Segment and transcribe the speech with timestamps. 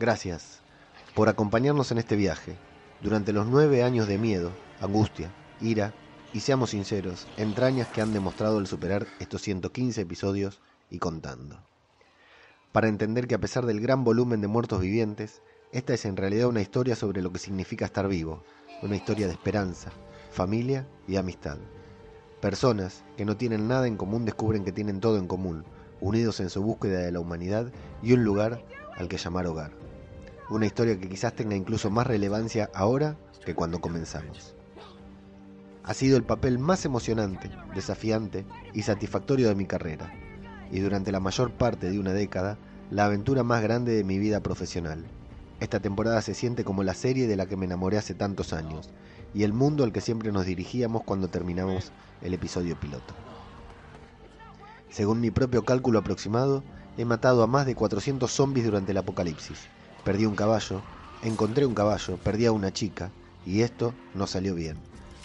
[0.00, 0.62] Gracias
[1.14, 2.56] por acompañarnos en este viaje,
[3.02, 4.50] durante los nueve años de miedo,
[4.80, 5.30] angustia,
[5.60, 5.92] ira
[6.32, 11.58] y, seamos sinceros, entrañas que han demostrado el superar estos 115 episodios y contando.
[12.72, 15.42] Para entender que a pesar del gran volumen de muertos vivientes,
[15.72, 18.42] esta es en realidad una historia sobre lo que significa estar vivo,
[18.82, 19.92] una historia de esperanza,
[20.32, 21.58] familia y amistad.
[22.40, 25.64] Personas que no tienen nada en común descubren que tienen todo en común,
[26.00, 27.70] unidos en su búsqueda de la humanidad
[28.02, 28.64] y un lugar
[28.96, 29.72] al que llamar hogar.
[30.48, 34.56] Una historia que quizás tenga incluso más relevancia ahora que cuando comenzamos.
[35.84, 38.44] Ha sido el papel más emocionante, desafiante
[38.74, 40.12] y satisfactorio de mi carrera,
[40.72, 42.58] y durante la mayor parte de una década,
[42.90, 45.04] la aventura más grande de mi vida profesional.
[45.60, 48.88] Esta temporada se siente como la serie de la que me enamoré hace tantos años,
[49.34, 53.14] y el mundo al que siempre nos dirigíamos cuando terminamos el episodio piloto.
[54.88, 56.64] Según mi propio cálculo aproximado,
[56.96, 59.68] he matado a más de 400 zombies durante el apocalipsis.
[60.02, 60.80] Perdí un caballo,
[61.22, 63.10] encontré un caballo, perdí a una chica,
[63.44, 64.78] y esto no salió bien.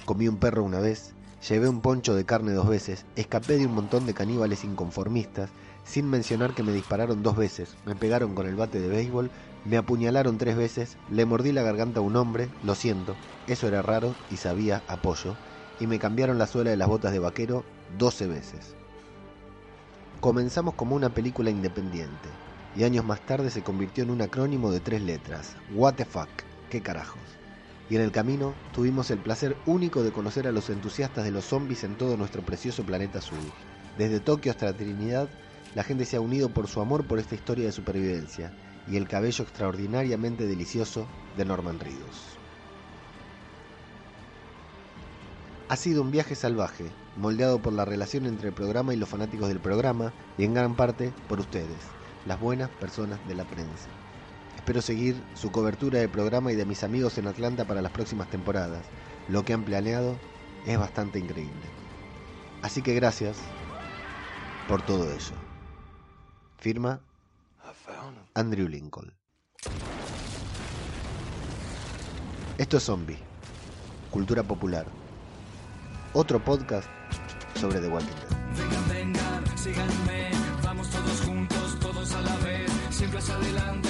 [0.03, 1.13] Comí un perro una vez,
[1.47, 5.49] llevé un poncho de carne dos veces, escapé de un montón de caníbales inconformistas,
[5.85, 9.31] sin mencionar que me dispararon dos veces, me pegaron con el bate de béisbol,
[9.65, 13.15] me apuñalaron tres veces, le mordí la garganta a un hombre, lo siento,
[13.47, 15.35] eso era raro y sabía apoyo,
[15.79, 17.65] y me cambiaron la suela de las botas de vaquero
[17.97, 18.75] 12 veces.
[20.21, 22.29] Comenzamos como una película independiente,
[22.75, 26.29] y años más tarde se convirtió en un acrónimo de tres letras, What the fuck,
[26.69, 27.21] qué carajos.
[27.89, 31.45] Y en el camino tuvimos el placer único de conocer a los entusiastas de los
[31.45, 33.37] zombies en todo nuestro precioso planeta azul.
[33.97, 35.29] Desde Tokio hasta Trinidad,
[35.75, 38.51] la gente se ha unido por su amor por esta historia de supervivencia
[38.87, 42.37] y el cabello extraordinariamente delicioso de Norman Reedus.
[45.67, 46.85] Ha sido un viaje salvaje,
[47.17, 50.75] moldeado por la relación entre el programa y los fanáticos del programa, y en gran
[50.75, 51.79] parte por ustedes,
[52.27, 53.89] las buenas personas de la prensa.
[54.55, 58.29] Espero seguir su cobertura del programa y de mis amigos en Atlanta para las próximas
[58.29, 58.83] temporadas.
[59.27, 60.17] Lo que han planeado
[60.65, 61.53] es bastante increíble.
[62.61, 63.37] Así que gracias
[64.67, 65.33] por todo eso.
[66.57, 66.99] Firma
[68.37, 69.13] Andrew Lincoln.
[72.57, 73.17] Esto es Zombie,
[74.11, 74.85] cultura popular.
[76.11, 76.89] Otro podcast
[77.55, 78.29] sobre The Walking Dead.
[78.57, 80.31] Vengan, vengan, síganme,
[80.61, 83.84] vamos todos juntos, todos a la vez, siempre hacia adelante,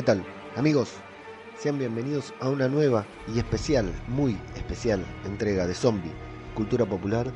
[0.00, 0.24] ¿Qué tal?
[0.56, 0.94] Amigos,
[1.58, 6.10] sean bienvenidos a una nueva y especial, muy especial entrega de Zombie,
[6.54, 7.30] Cultura Popular,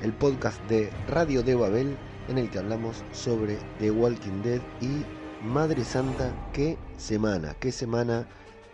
[0.00, 1.94] el podcast de Radio de Babel
[2.28, 5.04] en el que hablamos sobre The Walking Dead y
[5.44, 8.26] Madre Santa, qué semana, qué semana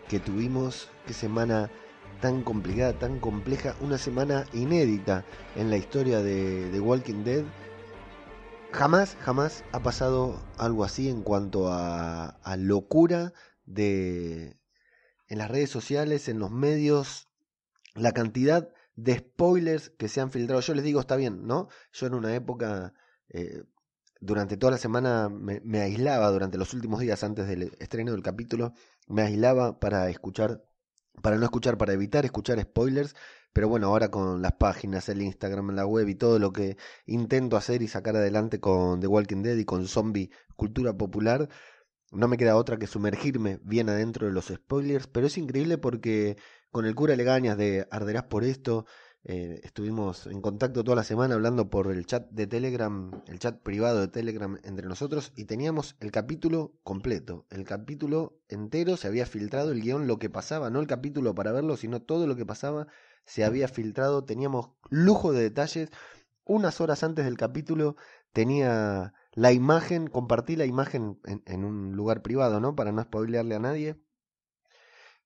[0.07, 1.69] que tuvimos, qué semana
[2.21, 5.25] tan complicada, tan compleja, una semana inédita
[5.57, 7.43] en la historia de The Walking Dead.
[8.73, 13.31] Jamás, jamás ha pasado algo así en cuanto a, a locura
[13.65, 14.57] de
[15.27, 17.29] en las redes sociales, en los medios,
[17.93, 20.59] la cantidad de spoilers que se han filtrado.
[20.61, 21.69] Yo les digo, está bien, ¿no?
[21.91, 22.95] Yo en una época,
[23.29, 23.63] eh,
[24.19, 28.23] durante toda la semana, me, me aislaba, durante los últimos días antes del estreno del
[28.23, 28.73] capítulo,
[29.07, 30.65] me aislaba para escuchar,
[31.21, 33.15] para no escuchar, para evitar escuchar spoilers.
[33.53, 37.55] Pero bueno, ahora con las páginas, el Instagram, la web y todo lo que intento
[37.55, 41.47] hacer y sacar adelante con The Walking Dead y con Zombie Cultura Popular,
[42.11, 46.37] no me queda otra que sumergirme bien adentro de los spoilers, pero es increíble porque
[46.71, 48.85] con el cura Legañas de Arderás por esto,
[49.25, 53.57] Eh, estuvimos en contacto toda la semana hablando por el chat de Telegram, el chat
[53.63, 59.25] privado de Telegram entre nosotros y teníamos el capítulo completo, el capítulo entero, se había
[59.25, 62.45] filtrado el guion, lo que pasaba, no el capítulo para verlo, sino todo lo que
[62.45, 62.87] pasaba
[63.25, 65.89] se había filtrado, teníamos lujo de detalles.
[66.45, 67.95] Unas horas antes del capítulo
[68.33, 72.75] tenía la imagen, compartí la imagen en, un lugar privado, ¿no?
[72.75, 73.97] Para no spoilearle a nadie.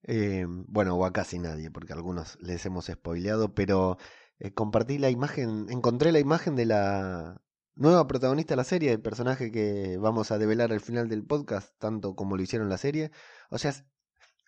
[0.03, 3.97] Eh, bueno, o a casi nadie, porque algunos les hemos spoileado, pero
[4.39, 7.41] eh, compartí la imagen, encontré la imagen de la
[7.75, 11.73] nueva protagonista de la serie, el personaje que vamos a develar al final del podcast,
[11.79, 13.11] tanto como lo hicieron la serie.
[13.49, 13.73] O sea,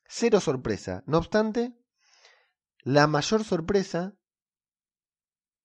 [0.08, 1.04] cero sorpresa.
[1.08, 1.74] No obstante,
[2.84, 4.16] la mayor sorpresa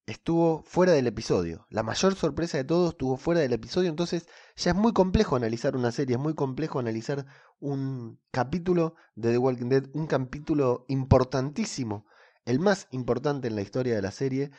[0.06, 1.66] estuvo fuera del episodio.
[1.70, 4.26] La mayor sorpresa de todos estuvo fuera del episodio, entonces
[4.56, 7.26] ya es muy complejo analizar una serie, es muy complejo analizar
[7.58, 12.06] un capítulo de The Walking Dead, un capítulo importantísimo,
[12.44, 14.50] el más importante en la historia de la serie,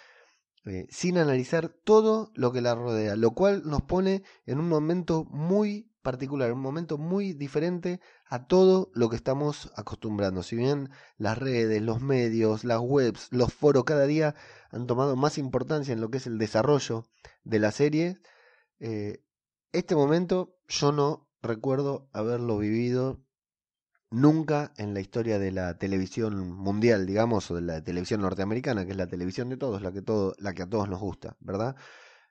[0.65, 5.25] eh, sin analizar todo lo que la rodea, lo cual nos pone en un momento
[5.25, 10.43] muy particular, un momento muy diferente a todo lo que estamos acostumbrando.
[10.43, 14.35] Si bien las redes, los medios, las webs, los foros cada día
[14.71, 17.05] han tomado más importancia en lo que es el desarrollo
[17.43, 18.19] de la serie,
[18.79, 19.21] eh,
[19.73, 23.25] este momento yo no recuerdo haberlo vivido
[24.11, 28.91] nunca en la historia de la televisión mundial, digamos, o de la televisión norteamericana, que
[28.91, 31.75] es la televisión de todos, la que, todo, la que a todos nos gusta, ¿verdad?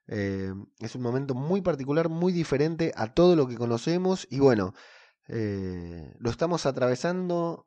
[0.07, 4.75] Eh, es un momento muy particular, muy diferente a todo lo que conocemos y bueno,
[5.29, 7.67] eh, lo estamos atravesando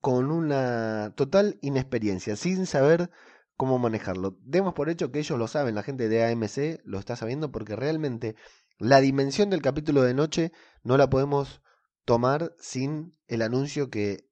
[0.00, 3.10] con una total inexperiencia, sin saber
[3.56, 4.38] cómo manejarlo.
[4.42, 7.76] Demos por hecho que ellos lo saben, la gente de AMC lo está sabiendo porque
[7.76, 8.34] realmente
[8.78, 10.52] la dimensión del capítulo de noche
[10.82, 11.60] no la podemos
[12.06, 14.26] tomar sin el anuncio que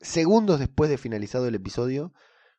[0.00, 2.12] segundos después de finalizado el episodio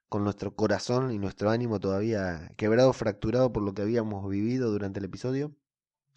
[0.10, 5.00] con nuestro corazón y nuestro ánimo todavía quebrado, fracturado por lo que habíamos vivido durante
[5.00, 5.56] el episodio,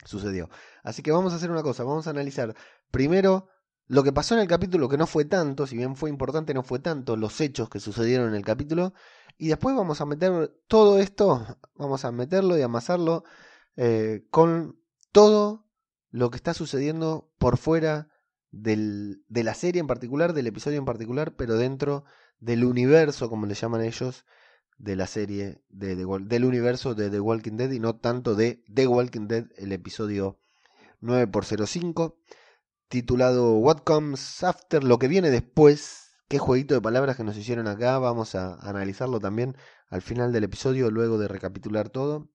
[0.04, 0.48] sucedió.
[0.82, 2.56] Así que vamos a hacer una cosa, vamos a analizar
[2.90, 3.48] primero
[3.86, 6.62] lo que pasó en el capítulo, que no fue tanto, si bien fue importante, no
[6.62, 8.94] fue tanto, los hechos que sucedieron en el capítulo,
[9.36, 13.24] y después vamos a meter todo esto, vamos a meterlo y amasarlo
[13.76, 14.80] eh, con
[15.10, 15.66] todo
[16.10, 18.08] lo que está sucediendo por fuera
[18.50, 22.04] de la serie en particular, del episodio en particular, pero dentro
[22.42, 24.24] del universo, como le llaman ellos,
[24.76, 28.88] de la serie de, del universo de The Walking Dead y no tanto de The
[28.88, 30.38] Walking Dead, el episodio
[31.02, 32.16] 9x05,
[32.88, 36.10] titulado What Comes After, lo que viene después.
[36.28, 39.56] Qué jueguito de palabras que nos hicieron acá, vamos a analizarlo también
[39.88, 42.28] al final del episodio, luego de recapitular todo.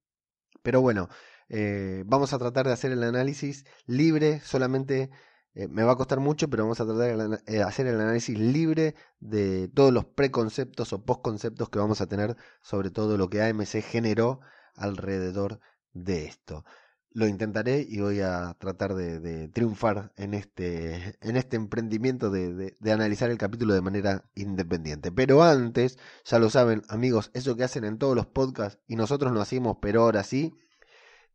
[0.64, 1.10] Pero bueno,
[1.50, 5.10] eh, vamos a tratar de hacer el análisis libre, solamente
[5.58, 8.38] eh, me va a costar mucho, pero vamos a tratar de eh, hacer el análisis
[8.38, 13.42] libre de todos los preconceptos o postconceptos que vamos a tener sobre todo lo que
[13.42, 14.40] AMC generó
[14.76, 15.60] alrededor
[15.94, 16.64] de esto.
[17.12, 22.92] Lo intentaré y voy a tratar de, triunfar en este, en este emprendimiento de, de,
[22.92, 25.12] analizar el capítulo de manera independiente.
[25.12, 29.32] Pero antes, ya lo saben amigos, eso que hacen en todos los podcasts y nosotros
[29.32, 30.54] lo hacemos, pero ahora sí,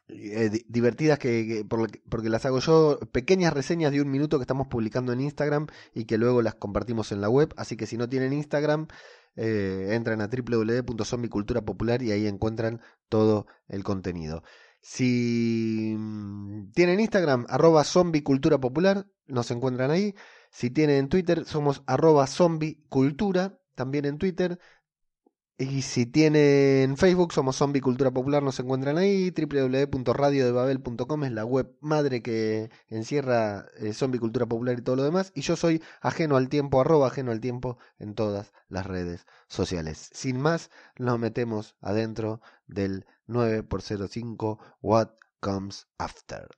[0.10, 5.12] eh, divertidas que, porque las hago yo, pequeñas reseñas de un minuto que estamos publicando
[5.12, 8.34] en Instagram y que luego las compartimos en la web, así que si no tienen
[8.34, 8.88] Instagram,
[9.36, 14.44] eh, entran a www.zombiculturapopular y ahí encuentran todo el contenido.
[14.82, 20.16] Si mm, tienen Instagram, arroba zombie cultura popular, nos encuentran ahí.
[20.52, 24.60] Si tienen Twitter, somos arroba zombie cultura, también en Twitter.
[25.60, 29.32] Y si tienen Facebook, somos Zombie Cultura Popular, nos encuentran ahí.
[29.32, 35.32] www.radiodebabel.com es la web madre que encierra eh, Zombie Cultura Popular y todo lo demás.
[35.34, 40.12] Y yo soy ajeno al tiempo, arroba ajeno al tiempo en todas las redes sociales.
[40.14, 45.10] Sin más, nos metemos adentro del 9x05 What
[45.40, 46.50] Comes After.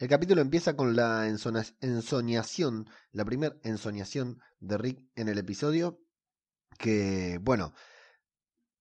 [0.00, 6.00] El capítulo empieza con la ensoñación, la primera ensoñación de Rick en el episodio
[6.76, 7.72] que, bueno,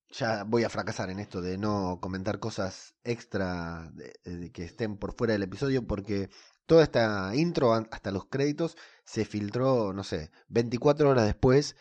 [0.09, 5.13] ya voy a fracasar en esto de no comentar cosas extra de, que estén por
[5.15, 6.29] fuera del episodio porque
[6.65, 11.75] toda esta intro hasta los créditos se filtró, no sé, 24 horas después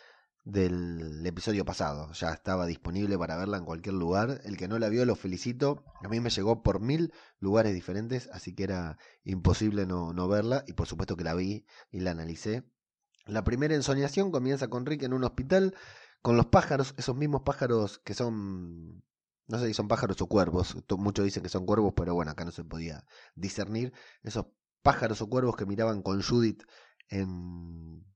[0.44, 2.12] del episodio pasado.
[2.12, 4.40] Ya estaba disponible para verla en cualquier lugar.
[4.44, 5.84] El que no la vio, lo felicito.
[6.02, 10.64] A mí me llegó por mil lugares diferentes, así que era imposible no, no verla.
[10.66, 12.64] Y por supuesto que la vi y la analicé.
[13.26, 15.74] La primera ensoñación comienza con Rick en un hospital
[16.24, 19.04] con los pájaros, esos mismos pájaros que son,
[19.46, 22.46] no sé si son pájaros o cuervos, muchos dicen que son cuervos, pero bueno, acá
[22.46, 23.04] no se podía
[23.34, 24.46] discernir, esos
[24.80, 26.62] pájaros o cuervos que miraban con Judith
[27.10, 28.06] en,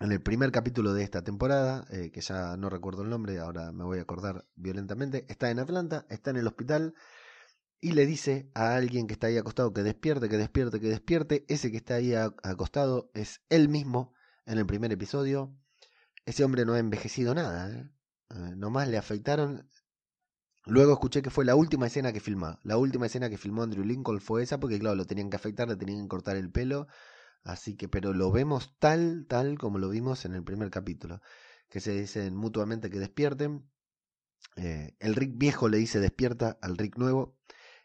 [0.00, 3.70] en el primer capítulo de esta temporada, eh, que ya no recuerdo el nombre, ahora
[3.70, 6.92] me voy a acordar violentamente, está en Atlanta, está en el hospital
[7.80, 11.44] y le dice a alguien que está ahí acostado que despierte, que despierte, que despierte.
[11.48, 14.12] Ese que está ahí acostado es él mismo
[14.44, 15.56] en el primer episodio.
[16.24, 17.90] Ese hombre no ha envejecido nada, ¿eh?
[18.30, 19.68] Eh, nomás le afeitaron.
[20.64, 22.58] Luego escuché que fue la última escena que filmó.
[22.62, 25.68] La última escena que filmó Andrew Lincoln fue esa, porque claro, lo tenían que afeitar,
[25.68, 26.86] le tenían que cortar el pelo.
[27.42, 31.20] Así que, pero lo vemos tal, tal como lo vimos en el primer capítulo.
[31.68, 33.68] Que se dicen mutuamente que despierten.
[34.56, 37.36] Eh, el Rick viejo le dice despierta al Rick nuevo.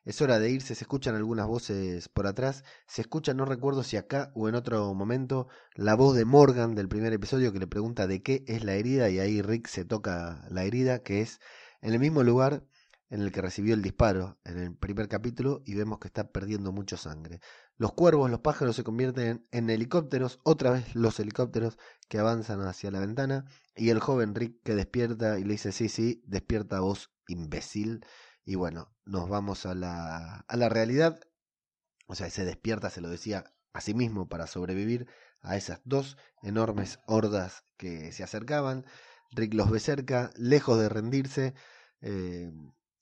[0.07, 2.63] Es hora de irse, se escuchan algunas voces por atrás.
[2.87, 6.87] Se escucha, no recuerdo si acá o en otro momento, la voz de Morgan del
[6.87, 10.47] primer episodio que le pregunta de qué es la herida y ahí Rick se toca
[10.49, 11.41] la herida, que es
[11.81, 12.63] en el mismo lugar
[13.09, 16.71] en el que recibió el disparo en el primer capítulo y vemos que está perdiendo
[16.71, 17.41] mucho sangre.
[17.75, 22.91] Los cuervos, los pájaros se convierten en helicópteros, otra vez los helicópteros que avanzan hacia
[22.91, 23.43] la ventana
[23.75, 28.05] y el joven Rick que despierta y le dice sí, sí, despierta vos, imbécil.
[28.47, 31.19] Y bueno, nos vamos a la, a la realidad.
[32.07, 35.05] O sea, se despierta, se lo decía a sí mismo para sobrevivir
[35.41, 38.85] a esas dos enormes hordas que se acercaban.
[39.31, 41.55] Rick los ve cerca, lejos de rendirse.
[41.99, 42.49] Eh,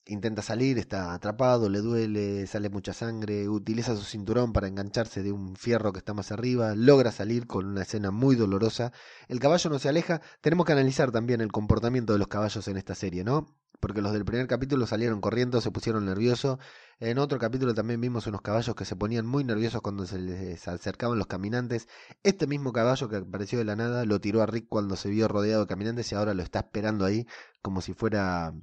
[0.08, 5.32] intenta salir, está atrapado, le duele, sale mucha sangre, utiliza su cinturón para engancharse de
[5.32, 8.92] un fierro que está más arriba, logra salir con una escena muy dolorosa.
[9.28, 12.78] El caballo no se aleja, tenemos que analizar también el comportamiento de los caballos en
[12.78, 13.48] esta serie, ¿no?
[13.80, 16.60] Porque los del primer capítulo salieron corriendo, se pusieron nerviosos.
[17.00, 20.68] En otro capítulo también vimos unos caballos que se ponían muy nerviosos cuando se les
[20.68, 21.88] acercaban los caminantes.
[22.24, 25.28] Este mismo caballo que apareció de la nada lo tiró a Rick cuando se vio
[25.28, 27.28] rodeado de caminantes y ahora lo está esperando ahí
[27.62, 28.54] como si fuera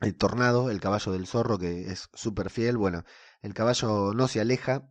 [0.00, 2.76] el tornado, el caballo del zorro, que es súper fiel.
[2.76, 3.04] Bueno,
[3.40, 4.88] el caballo no se aleja.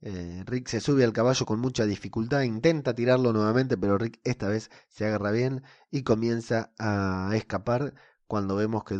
[0.00, 4.48] Eh, Rick se sube al caballo con mucha dificultad, intenta tirarlo nuevamente, pero Rick esta
[4.48, 7.94] vez se agarra bien y comienza a escapar
[8.28, 8.96] cuando vemos que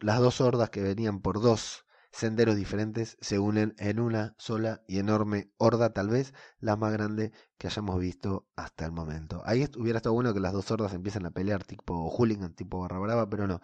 [0.00, 4.98] las dos hordas que venían por dos senderos diferentes se unen en una sola y
[4.98, 9.42] enorme horda, tal vez la más grande que hayamos visto hasta el momento.
[9.44, 12.98] Ahí hubiera estado bueno que las dos hordas empiezan a pelear tipo hooligan, tipo barra
[12.98, 13.60] brava, pero no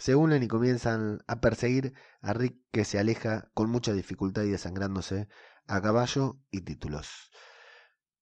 [0.00, 1.92] se unen y comienzan a perseguir
[2.22, 5.28] a Rick que se aleja con mucha dificultad y desangrándose
[5.66, 7.30] a caballo y títulos.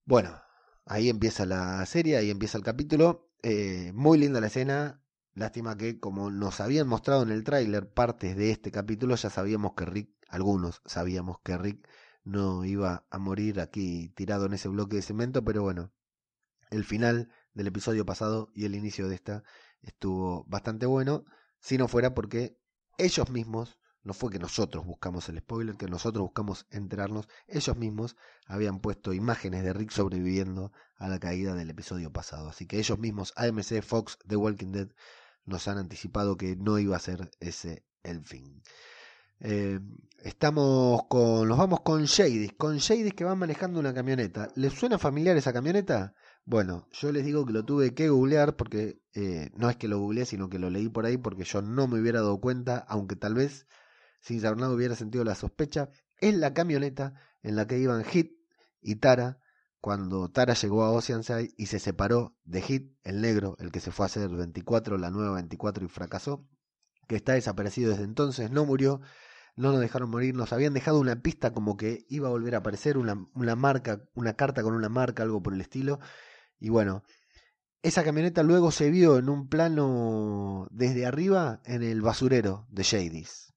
[0.05, 0.43] Bueno,
[0.87, 3.31] ahí empieza la serie, ahí empieza el capítulo.
[3.45, 5.05] Eh, muy linda la escena.
[5.35, 9.75] Lástima que como nos habían mostrado en el tráiler partes de este capítulo, ya sabíamos
[9.77, 11.89] que Rick, algunos sabíamos que Rick
[12.25, 15.93] no iba a morir aquí tirado en ese bloque de cemento, pero bueno,
[16.71, 19.45] el final del episodio pasado y el inicio de esta
[19.81, 21.25] estuvo bastante bueno
[21.61, 22.59] si no fuera porque
[22.99, 28.17] ellos mismos, no fue que nosotros buscamos el spoiler, que nosotros buscamos enterarnos, ellos mismos
[28.47, 32.49] habían puesto imágenes de Rick sobreviviendo a la caída del episodio pasado.
[32.49, 34.89] Así que ellos mismos, AMC, Fox, The Walking Dead,
[35.45, 38.63] nos han anticipado que no iba a ser ese el fin.
[39.41, 39.79] Eh,
[40.23, 44.49] estamos con, nos vamos con Shadys, con Shadys que van manejando una camioneta.
[44.57, 46.15] ¿Les suena familiar esa camioneta?
[46.51, 49.99] Bueno, yo les digo que lo tuve que googlear porque eh, no es que lo
[49.99, 53.17] googleé, sino que lo leí por ahí porque yo no me hubiera dado cuenta, aunque
[53.17, 53.67] tal vez
[54.23, 55.91] sin saber hubiera sentido la sospecha.
[56.17, 57.13] Es la camioneta
[57.43, 58.33] en la que iban Hit
[58.81, 59.41] y Tara
[59.83, 63.91] cuando Tara llegó a Oceanside y se separó de Hit, el negro, el que se
[63.91, 66.49] fue a hacer 24, la nueva 24 y fracasó,
[67.09, 69.03] que está desaparecido desde entonces, no murió,
[69.55, 72.59] no nos dejaron morir, nos habían dejado una pista como que iba a volver a
[72.59, 76.01] aparecer, una, una marca, una carta con una marca, algo por el estilo,
[76.59, 77.05] y bueno,
[77.83, 83.55] esa camioneta luego se vio en un plano desde arriba en el basurero de Shadys.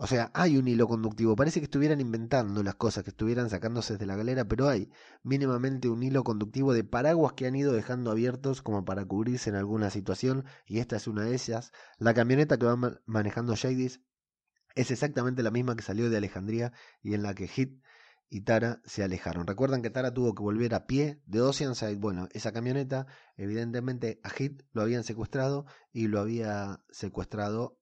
[0.00, 1.34] O sea, hay un hilo conductivo.
[1.34, 4.92] Parece que estuvieran inventando las cosas, que estuvieran sacándose de la galera, pero hay
[5.24, 9.56] mínimamente un hilo conductivo de paraguas que han ido dejando abiertos como para cubrirse en
[9.56, 11.72] alguna situación, y esta es una de ellas.
[11.98, 14.00] La camioneta que va manejando Shadys
[14.76, 17.82] es exactamente la misma que salió de Alejandría y en la que Hit
[18.30, 19.46] y Tara se alejaron.
[19.46, 21.96] Recuerdan que Tara tuvo que volver a pie de Oceanside.
[21.96, 23.06] Bueno, esa camioneta,
[23.36, 27.78] evidentemente a Hit lo habían secuestrado y lo había secuestrado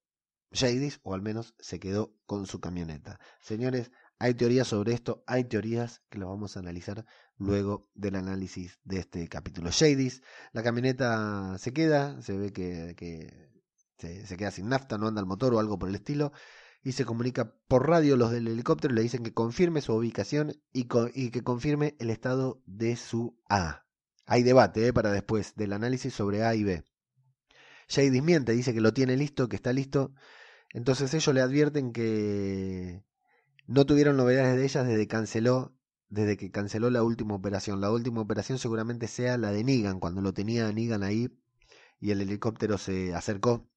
[0.53, 3.19] Jadis, o al menos se quedó con su camioneta.
[3.41, 7.05] Señores, hay teorías sobre esto, hay teorías que lo vamos a analizar
[7.37, 9.71] luego del análisis de este capítulo.
[9.73, 10.23] Jadis,
[10.53, 13.50] la camioneta se queda, se ve que, que
[13.99, 16.33] se, se queda sin nafta, no anda el motor o algo por el estilo
[16.87, 20.85] y se comunica por radio los del helicóptero le dicen que confirme su ubicación y,
[20.85, 23.85] que confirme el estado de su A.
[24.25, 24.93] Hay debate ¿eh?
[24.93, 26.85] para después del análisis sobre A y B.
[27.88, 30.14] Jay dismiente, dice que lo tiene listo, que está listo.
[30.71, 33.02] Entonces ellos le advierten que
[33.66, 35.75] no tuvieron novedades de ellas desde canceló
[36.09, 37.81] desde que canceló la última operación.
[37.81, 41.37] La última operación seguramente sea la de Negan, cuando lo tenía Negan ahí
[41.99, 43.69] y el helicóptero se acercó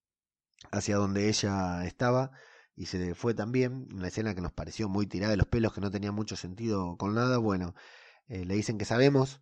[0.69, 2.33] hacia donde ella estaba
[2.79, 3.89] y se fue también.
[3.93, 6.95] Una escena que nos pareció muy tirada de los pelos, que no tenía mucho sentido
[6.97, 7.37] con nada.
[7.37, 7.75] Bueno,
[8.29, 9.41] eh, le dicen que sabemos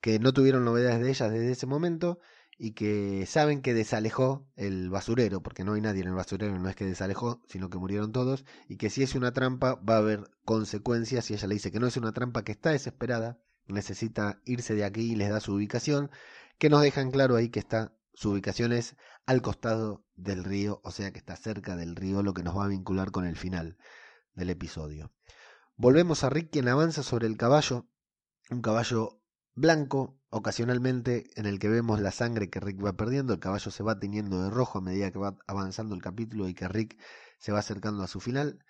[0.00, 2.20] que no tuvieron novedades de ella desde ese momento
[2.56, 6.70] y que saben que desalejó el basurero, porque no hay nadie en el basurero, no
[6.70, 9.98] es que desalejó, sino que murieron todos, y que si es una trampa va a
[9.98, 14.40] haber consecuencias, y ella le dice que no es una trampa, que está desesperada, necesita
[14.46, 16.10] irse de aquí y les da su ubicación,
[16.58, 18.96] que nos dejan claro ahí que está, su ubicación es
[19.30, 22.64] al costado del río, o sea que está cerca del río, lo que nos va
[22.64, 23.78] a vincular con el final
[24.34, 25.12] del episodio.
[25.76, 27.86] Volvemos a Rick, quien avanza sobre el caballo,
[28.50, 29.20] un caballo
[29.54, 33.84] blanco, ocasionalmente en el que vemos la sangre que Rick va perdiendo, el caballo se
[33.84, 36.98] va teniendo de rojo a medida que va avanzando el capítulo y que Rick
[37.38, 38.64] se va acercando a su final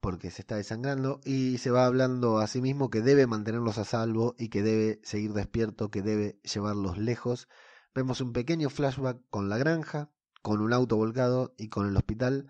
[0.00, 3.84] porque se está desangrando y se va hablando a sí mismo que debe mantenerlos a
[3.84, 7.48] salvo y que debe seguir despierto, que debe llevarlos lejos.
[7.96, 10.10] Vemos un pequeño flashback con la granja,
[10.42, 12.46] con un auto volcado y con el hospital.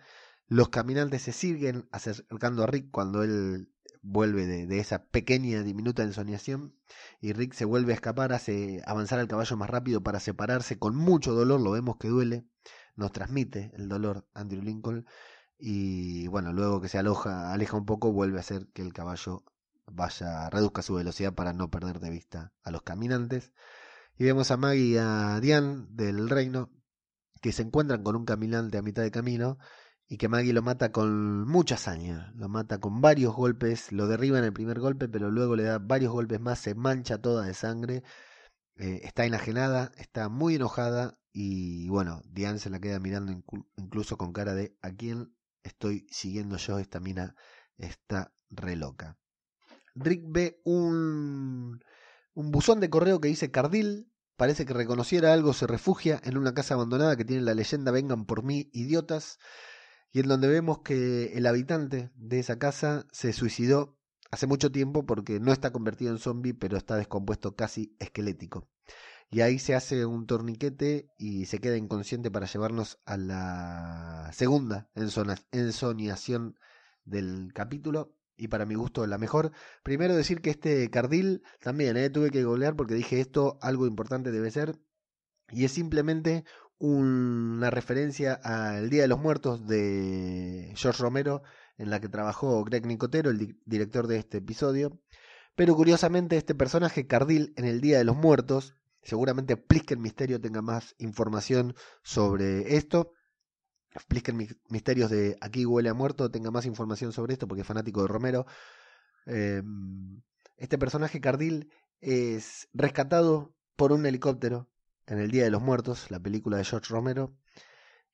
[0.48, 3.72] Los caminantes se siguen acercando a Rick cuando él
[4.02, 6.74] vuelve de, esa pequeña diminuta ensoñación
[7.20, 10.96] y Rick se vuelve a escapar, hace avanzar al caballo más rápido para separarse con
[10.96, 12.44] mucho dolor, lo vemos que duele,
[12.96, 15.06] nos transmite el dolor Andrew Lincoln
[15.60, 19.44] y bueno, luego que se aloja, aleja un poco, vuelve a hacer que el caballo
[19.86, 23.52] vaya, reduzca su velocidad para no perder de vista a los caminantes.
[24.18, 26.70] Y vemos a Maggie y a Diane del reino
[27.42, 29.58] que se encuentran con un caminante a mitad de camino
[30.08, 34.38] y que Maggie lo mata con mucha hazaña, lo mata con varios golpes, lo derriba
[34.38, 37.54] en el primer golpe, pero luego le da varios golpes más, se mancha toda de
[37.54, 38.02] sangre,
[38.76, 43.32] eh, está enajenada, está muy enojada y bueno, Diane se la queda mirando
[43.76, 46.78] incluso con cara de ¿a quién estoy siguiendo yo?
[46.78, 47.34] Esta mina
[47.76, 49.18] está re loca.
[49.94, 51.80] Rick ve un,
[52.36, 56.52] un buzón de correo que dice Cardil, parece que reconociera algo, se refugia en una
[56.52, 59.38] casa abandonada que tiene la leyenda Vengan por mí, idiotas
[60.12, 63.98] y en donde vemos que el habitante de esa casa se suicidó
[64.30, 68.68] hace mucho tiempo porque no está convertido en zombie, pero está descompuesto casi esquelético.
[69.30, 74.90] Y ahí se hace un torniquete y se queda inconsciente para llevarnos a la segunda
[74.94, 76.58] ensoñación
[77.06, 78.15] del capítulo.
[78.36, 79.52] Y para mi gusto la mejor.
[79.82, 84.30] Primero decir que este cardil también eh, tuve que golear porque dije esto algo importante
[84.30, 84.78] debe ser.
[85.50, 86.44] Y es simplemente
[86.78, 91.42] una referencia al Día de los Muertos de George Romero,
[91.78, 95.00] en la que trabajó Greg Nicotero, el director de este episodio.
[95.54, 100.60] Pero curiosamente este personaje, Cardil, en el Día de los Muertos, seguramente Plisken Misterio tenga
[100.60, 103.12] más información sobre esto.
[104.04, 104.36] Plisken
[104.68, 108.08] Misterios de Aquí huele a muerto tenga más información sobre esto porque es fanático de
[108.08, 108.46] Romero.
[109.26, 110.22] Em,
[110.56, 114.68] este personaje, Cardil, es rescatado por un helicóptero
[115.06, 117.36] en el Día de los Muertos, la película de George Romero,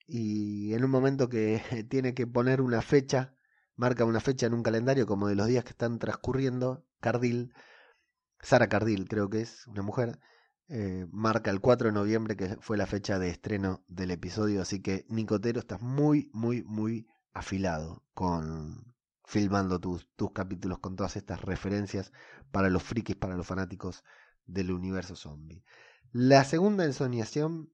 [0.07, 3.35] y en un momento que tiene que poner una fecha,
[3.77, 7.55] marca una fecha en un calendario como de los días que están transcurriendo, Cardil,
[8.41, 10.19] Sara Cardil creo que es, una mujer,
[10.69, 14.81] eh, marca el 4 de noviembre que fue la fecha de estreno del episodio, así
[14.81, 18.93] que Nicotero estás muy, muy, muy afilado con
[19.25, 22.13] filmando tus, tus capítulos con todas estas referencias
[22.51, 24.05] para los frikis, para los fanáticos
[24.47, 25.65] del universo zombie.
[26.13, 27.73] La segunda ensoñación,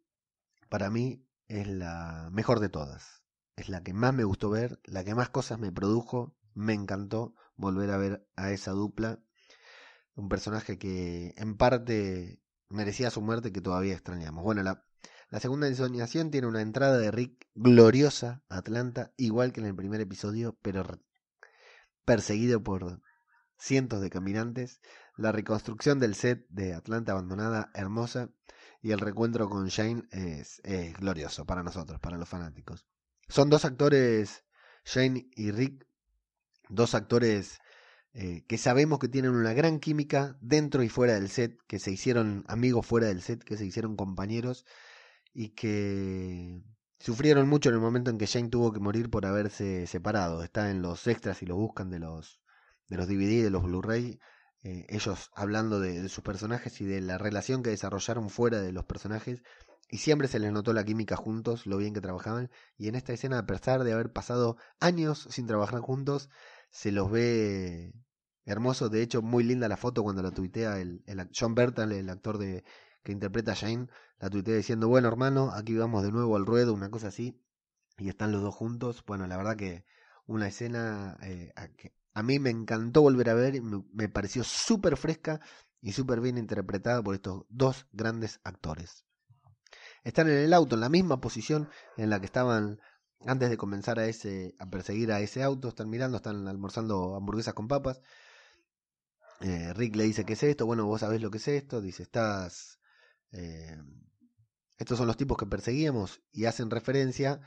[0.69, 3.25] para mí, es la mejor de todas.
[3.57, 6.37] Es la que más me gustó ver, la que más cosas me produjo.
[6.55, 9.19] Me encantó volver a ver a esa dupla.
[10.15, 14.45] Un personaje que en parte merecía su muerte que todavía extrañamos.
[14.45, 14.85] Bueno, la,
[15.31, 19.75] la segunda ensoñación tiene una entrada de Rick gloriosa a Atlanta, igual que en el
[19.75, 20.85] primer episodio, pero
[22.05, 23.03] perseguido por
[23.59, 24.81] cientos de caminantes
[25.17, 28.31] la reconstrucción del set de Atlanta abandonada, hermosa,
[28.81, 30.63] y el reencuentro con Shane es,
[30.99, 32.87] glorioso para nosotros, para los fanáticos.
[33.29, 34.45] Son dos actores,
[34.85, 35.87] Shane y Rick,
[36.69, 37.59] dos actores
[38.15, 41.91] eh, que sabemos que tienen una gran química dentro y fuera del set, que se
[41.93, 44.65] hicieron amigos fuera del set, que se hicieron compañeros
[45.33, 46.63] y que
[46.99, 50.43] sufrieron mucho en el momento en que Shane tuvo que morir por haberse separado.
[50.43, 52.41] Está en los extras y lo buscan de los
[52.89, 54.19] de los DVD, de los Blu-ray,
[54.63, 58.85] eh, ellos hablando de, sus personajes y de la relación que desarrollaron fuera de los
[58.85, 59.43] personajes,
[59.91, 63.13] y siempre se les notó la química juntos, lo bien que trabajaban, y en esta
[63.13, 66.29] escena, a pesar de haber pasado años sin trabajar juntos,
[66.71, 67.93] se los ve
[68.45, 71.03] hermosos, de hecho muy linda la foto cuando la tuitea el,
[71.39, 72.65] John Bertal, el actor de,
[73.03, 76.73] que interpreta a Jane, la tuitea diciendo, bueno hermano, aquí vamos de nuevo al ruedo,
[76.73, 77.41] una cosa así,
[77.99, 79.05] y están los dos juntos.
[79.07, 79.85] Bueno, la verdad que
[80.27, 84.45] una escena eh, a, que a mí me encantó volver a ver, me, me pareció
[84.45, 85.41] súper fresca
[85.81, 89.05] y súper bien interpretada por estos dos grandes actores.
[90.05, 92.81] Están en el auto, en la misma posición en la que estaban
[93.27, 97.55] antes de comenzar a, ese, a perseguir a ese auto, están mirando, están almorzando hamburguesas
[97.55, 98.01] con papas.
[99.41, 100.67] Eh, Rick le dice, ¿qué es esto?
[100.67, 101.81] Bueno, vos sabés lo que es esto.
[101.81, 102.79] Dice, estás...
[103.33, 103.77] Eh,
[104.79, 107.41] estos son los tipos que perseguíamos y hacen referencia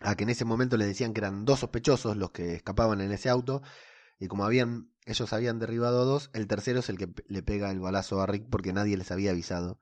[0.00, 3.12] a que en ese momento le decían que eran dos sospechosos los que escapaban en
[3.12, 3.62] ese auto
[4.18, 7.80] y como habían ellos habían derribado dos, el tercero es el que le pega el
[7.80, 9.78] balazo a Rick porque nadie les había avisado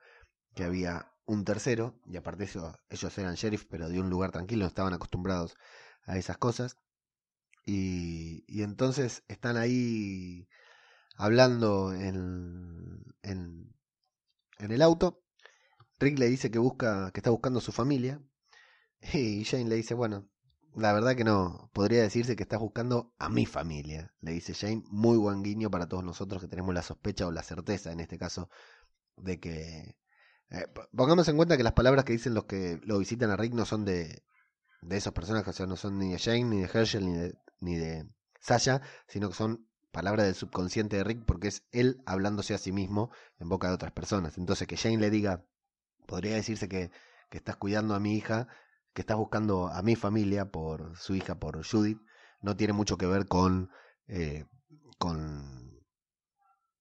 [0.54, 4.66] que había un tercero y aparte eso ellos eran sheriff pero de un lugar tranquilo,
[4.66, 5.56] estaban acostumbrados
[6.04, 6.76] a esas cosas
[7.66, 10.48] y, y entonces están ahí
[11.16, 13.74] hablando en, en,
[14.58, 15.22] en el auto.
[16.00, 18.22] Rick le dice que busca, que está buscando a su familia.
[19.14, 20.28] Y Jane le dice, bueno,
[20.74, 24.82] la verdad que no, podría decirse que estás buscando a mi familia, le dice Jane,
[24.90, 28.18] muy buen guiño para todos nosotros que tenemos la sospecha o la certeza en este
[28.18, 28.48] caso
[29.16, 29.96] de que...
[30.50, 33.54] Eh, pongamos en cuenta que las palabras que dicen los que lo visitan a Rick
[33.54, 34.22] no son de,
[34.82, 37.34] de esos personajes, o sea, no son ni de Jane, ni de Herschel, ni de,
[37.60, 38.08] ni de
[38.40, 42.72] Sasha, sino que son palabra del subconsciente de Rick porque es él hablándose a sí
[42.72, 44.38] mismo en boca de otras personas.
[44.38, 45.44] Entonces que Jane le diga,
[46.06, 46.90] podría decirse que,
[47.30, 48.48] que estás cuidando a mi hija,
[48.94, 52.00] que estás buscando a mi familia por su hija, por Judith,
[52.40, 53.70] no tiene mucho que ver con,
[54.06, 54.46] eh,
[54.98, 55.82] con,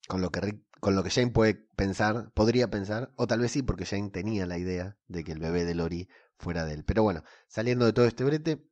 [0.08, 3.52] con lo que Rick, con lo que Jane puede pensar, podría pensar, o tal vez
[3.52, 6.84] sí, porque Jane tenía la idea de que el bebé de Lori fuera de él.
[6.86, 8.64] Pero bueno, saliendo de todo este brete,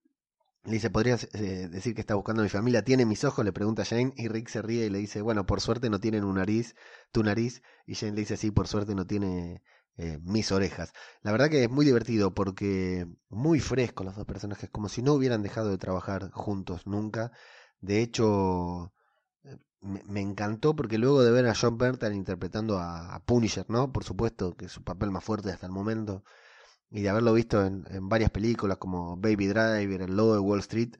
[0.65, 2.83] le dice, ¿podrías eh, decir que está buscando a mi familia?
[2.83, 3.45] ¿Tiene mis ojos?
[3.45, 6.23] Le pregunta Jane y Rick se ríe y le dice, bueno, por suerte no tienen
[6.23, 6.75] un nariz,
[7.11, 7.61] tu nariz.
[7.85, 9.61] Y Jane le dice, sí, por suerte no tiene
[9.97, 10.91] eh, mis orejas.
[11.21, 15.13] La verdad que es muy divertido porque muy fresco los dos personajes, como si no
[15.13, 17.31] hubieran dejado de trabajar juntos nunca.
[17.79, 18.91] De hecho,
[19.81, 23.91] me, encantó porque luego de ver a John Bertal interpretando a, Punisher, ¿no?
[23.91, 26.23] Por supuesto, que es su papel más fuerte hasta el momento
[26.89, 30.95] y de haberlo visto en, varias películas como Baby Driver, El Lobo de Wall Street,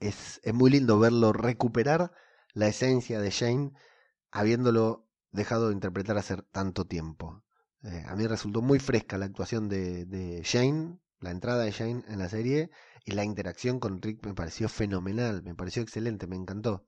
[0.00, 2.12] es, es muy lindo verlo recuperar
[2.54, 3.72] la esencia de Shane
[4.30, 7.44] habiéndolo dejado de interpretar hace tanto tiempo.
[7.82, 12.04] Eh, a mí resultó muy fresca la actuación de, de Shane, la entrada de Shane
[12.08, 12.70] en la serie
[13.04, 16.86] y la interacción con Rick me pareció fenomenal, me pareció excelente, me encantó.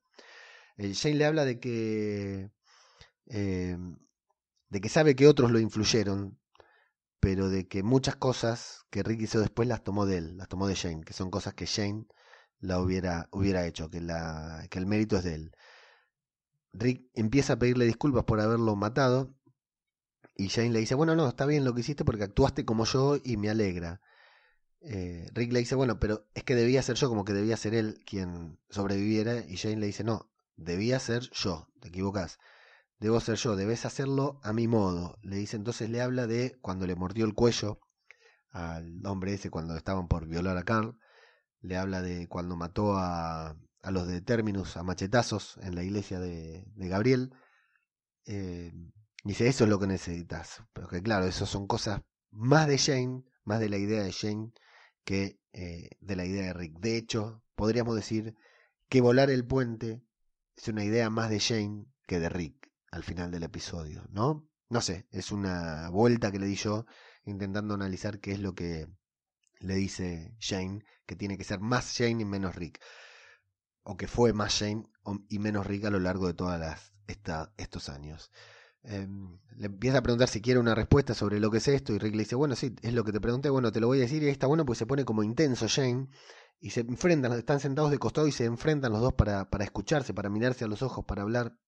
[0.76, 2.50] Eh, Shane le habla de que
[3.26, 3.76] eh,
[4.68, 6.38] de que sabe que otros lo influyeron
[7.24, 10.66] pero de que muchas cosas que Rick hizo después las tomó de él, las tomó
[10.66, 12.06] de Shane, que son cosas que Shane
[12.58, 15.52] la hubiera, hubiera hecho, que, la, que el mérito es de él.
[16.74, 19.34] Rick empieza a pedirle disculpas por haberlo matado
[20.36, 23.16] y Shane le dice, bueno, no, está bien lo que hiciste porque actuaste como yo
[23.24, 24.02] y me alegra.
[24.82, 27.74] Eh, Rick le dice, bueno, pero es que debía ser yo, como que debía ser
[27.74, 32.38] él quien sobreviviera y Shane le dice, no, debía ser yo, te equivocas
[33.04, 35.18] debo ser yo, debes hacerlo a mi modo.
[35.22, 37.80] Le dice entonces, le habla de cuando le mordió el cuello
[38.50, 40.98] al hombre ese cuando estaban por violar a Carl.
[41.60, 46.20] Le habla de cuando mató a, a los de Terminus a machetazos en la iglesia
[46.20, 47.32] de, de Gabriel.
[48.26, 48.72] Eh,
[49.24, 50.62] dice, eso es lo que necesitas.
[50.72, 54.52] Pero que claro, eso son cosas más de Shane, más de la idea de Shane
[55.04, 56.78] que eh, de la idea de Rick.
[56.78, 58.34] De hecho, podríamos decir
[58.88, 60.03] que volar el puente
[60.56, 64.48] es una idea más de Shane que de Rick al final del episodio, ¿no?
[64.68, 66.86] No sé, es una vuelta que le di yo
[67.24, 68.88] intentando analizar qué es lo que
[69.60, 72.80] le dice Shane, que tiene que ser más Shane y menos Rick.
[73.82, 74.84] O que fue más Shane
[75.28, 76.60] y menos Rick a lo largo de todos
[77.56, 78.30] estos años.
[78.84, 79.08] Eh,
[79.56, 82.14] le empieza a preguntar si quiere una respuesta sobre lo que es esto y Rick
[82.14, 84.22] le dice, bueno, sí, es lo que te pregunté, bueno, te lo voy a decir
[84.22, 86.08] y está bueno pues se pone como intenso Shane
[86.60, 90.14] y se enfrentan, están sentados de costado y se enfrentan los dos para, para escucharse,
[90.14, 91.58] para mirarse a los ojos, para hablar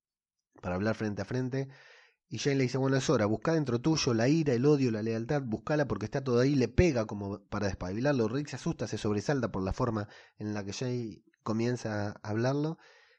[0.61, 1.68] para hablar frente a frente.
[2.29, 5.03] Y Jane le dice, bueno, es hora, busca dentro tuyo la ira, el odio, la
[5.03, 8.27] lealtad, buscala porque está todo ahí, le pega como para despabilarlo.
[8.29, 12.79] Rick se asusta, se sobresalta por la forma en la que Jane comienza a hablarlo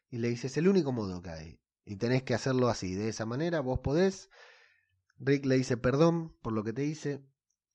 [0.09, 1.61] y le dice, es el único modo que hay.
[1.85, 4.29] Y tenés que hacerlo así, de esa manera, vos podés.
[5.19, 7.23] Rick le dice perdón por lo que te hice.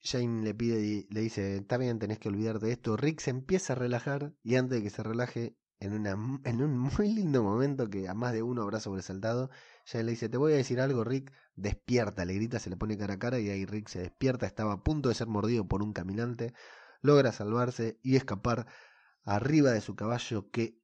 [0.02, 2.96] Jane le pide le dice, está bien, tenés que olvidar de esto.
[2.96, 7.12] Rick se empieza a relajar y antes de que se relaje, en, en un muy
[7.12, 9.50] lindo momento que a más de uno habrá sobresaltado,
[9.86, 12.98] ya le dice, te voy a decir algo, Rick, despierta, le grita, se le pone
[12.98, 15.82] cara a cara y ahí Rick se despierta, estaba a punto de ser mordido por
[15.82, 16.52] un caminante,
[17.00, 18.66] logra salvarse y escapar
[19.24, 20.78] arriba de su caballo que,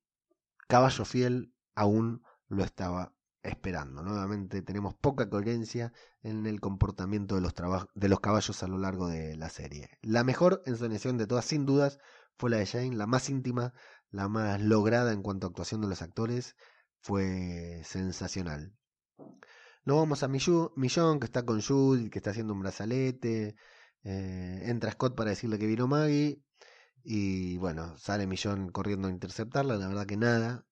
[0.68, 4.03] caballo fiel, aún lo estaba esperando.
[4.03, 7.55] Nuevamente tenemos poca coherencia en el comportamiento de los,
[7.94, 9.90] de los caballos a lo largo de la serie.
[10.03, 11.98] La mejor ensoñación de todas, sin dudas,
[12.37, 13.74] fue la de Jane, la más íntima,
[14.11, 16.57] la más lograda en cuanto a actuación de los actores.
[17.01, 18.74] Fue sensacional.
[19.85, 23.57] No vamos a Millón, que está con Judy, que está haciendo un brazalete.
[24.05, 26.42] Eh, entra Scott para decirle que vino Maggie.
[27.03, 29.77] Y bueno, sale Millón corriendo a interceptarla.
[29.77, 30.67] La verdad que nada.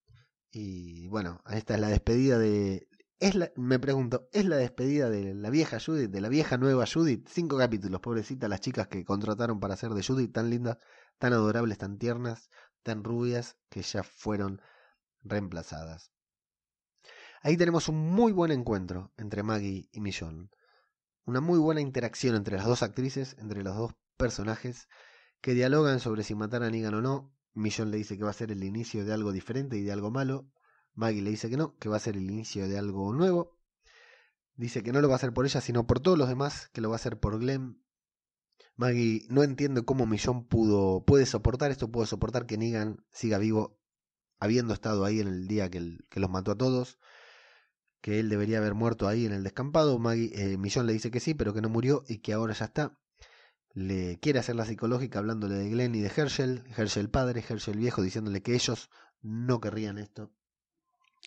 [0.58, 2.88] Y bueno, esta es la despedida de.
[3.20, 6.86] Es la, me pregunto, ¿es la despedida de la vieja Judith, de la vieja nueva
[6.86, 7.28] Judith?
[7.28, 10.78] Cinco capítulos, pobrecita, las chicas que contrataron para hacer de Judith, tan lindas,
[11.18, 12.48] tan adorables, tan tiernas,
[12.82, 14.62] tan rubias, que ya fueron
[15.20, 16.10] reemplazadas.
[17.42, 20.50] Ahí tenemos un muy buen encuentro entre Maggie y Millón.
[21.26, 24.88] Una muy buena interacción entre las dos actrices, entre los dos personajes,
[25.42, 28.34] que dialogan sobre si matar a Negan o no, Millón le dice que va a
[28.34, 30.46] ser el inicio de algo diferente y de algo malo.
[30.94, 33.58] Maggie le dice que no, que va a ser el inicio de algo nuevo.
[34.56, 36.82] Dice que no lo va a hacer por ella, sino por todos los demás, que
[36.82, 37.82] lo va a hacer por Glenn.
[38.76, 43.78] Maggie no entiende cómo Millón pudo, puede soportar esto, puede soportar que Negan siga vivo,
[44.38, 46.98] habiendo estado ahí en el día que, que los mató a todos,
[48.02, 49.98] que él debería haber muerto ahí en el descampado.
[49.98, 52.66] Maggie, eh, Millón le dice que sí, pero que no murió y que ahora ya
[52.66, 52.98] está
[53.76, 58.00] le quiere hacer la psicológica hablándole de Glenn y de Herschel, Herschel padre, Herschel viejo,
[58.00, 58.88] diciéndole que ellos
[59.20, 60.32] no querrían esto.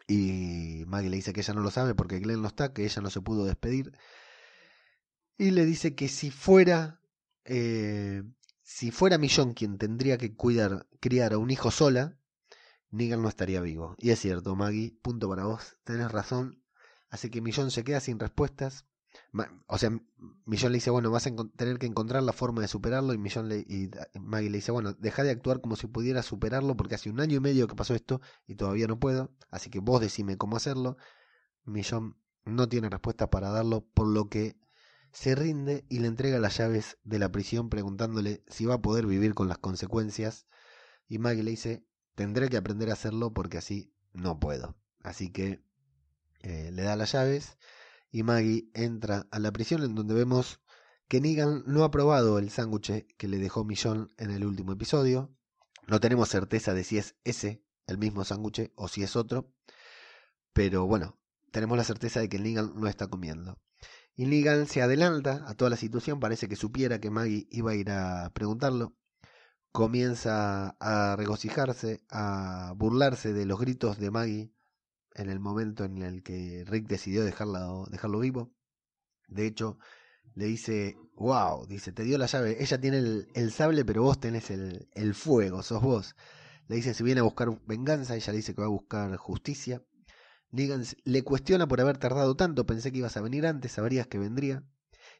[0.07, 3.03] Y Maggie le dice que ella no lo sabe porque Glenn no está, que ella
[3.03, 3.95] no se pudo despedir.
[5.37, 6.99] Y le dice que si fuera,
[7.45, 8.23] eh,
[8.63, 12.17] si fuera Millón quien tendría que cuidar, criar a un hijo sola,
[12.89, 13.93] Negan no estaría vivo.
[13.99, 16.63] Y es cierto, Maggie, punto para vos, tenés razón.
[17.11, 18.88] Así que Millón se queda sin respuestas
[19.67, 19.91] o sea,
[20.45, 23.13] Millón le dice, bueno, vas a tener que encontrar la forma de superarlo.
[23.13, 23.19] Y,
[24.19, 27.37] Maggie le dice, bueno, deja de actuar como si pudiera superarlo porque hace un año
[27.37, 29.31] y medio que pasó esto y todavía no puedo.
[29.51, 30.97] Así que vos decime cómo hacerlo.
[31.63, 34.57] Millón no tiene respuesta para darlo, por lo que
[35.11, 39.05] se rinde y le entrega las llaves de la prisión preguntándole si va a poder
[39.05, 40.47] vivir con las consecuencias.
[41.07, 44.75] Y Maggie le dice, tendré que aprender a hacerlo porque así no puedo.
[45.01, 45.63] Así que
[46.41, 47.57] eh, le da las llaves
[48.11, 50.61] y Maggie entra a la prisión en donde vemos
[51.07, 55.35] que Negan no ha probado el sándwich que le dejó Millón en el último episodio.
[55.87, 59.51] No tenemos certeza de si es ese el mismo sándwich o si es otro.
[60.53, 61.19] Pero bueno,
[61.51, 63.59] tenemos la certeza de que Negan no está comiendo.
[64.15, 67.75] Y Negan se adelanta a toda la situación, parece que supiera que Maggie iba a
[67.75, 68.95] ir a preguntarlo.
[69.71, 74.53] Comienza a regocijarse, a burlarse de los gritos de Maggie
[75.19, 78.53] en el momento en el que Rick decidió dejarlo, dejarlo vivo.
[79.27, 79.77] De hecho,
[80.35, 82.97] le dice, wow, dice, te dio la llave, ella tiene
[83.33, 86.15] el, sable, pero vos tenés el, el, fuego, sos vos.
[86.67, 89.83] Le dice si viene a buscar venganza, ella dice que va a buscar justicia.
[90.51, 94.17] Negan le cuestiona por haber tardado tanto, pensé que ibas a venir antes, sabrías que
[94.17, 94.63] vendría.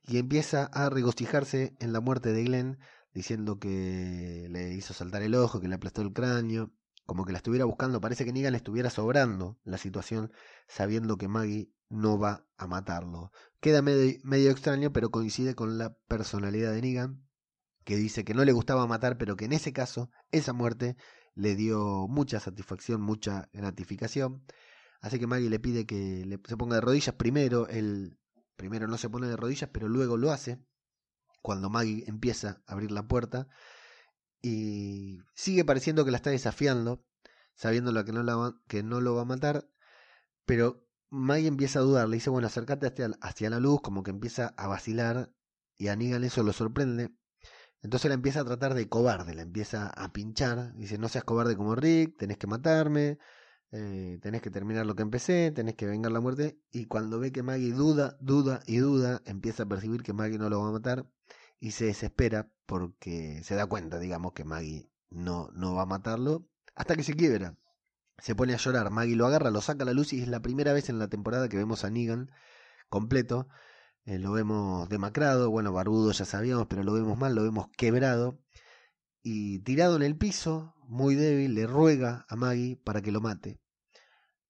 [0.03, 2.79] Y empieza a regocijarse en la muerte de Glenn,
[3.13, 6.71] diciendo que le hizo saltar el ojo, que le aplastó el cráneo,
[7.10, 8.00] como que la estuviera buscando.
[8.00, 10.32] Parece que Negan estuviera sobrando la situación,
[10.67, 13.32] sabiendo que Maggie no va a matarlo.
[13.60, 17.28] Queda medio, extraño, pero coincide con la personalidad de Negan,
[17.84, 20.98] que dice que no le gustaba matar, pero que en ese caso, esa muerte
[21.34, 24.45] le dio mucha satisfacción, mucha gratificación.
[25.02, 27.15] Así que Maggie le pide que se ponga de rodillas.
[27.15, 28.19] Primero, él
[28.56, 30.63] primero no se pone de rodillas, pero luego lo hace.
[31.41, 33.48] Cuando Maggie empieza a abrir la puerta,
[34.41, 37.06] y sigue pareciendo que la está desafiando,
[37.56, 39.69] sabiendo que no, la que no lo va a matar,
[40.45, 44.12] pero Maggie empieza a dudar, le dice, bueno, acércate hacia, hacia la luz, como que
[44.12, 45.34] empieza a vacilar
[45.78, 47.12] y a Negan eso lo sorprende.
[47.82, 51.56] Entonces la empieza a tratar de cobarde, la empieza a pinchar, dice, no seas cobarde
[51.56, 53.19] como Rick, tenés que matarme,
[53.71, 57.32] eh, tenés que terminar lo que empecé, tenés que vengar la muerte, y cuando ve
[57.32, 60.71] que Maggie duda, duda y duda, empieza a percibir que Maggie no lo va a
[60.71, 61.06] matar,
[61.60, 66.48] y se desespera porque se da cuenta, digamos, que Maggie no, no va a matarlo
[66.76, 67.58] hasta que se quiebra.
[68.19, 70.41] Se pone a llorar, Maggie lo agarra, lo saca a la luz y es la
[70.41, 72.32] primera vez en la temporada que vemos a Negan
[72.89, 73.48] completo.
[74.06, 78.39] Eh, lo vemos demacrado, bueno, barbudo ya sabíamos, pero lo vemos mal, lo vemos quebrado.
[79.22, 83.60] Y tirado en el piso, muy débil, le ruega a Maggie para que lo mate.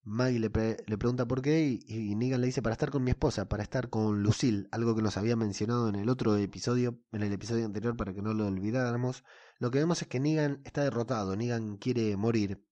[0.09, 3.11] Maggie le, le pregunta por qué y, y, Negan le dice para estar con mi
[3.11, 7.21] esposa, para estar con Lucille, algo que nos había mencionado en el otro episodio, en
[7.21, 9.23] el episodio anterior para que no lo olvidáramos.
[9.59, 12.65] Lo que vemos es que Negan está derrotado, Negan quiere morir.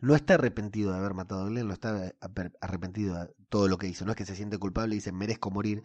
[0.00, 2.14] No está arrepentido de haber matado a Glenn, no está
[2.60, 4.06] arrepentido de todo lo que hizo.
[4.06, 5.82] No es que se siente culpable y dice merezco morir,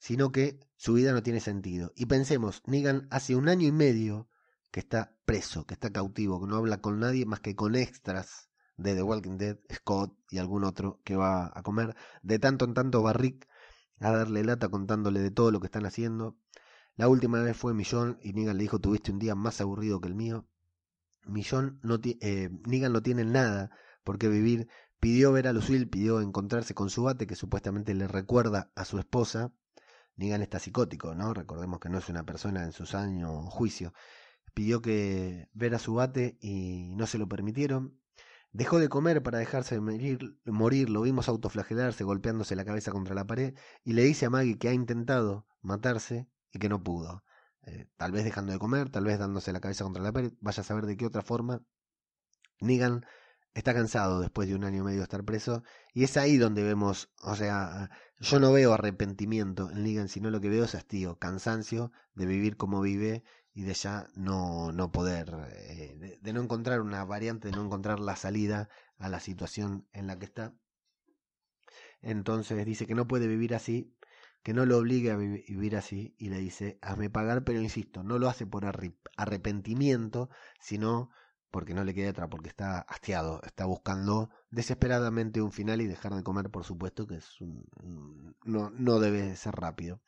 [0.00, 1.92] sino que su vida no tiene sentido.
[1.94, 4.28] Y pensemos, Negan hace un año y medio
[4.72, 8.50] que está preso, que está cautivo, que no habla con nadie más que con extras
[8.76, 11.96] de The Walking Dead, Scott y algún otro que va a comer.
[12.22, 16.36] De tanto en tanto va a darle lata contándole de todo lo que están haciendo.
[16.96, 20.08] La última vez fue Millón y Negan le dijo tuviste un día más aburrido que
[20.08, 20.46] el mío.
[21.24, 23.70] Millón no eh, Negan no tiene nada
[24.04, 24.68] por qué vivir.
[25.00, 28.98] Pidió ver a Lucille, pidió encontrarse con su bate que supuestamente le recuerda a su
[28.98, 29.52] esposa.
[30.16, 31.34] Negan está psicótico, ¿no?
[31.34, 33.92] Recordemos que no es una persona en sus años juicio.
[34.54, 37.98] Pidió que ver a su bate y no se lo permitieron.
[38.56, 43.54] Dejó de comer para dejarse morir, lo vimos autoflagelarse, golpeándose la cabeza contra la pared,
[43.84, 47.22] y le dice a Maggie que ha intentado matarse y que no pudo.
[47.66, 50.62] Eh, tal vez dejando de comer, tal vez dándose la cabeza contra la pared, vaya
[50.62, 51.60] a saber de qué otra forma.
[52.58, 53.04] Negan
[53.52, 56.62] está cansado después de un año y medio de estar preso, y es ahí donde
[56.62, 57.90] vemos, o sea,
[58.20, 62.56] yo no veo arrepentimiento en Negan, sino lo que veo es hastío, cansancio de vivir
[62.56, 63.22] como vive
[63.56, 68.00] y de ya no, no poder, eh, de, no encontrar una variante, de no encontrar
[68.00, 70.54] la salida a la situación en la que está.
[72.02, 73.96] Entonces dice que no puede vivir así,
[74.42, 78.18] que no lo obligue a vivir así y le dice, hazme pagar, pero insisto, no
[78.18, 78.66] lo hace por
[79.16, 80.28] arrepentimiento,
[80.60, 81.10] sino
[81.50, 86.14] porque no le queda otra, porque está hastiado, está buscando desesperadamente un final y dejar
[86.14, 90.02] de comer, por supuesto, que es un, no, no debe ser rápido.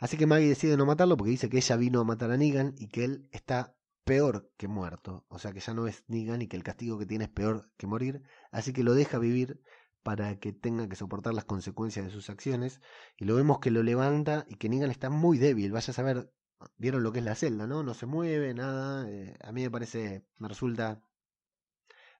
[0.00, 2.74] Así que Maggie decide no matarlo porque dice que ella vino a matar a Negan
[2.78, 5.26] y que él está peor que muerto.
[5.28, 7.70] O sea que ya no es Negan y que el castigo que tiene es peor
[7.76, 8.22] que morir.
[8.50, 9.60] Así que lo deja vivir
[10.02, 12.80] para que tenga que soportar las consecuencias de sus acciones.
[13.18, 15.70] Y lo vemos que lo levanta y que Negan está muy débil.
[15.70, 16.32] Vaya a saber,
[16.78, 17.82] vieron lo que es la celda, ¿no?
[17.82, 19.06] No se mueve, nada.
[19.10, 21.02] Eh, a mí me parece, me resulta,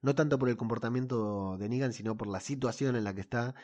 [0.03, 3.55] no tanto por el comportamiento de Negan, sino por la situación en la que está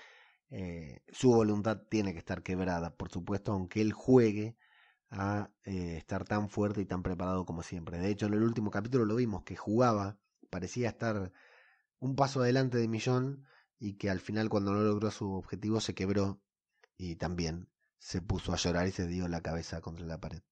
[0.51, 4.57] eh, su voluntad tiene que estar quebrada, por supuesto, aunque él juegue
[5.11, 7.99] a eh, estar tan fuerte y tan preparado como siempre.
[7.99, 10.19] De hecho, en el último capítulo lo vimos que jugaba,
[10.51, 11.33] parecía estar
[11.99, 13.47] un paso adelante de Millón
[13.79, 16.41] y que al final cuando no logró su objetivo se quebró
[16.97, 20.43] y también se puso a llorar y se dio la cabeza contra la pared.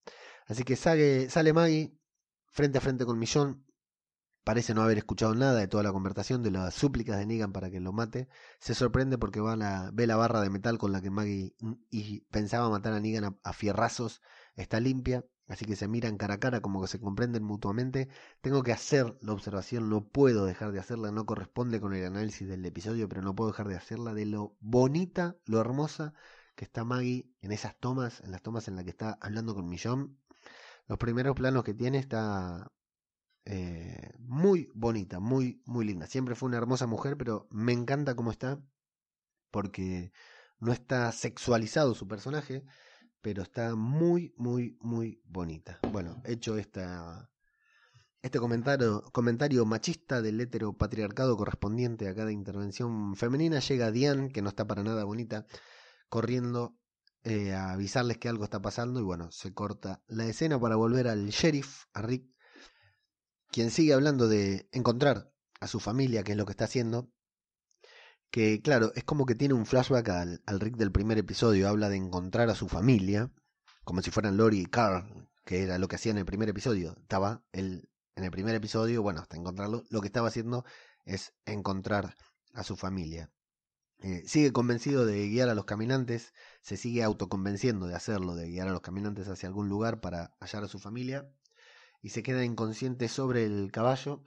[0.47, 1.99] Así que sale, sale Maggie
[2.47, 3.65] frente a frente con Millón,
[4.45, 7.71] Parece no haber escuchado nada de toda la conversación, de las súplicas de Negan para
[7.71, 8.29] que lo mate.
[8.61, 11.55] Se sorprende porque va la, ve la barra de metal con la que Maggie
[11.91, 14.21] y pensaba matar a Negan a, fierrazos.
[14.55, 18.09] Está limpia, así que se miran cara a cara como que se comprenden mutuamente.
[18.43, 22.47] Tengo que hacer la observación, no puedo dejar de hacerla, no corresponde con el análisis
[22.47, 26.13] del episodio, pero no puedo dejar de hacerla de lo bonita, lo hermosa
[26.55, 29.69] que está Maggie en esas tomas, en las tomas en las que está hablando con
[29.69, 30.19] Millón.
[30.87, 32.71] Los primeros planos que tiene está
[33.47, 36.07] eh, muy bonita, muy, muy linda.
[36.07, 38.61] Siempre fue una hermosa mujer, pero me encanta cómo está,
[39.51, 40.13] porque
[40.59, 42.65] no está sexualizado su personaje,
[43.21, 45.79] pero está muy, muy, muy bonita.
[45.93, 47.31] Bueno, hecho esta,
[48.23, 54.49] este comentario, comentario machista del heteropatriarcado correspondiente a cada intervención femenina, llega Diane, que no
[54.49, 55.47] está para nada bonita,
[56.09, 56.79] corriendo
[57.23, 61.09] eh, a avisarles que algo está pasando y bueno, se corta la escena para volver
[61.09, 62.34] al sheriff, a Rick,
[63.55, 67.09] quien sigue hablando de encontrar a su familia, que es lo que está haciendo,
[68.33, 71.95] que claro, es como que tiene un flashback al, Rick del primer episodio, habla de
[71.95, 73.31] encontrar a su familia,
[73.85, 76.97] como si fueran Lori y Carl, que era lo que hacía en el primer episodio.
[77.01, 80.64] Estaba él en el primer episodio, bueno, hasta encontrarlo, lo que estaba haciendo
[81.05, 82.17] es encontrar
[82.55, 83.31] a su familia.
[84.01, 88.67] Eh, sigue convencido de guiar a los caminantes, se sigue autoconvenciendo de hacerlo, de guiar
[88.67, 91.31] a los caminantes hacia algún lugar para hallar a su familia
[92.05, 94.23] y se queda inconsciente sobre el caballo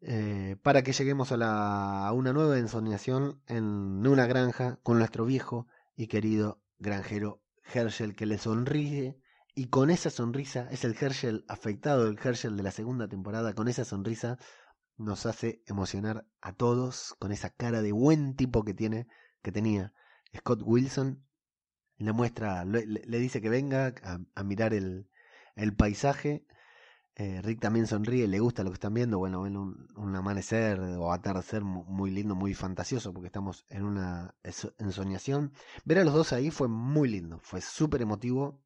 [0.00, 3.64] eh, para que lleguemos a, la, una nueva ensoñación en
[4.06, 7.42] una granja con nuestro viejo y querido granjero
[7.74, 9.20] Herschel que le sonríe
[9.56, 13.66] y con esa sonrisa es el Herschel afectado, el Herschel de la segunda temporada, con
[13.66, 14.38] esa sonrisa
[14.96, 19.08] nos hace emocionar a todos con esa cara de buen tipo que tiene,
[19.42, 19.92] que tenía
[20.36, 21.26] Scott Wilson.
[21.96, 23.94] Le muestra, le, dice que venga
[24.34, 25.08] a mirar el,
[25.56, 26.46] el paisaje.
[27.18, 29.18] Eh, Rick también sonríe, le gusta lo que están viendo.
[29.18, 34.34] Bueno, ven un, amanecer o atardecer muy lindo, muy fantasioso, porque estamos en una
[34.78, 35.52] ensoñación.
[35.84, 38.62] Ver a los dos ahí fue muy lindo, fue súper emotivo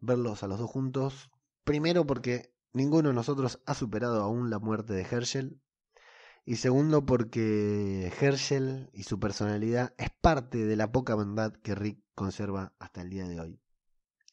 [0.00, 1.30] verlos a los dos juntos.
[1.64, 5.60] Primero porque ninguno de nosotros ha superado aún la muerte de Herschel.
[6.46, 11.98] Y segundo porque Herschel y su personalidad es parte de la poca bondad que Rick
[12.14, 13.60] conserva hasta el día de hoy.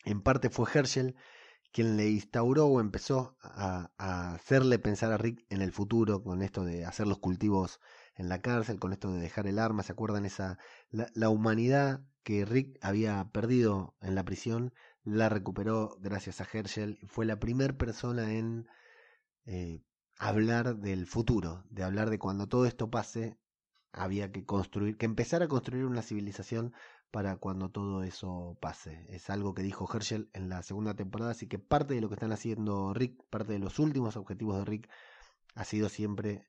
[0.06, 1.16] En parte fue Herschel
[1.74, 6.64] quien le instauró o empezó a, hacerle pensar a Rick en el futuro con esto
[6.64, 7.82] de hacer los cultivos
[8.16, 10.26] en la cárcel, con esto de dejar el arma, ¿se acuerdan?
[10.26, 10.60] Esa,
[10.92, 14.72] la, humanidad que Rick había perdido en la prisión,
[15.04, 18.68] la recuperó gracias a Herschel, fue la primera persona en
[19.46, 19.82] eh,
[20.20, 23.40] hablar del futuro, de hablar de cuando todo esto pase,
[23.92, 26.74] había que construir, que empezar a construir una civilización
[27.14, 29.06] para cuando todo eso pase.
[29.08, 32.16] Es algo que dijo Herschel en la segunda temporada, así que parte de lo que
[32.16, 34.90] están haciendo Rick, parte de los últimos objetivos de Rick,
[35.54, 36.48] ha sido siempre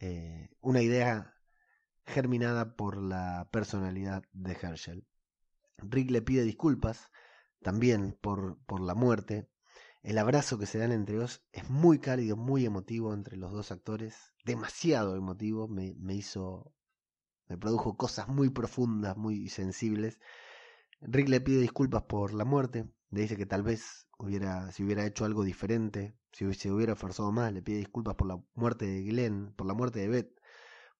[0.00, 1.36] eh, una idea
[2.04, 5.06] germinada por la personalidad de Herschel.
[5.78, 7.12] Rick le pide disculpas
[7.62, 9.48] también por, por la muerte.
[10.02, 13.70] El abrazo que se dan entre ellos es muy cálido, muy emotivo entre los dos
[13.70, 16.74] actores, demasiado emotivo, me, me hizo,
[17.52, 20.18] me produjo cosas muy profundas, muy sensibles.
[21.02, 25.04] Rick le pide disculpas por la muerte, le dice que tal vez hubiera, si hubiera
[25.04, 29.02] hecho algo diferente, si se hubiera esforzado más, le pide disculpas por la muerte de
[29.02, 30.40] Glenn, por la muerte de Beth,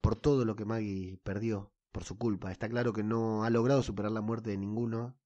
[0.02, 2.52] por todo lo que Maggie perdió por su culpa.
[2.52, 5.16] Está claro que no ha logrado superar la muerte de ninguno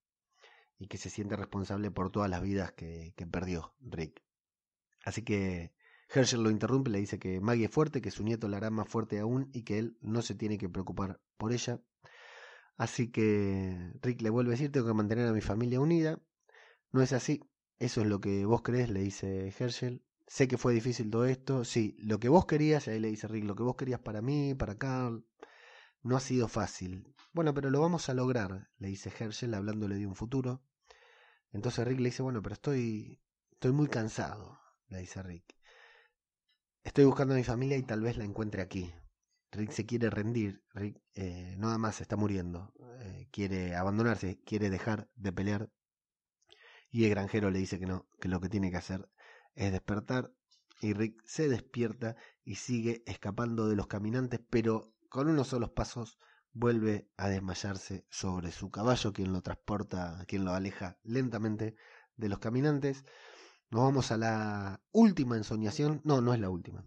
[0.79, 4.23] y que se siente responsable por todas las vidas que perdió Rick.
[5.05, 5.73] Así que
[6.09, 8.89] Herschel lo interrumpe, le dice que Maggie es fuerte, que su nieto la hará más
[8.89, 11.81] fuerte aún y que él no se tiene que preocupar por ella.
[12.77, 16.21] Así que Rick le vuelve a decir, tengo que mantener a mi familia unida.
[16.93, 17.43] No es así,
[17.79, 20.03] eso es lo que vos crees, le dice Herschel.
[20.27, 21.65] Sé que fue difícil todo esto.
[21.65, 24.23] Sí, lo que vos querías, y ahí le dice Rick, lo que vos querías para
[24.23, 25.25] mí, para Carl,
[26.03, 27.15] no ha sido fácil.
[27.33, 30.63] Bueno, pero lo vamos a lograr, le dice Herschel, hablándole de un futuro.
[31.53, 33.21] Entonces Rick le dice, bueno, pero estoy,
[33.53, 35.56] estoy muy cansado, le dice Rick.
[36.87, 38.95] Estoy buscando a mi familia y tal vez la encuentre aquí.
[39.51, 45.11] Rick se quiere rendir, Rick eh, nada más está muriendo, eh, quiere abandonarse, quiere dejar
[45.17, 45.69] de pelear.
[46.89, 49.11] Y el granjero le dice que no, que lo que tiene que hacer
[49.57, 50.31] es despertar
[50.81, 52.15] y Rick se despierta
[52.45, 56.21] y sigue escapando de los caminantes, pero con unos solos pasos
[56.53, 61.75] vuelve a desmayarse sobre su caballo, quien lo transporta, quien lo aleja lentamente
[62.17, 63.05] de los caminantes.
[63.71, 66.87] Nos vamos a la última ensoñación, no, no es la última.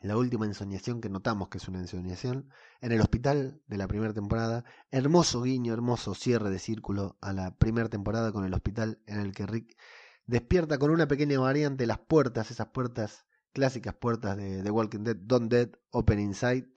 [0.00, 2.50] La última ensoñación que notamos que es una ensoñación
[2.80, 4.64] en el hospital de la primera temporada.
[4.90, 9.32] Hermoso guiño, hermoso cierre de círculo a la primera temporada con el hospital en el
[9.32, 9.76] que Rick
[10.26, 15.16] despierta con una pequeña variante las puertas, esas puertas clásicas puertas de The Walking Dead,
[15.16, 16.68] Don't Dead, Open Inside,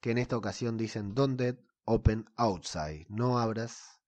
[0.00, 3.06] que en esta ocasión dicen Don't Dead, Open Outside.
[3.10, 4.00] No abras,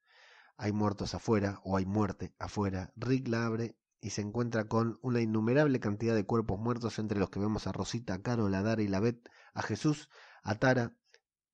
[0.56, 2.92] hay muertos afuera o hay muerte afuera.
[2.96, 7.30] Rick la abre y se encuentra con una innumerable cantidad de cuerpos muertos entre los
[7.30, 10.08] que vemos a Rosita, a Carol, a Dara y la Beth, a Jesús,
[10.42, 10.96] a Tara.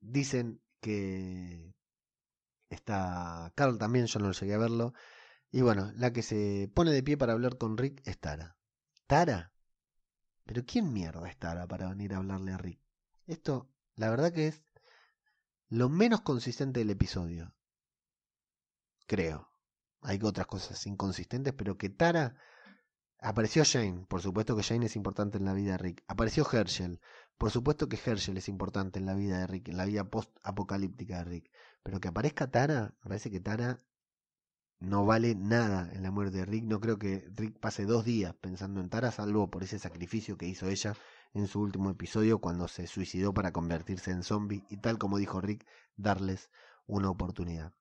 [0.00, 1.74] Dicen que
[2.70, 4.94] está Carl también, yo no llegué a verlo.
[5.50, 8.56] Y bueno, la que se pone de pie para hablar con Rick es Tara.
[9.06, 9.52] ¿Tara?
[10.44, 12.80] ¿Pero quién mierda es Tara para venir a hablarle a Rick?
[13.26, 14.64] Esto, la verdad que es
[15.68, 17.54] lo menos consistente del episodio.
[19.06, 19.55] Creo.
[20.06, 22.36] Hay otras cosas inconsistentes, pero que Tara...
[23.18, 26.04] Apareció Jane, por supuesto que Jane es importante en la vida de Rick.
[26.06, 27.00] Apareció Herschel,
[27.38, 31.18] por supuesto que Herschel es importante en la vida de Rick, en la vida post-apocalíptica
[31.18, 31.50] de Rick.
[31.82, 33.82] Pero que aparezca Tara, parece que Tara
[34.78, 36.64] no vale nada en la muerte de Rick.
[36.66, 40.46] No creo que Rick pase dos días pensando en Tara, salvo por ese sacrificio que
[40.46, 40.94] hizo ella
[41.32, 45.40] en su último episodio cuando se suicidó para convertirse en zombie y tal como dijo
[45.40, 46.50] Rick, darles
[46.86, 47.72] una oportunidad.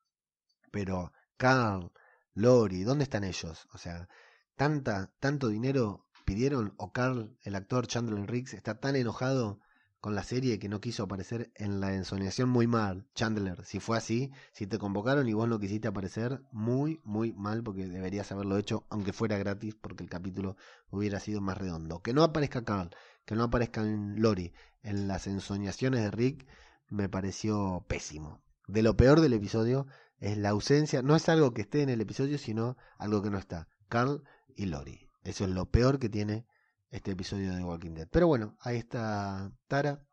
[0.71, 1.91] Pero Carl,
[2.35, 3.67] Lori, ¿dónde están ellos?
[3.73, 4.09] O sea,
[4.55, 9.59] tanta, tanto dinero pidieron o Carl, el actor Chandler Riggs, está tan enojado
[10.01, 13.07] con la serie que no quiso aparecer en la ensoñación muy mal.
[13.15, 17.63] Chandler, si fue así, si te convocaron y vos no quisiste aparecer, muy, muy mal
[17.63, 20.57] porque deberías haberlo hecho aunque fuera gratis porque el capítulo
[20.89, 22.01] hubiera sido más redondo.
[22.01, 22.89] Que no aparezca Carl,
[23.25, 26.45] que no aparezca en Lori en las ensoñaciones de Rick
[26.89, 28.43] me pareció pésimo.
[28.67, 29.87] De lo peor del episodio
[30.25, 33.37] es la ausencia, no es algo que esté en el episodio, sino algo que no
[33.37, 33.67] está.
[33.89, 34.23] Carl
[34.55, 35.07] y Lori.
[35.23, 36.47] Eso es lo peor que tiene
[36.89, 38.07] este episodio de Walking Dead.
[38.09, 40.03] Pero bueno, ahí está Tara.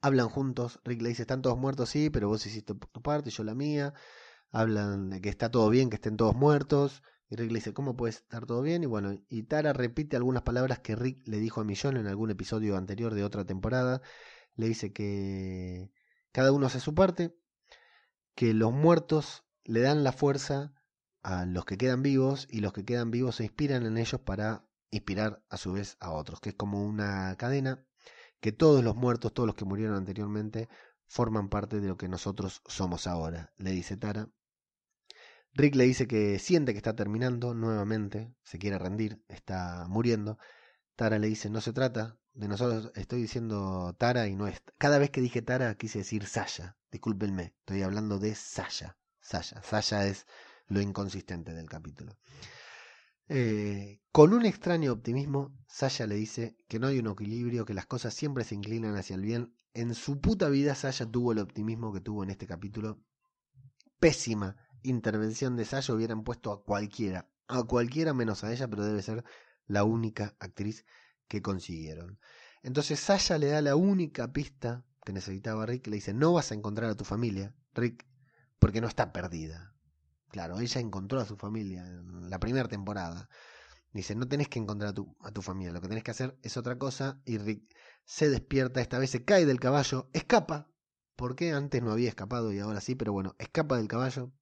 [0.00, 0.80] Hablan juntos.
[0.82, 3.94] Rick le dice, están todos muertos, sí, pero vos hiciste tu parte, yo la mía.
[4.50, 7.04] Hablan de que está todo bien, que estén todos muertos.
[7.30, 8.82] Y Rick le dice, ¿cómo puede estar todo bien?
[8.82, 12.32] Y bueno, y Tara repite algunas palabras que Rick le dijo a Millón en algún
[12.32, 14.02] episodio anterior de otra temporada.
[14.56, 15.92] Le dice que
[16.32, 17.36] cada uno hace su parte,
[18.34, 20.72] que los muertos le dan la fuerza
[21.22, 24.66] a los que quedan vivos y los que quedan vivos se inspiran en ellos para
[24.90, 27.84] inspirar a su vez a otros, que es como una cadena
[28.40, 30.68] que todos los muertos, todos los que murieron anteriormente,
[31.06, 34.28] forman parte de lo que nosotros somos ahora, le dice Tara.
[35.54, 40.38] Rick le dice que siente que está terminando nuevamente, se quiere rendir, está muriendo.
[40.96, 44.62] Tara le dice, no se trata de nosotros, estoy diciendo Tara y no es...
[44.78, 50.06] Cada vez que dije Tara quise decir Saya, discúlpenme, estoy hablando de Saya, Saya, Saya
[50.06, 50.26] es
[50.66, 52.18] lo inconsistente del capítulo.
[53.28, 57.86] Eh, con un extraño optimismo, Sasha le dice que no hay un equilibrio, que las
[57.86, 59.56] cosas siempre se inclinan hacia el bien.
[59.74, 63.02] En su puta vida, Sasha tuvo el optimismo que tuvo en este capítulo.
[63.98, 69.00] Pésima intervención de Sasha, hubieran puesto a cualquiera, a cualquiera menos a ella, pero debe
[69.00, 69.24] ser
[69.66, 70.84] la única actriz
[71.28, 72.18] que consiguieron.
[72.62, 76.54] Entonces Sasha le da la única pista que necesitaba Rick, le dice, no vas a
[76.54, 78.06] encontrar a tu familia, Rick,
[78.58, 79.74] porque no está perdida.
[80.30, 83.28] Claro, ella encontró a su familia en la primera temporada.
[83.92, 86.78] Dice, no tenés que encontrar a tu, familia, lo que tenés que hacer es otra
[86.78, 87.20] cosa.
[87.26, 90.70] Y Rick se despierta, esta vez se cae del caballo, escapa.
[91.16, 94.32] porque Antes no había escapado y ahora sí, pero bueno, escapa del caballo.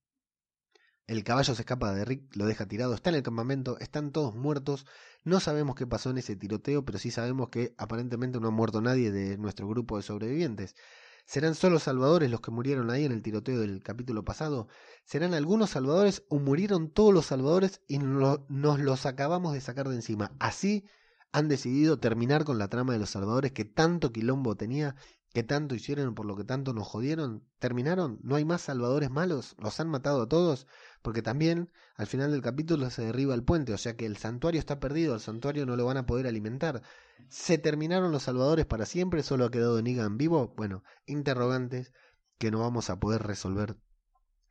[1.11, 4.37] El caballo se escapa de Rick, lo deja tirado, está en el campamento, están todos
[4.37, 4.87] muertos.
[5.25, 8.81] No sabemos qué pasó en ese tiroteo, pero sí sabemos que aparentemente no ha muerto
[8.81, 10.77] nadie de nuestro grupo de sobrevivientes.
[11.25, 14.69] ¿Serán solo salvadores los que murieron ahí en el tiroteo del capítulo pasado?
[15.05, 19.97] ¿Serán algunos salvadores o murieron todos los salvadores y nos los acabamos de sacar de
[19.97, 20.31] encima?
[20.39, 20.85] Así
[21.33, 24.95] han decidido terminar con la trama de los salvadores que tanto quilombo tenía,
[25.33, 27.45] que tanto hicieron, por lo que tanto nos jodieron.
[27.59, 28.19] ¿Terminaron?
[28.23, 29.57] ¿No hay más salvadores malos?
[29.59, 30.67] ¿Los han matado a todos?
[31.03, 34.59] Porque también al final del capítulo se derriba el puente, o sea que el santuario
[34.59, 36.83] está perdido, el santuario no lo van a poder alimentar.
[37.29, 39.23] ¿Se terminaron los salvadores para siempre?
[39.23, 40.55] ¿Solo ha quedado Negan vivo?
[40.57, 41.93] Bueno, interrogantes
[42.39, 43.77] que no vamos a poder resolver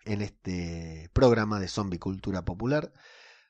[0.06, 2.94] en este programa de zombie cultura popular.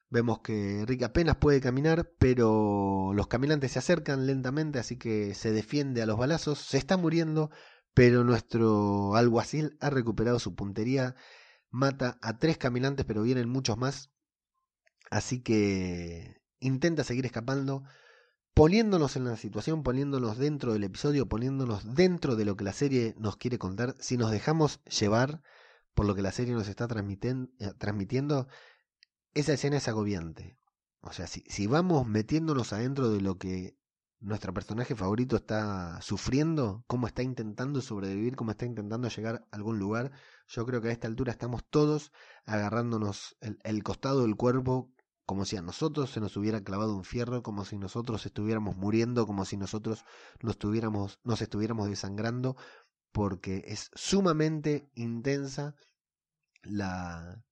[0.10, 5.52] Vemos que Rick apenas puede caminar, pero los caminantes se acercan lentamente, así que se
[5.52, 6.60] defiende a los balazos.
[6.60, 7.52] Se está muriendo,
[7.94, 11.16] pero nuestro alguacil ha recuperado su puntería.
[11.70, 14.12] Mata a tres caminantes, pero vienen muchos más.
[15.10, 17.84] Así que intenta seguir escapando
[18.54, 23.16] poniéndonos en la situación, poniéndonos dentro del episodio, poniéndonos dentro de lo que la serie
[23.18, 25.42] nos quiere contar, si nos dejamos llevar
[25.94, 28.48] por lo que la serie nos está eh, transmitiendo,
[29.34, 30.58] esa escena es agobiante.
[31.02, 33.78] O sea, si, si vamos metiéndonos adentro de lo que
[34.20, 39.80] nuestro personaje favorito está sufriendo, cómo está intentando sobrevivir, cómo está intentando llegar a algún
[39.80, 40.12] lugar,
[40.50, 42.12] yo creo que a esta altura estamos todos
[42.46, 44.92] agarrándonos el costado del cuerpo
[45.30, 49.28] como si a nosotros se nos hubiera clavado un fierro, como si nosotros estuviéramos muriendo,
[49.28, 50.04] como si nosotros
[50.42, 52.58] nos, estuviéramos, nos estuviéramos desangrando,
[53.12, 55.76] porque es sumamente intensa
[56.64, 57.44] la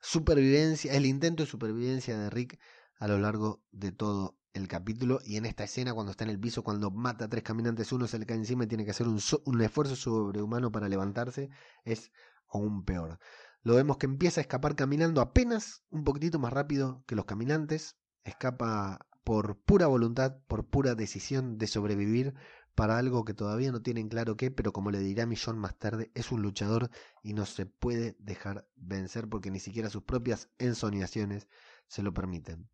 [0.00, 2.58] supervivencia, el intento de supervivencia de Rick
[2.98, 6.40] a lo largo de todo el capítulo y en esta escena cuando está en el
[6.40, 9.06] piso, cuando mata a tres caminantes, uno se le cae encima y tiene que hacer
[9.06, 11.50] un, esfuerzo sobrehumano para levantarse,
[11.84, 12.10] es
[12.48, 13.18] aún peor.
[13.62, 17.96] Lo vemos que empieza a escapar caminando apenas un poquitito más rápido que los caminantes.
[18.24, 22.34] Escapa por pura voluntad, por pura decisión de sobrevivir
[22.76, 26.12] para algo que todavía no tienen claro qué, pero como le dirá Millón más tarde,
[26.14, 26.90] es un luchador
[27.22, 31.48] y no se puede dejar vencer porque ni siquiera sus propias ensoñaciones
[31.88, 32.68] se lo permiten.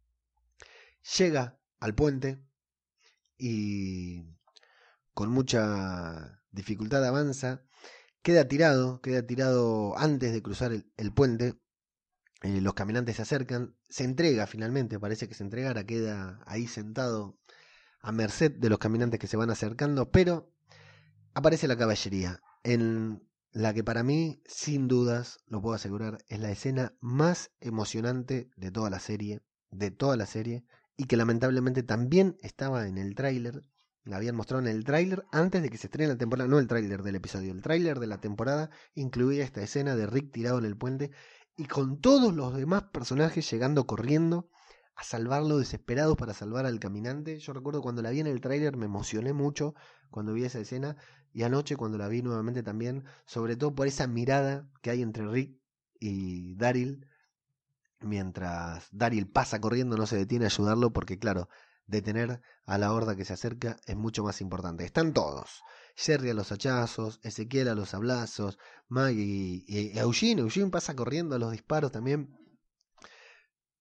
[1.18, 2.42] Llega al puente
[3.36, 4.24] y
[5.14, 7.62] con mucha dificultad avanza
[8.22, 11.58] Queda tirado, queda tirado antes de cruzar el, puente.
[12.42, 17.36] Eh, los caminantes se acercan, se entrega finalmente, parece que se entregara, queda ahí sentado
[18.00, 20.52] a merced de los caminantes que se van acercando, pero
[21.34, 26.52] aparece la caballería, en la que para mí, sin dudas, lo puedo asegurar, es la
[26.52, 30.64] escena más emocionante de toda la serie, de toda la serie,
[30.96, 33.62] y que lamentablemente también estaba en el tráiler,
[34.04, 36.66] la habían mostrado en el tráiler antes de que se estrene la temporada, no el
[36.66, 40.64] tráiler del episodio, el tráiler de la temporada incluía esta escena de Rick tirado en
[40.64, 41.10] el puente
[41.56, 44.48] y con todos los demás personajes llegando corriendo
[44.94, 47.38] a salvarlo, desesperados para salvar al caminante.
[47.38, 49.74] Yo recuerdo cuando la vi en el tráiler me emocioné mucho
[50.10, 50.96] cuando vi esa escena
[51.32, 55.26] y anoche cuando la vi nuevamente también, sobre todo por esa mirada que hay entre
[55.26, 55.58] Rick
[55.98, 57.06] y Daryl,
[58.02, 61.48] mientras Daryl pasa corriendo no se detiene a ayudarlo porque claro,
[61.86, 64.84] detener a la horda que se acerca es mucho más importante.
[64.84, 65.62] Están todos.
[65.94, 70.42] Jerry a los hachazos, Ezequiel a los abrazos, Maggie y, Eugene.
[70.42, 72.38] Eugene pasa corriendo a los disparos también.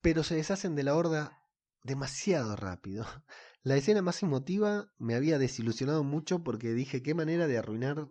[0.01, 1.43] Pero se deshacen de la horda
[1.83, 3.05] demasiado rápido.
[3.63, 8.09] La escena más emotiva me había desilusionado mucho porque dije qué manera de arruinar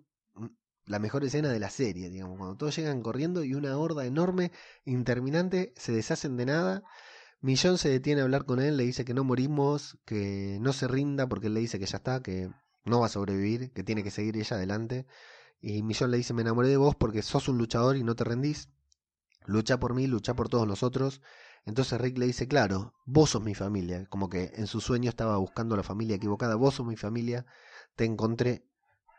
[0.87, 4.53] la mejor escena de la serie, digamos, cuando todos llegan corriendo y una horda enorme,
[4.85, 6.83] interminante, se deshacen de nada
[7.43, 10.87] Millón se detiene a hablar con él, le dice que no morimos, que no se
[10.87, 12.51] rinda porque él le dice que ya está, que
[12.85, 15.07] no va a sobrevivir, que tiene que seguir ella adelante.
[15.61, 18.25] Y Millón le dice, me enamoré de vos porque sos un luchador y no te
[18.25, 18.69] rendís.
[19.47, 21.23] Lucha por mí, lucha por todos nosotros.
[21.65, 24.05] Entonces Rick le dice, claro, vos sos mi familia.
[24.11, 26.57] Como que en su sueño estaba buscando la familia equivocada.
[26.57, 27.47] Vos sos mi familia,
[27.97, 28.67] te encontré,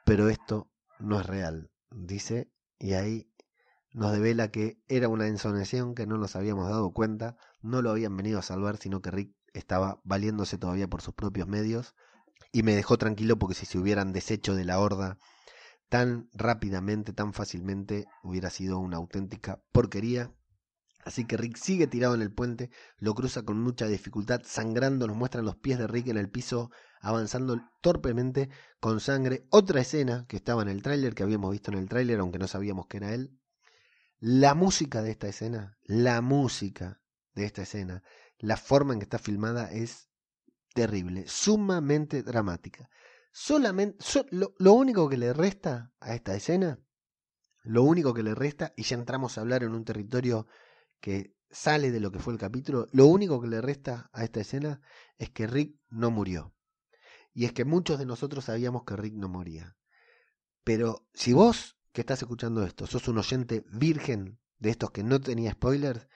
[0.05, 0.70] pero esto
[1.02, 1.72] no es real.
[1.91, 3.32] Dice, y ahí
[3.93, 8.16] nos devela que era una ensonación que no nos habíamos dado cuenta no lo habían
[8.16, 11.95] venido a salvar, sino que Rick estaba valiéndose todavía por sus propios medios
[12.52, 15.18] y me dejó tranquilo porque si se hubieran deshecho de la horda
[15.89, 20.32] tan rápidamente, tan fácilmente, hubiera sido una auténtica porquería.
[21.04, 25.18] Así que Rick sigue tirado en el puente, lo cruza con mucha dificultad, sangrando, nos
[25.18, 26.72] muestran los pies de Rick en el piso,
[27.02, 28.49] avanzando torpemente
[28.80, 29.47] con sangre.
[29.49, 32.47] Otra escena que estaba en el tráiler, que habíamos visto en el tráiler, aunque no
[32.47, 33.38] sabíamos que era él.
[34.20, 37.02] La música de esta escena, la música
[37.34, 38.04] de esta escena,
[38.38, 40.10] la forma en que está filmada es
[40.74, 42.89] terrible, sumamente dramática.
[43.32, 46.80] Solamente, lo, lo único que le resta a esta escena,
[47.64, 50.47] lo único que le resta, y ya entramos a hablar en un territorio
[51.02, 54.39] que sale de lo que fue el capítulo, lo único que le resta a esta
[54.39, 54.82] escena
[55.18, 56.56] es que Rick no murió.
[57.34, 59.76] Y es que muchos de nosotros sabíamos que Rick no moría.
[60.64, 65.20] Pero si vos que estás escuchando esto sos un oyente virgen de estos que no
[65.20, 66.08] tenía spoilers,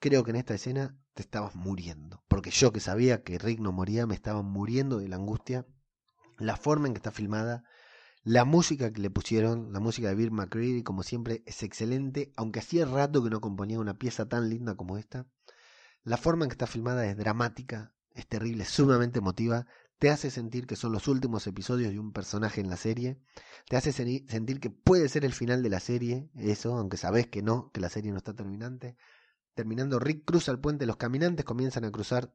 [0.00, 2.24] creo que en esta escena te estabas muriendo.
[2.28, 5.66] Porque yo que sabía que Rick no moría, me estaba muriendo de la angustia.
[6.38, 7.64] La forma en que está filmada,
[8.24, 12.60] la música que le pusieron, la música de Bill McCready, como siempre, es excelente, aunque
[12.60, 15.26] hacía rato que no componía una pieza tan linda como esta.
[16.04, 19.66] La forma en que está filmada es dramática, es terrible, sumamente emotiva,
[19.98, 23.20] te hace sentir que son los últimos episodios de un personaje en la serie,
[23.68, 27.42] te hace sentir que puede ser el final de la serie, eso, aunque sabes que
[27.42, 28.96] no, que la serie no está terminante.
[29.54, 32.34] Terminando, Rick cruza el puente, los caminantes comienzan a cruzar.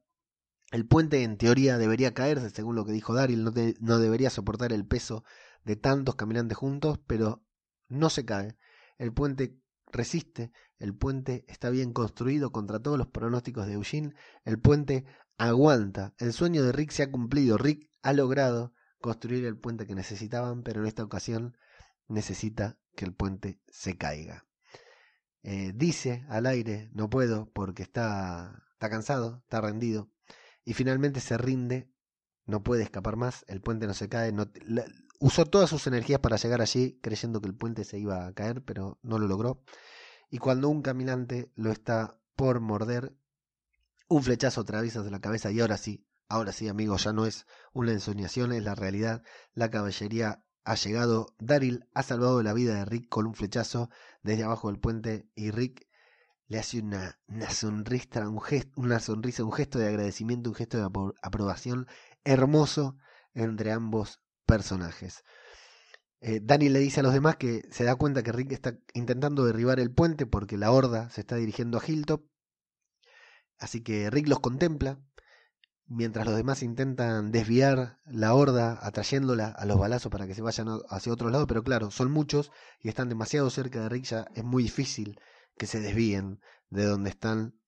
[0.70, 4.86] El puente en teoría debería caerse, según lo que dijo Daryl, no debería soportar el
[4.86, 5.24] peso
[5.64, 7.44] de tantos caminantes juntos, pero
[7.88, 8.56] no se cae.
[8.98, 9.60] El puente
[9.92, 15.04] resiste, el puente está bien construido contra todos los pronósticos de Eugene, el puente
[15.36, 19.94] aguanta, el sueño de Rick se ha cumplido, Rick ha logrado construir el puente que
[19.94, 21.56] necesitaban, pero en esta ocasión
[22.08, 24.46] necesita que el puente se caiga.
[25.42, 30.10] Eh, dice al aire, no puedo porque está, está cansado, está rendido,
[30.64, 31.90] y finalmente se rinde,
[32.44, 34.46] no puede escapar más, el puente no se cae, no,
[35.20, 38.64] usó todas sus energías para llegar allí creyendo que el puente se iba a caer,
[38.64, 39.62] pero no lo logró.
[40.30, 43.14] Y cuando un caminante lo está por morder,
[44.08, 47.92] un flechazo atraviesa la cabeza y ahora sí, ahora sí amigos, ya no es una
[47.92, 49.22] ensoñación, es la realidad.
[49.52, 51.34] La caballería ha llegado.
[51.38, 53.90] Daryl ha salvado la vida de Rick con un flechazo
[54.22, 55.86] desde abajo del puente y Rick
[56.46, 60.78] le hace una, una, sonrisa, un gesto, una sonrisa, un gesto de agradecimiento, un gesto
[60.78, 61.86] de aprobación
[62.24, 62.96] hermoso
[63.34, 64.20] entre ambos
[64.50, 65.24] personajes.
[66.20, 69.80] Eh, le dice a los demás que se da cuenta que Rick está intentando derribar
[69.80, 72.22] el puente porque la horda se está dirigiendo a Hilltop.
[73.58, 74.98] Así que Rick los contempla
[75.86, 80.68] mientras los demás intentan desviar la horda, atrayéndola a los balazos para que se vayan
[80.88, 84.44] hacia otro lado, pero claro, son muchos y están demasiado cerca de Rick, ya es
[84.44, 85.18] muy difícil
[85.58, 86.40] que se desvíen
[86.70, 87.59] de donde están.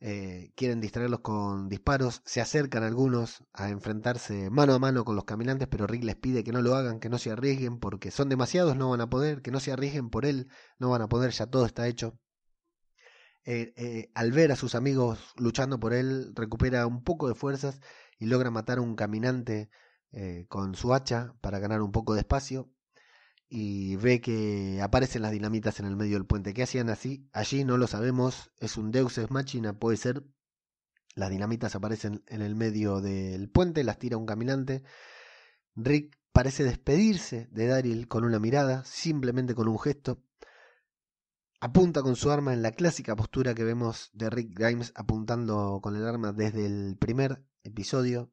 [0.00, 5.24] Eh, quieren distraerlos con disparos, se acercan algunos a enfrentarse mano a mano con los
[5.24, 8.28] caminantes, pero Rick les pide que no lo hagan, que no se arriesguen, porque son
[8.28, 11.32] demasiados, no van a poder, que no se arriesguen por él, no van a poder,
[11.32, 12.16] ya todo está hecho.
[13.44, 17.80] Eh, eh, al ver a sus amigos luchando por él, recupera un poco de fuerzas
[18.18, 19.70] y logra matar a un caminante
[20.48, 22.72] con su hacha para ganar un poco de espacio.
[23.48, 26.52] Y ve que aparecen las dinamitas en el medio del puente.
[26.52, 27.28] ¿Qué hacían así?
[27.32, 28.50] Allí no lo sabemos.
[28.58, 30.24] Es un Deus Ex Machina, puede ser.
[31.14, 34.82] Las dinamitas aparecen en el medio del puente, las tira un caminante.
[35.74, 40.22] Rick parece despedirse de Daryl con una mirada, simplemente con un gesto,
[41.60, 45.96] Apunta con su arma en la clásica postura que vemos de Rick Grimes apuntando con
[45.96, 48.30] el arma desde el primer episodio.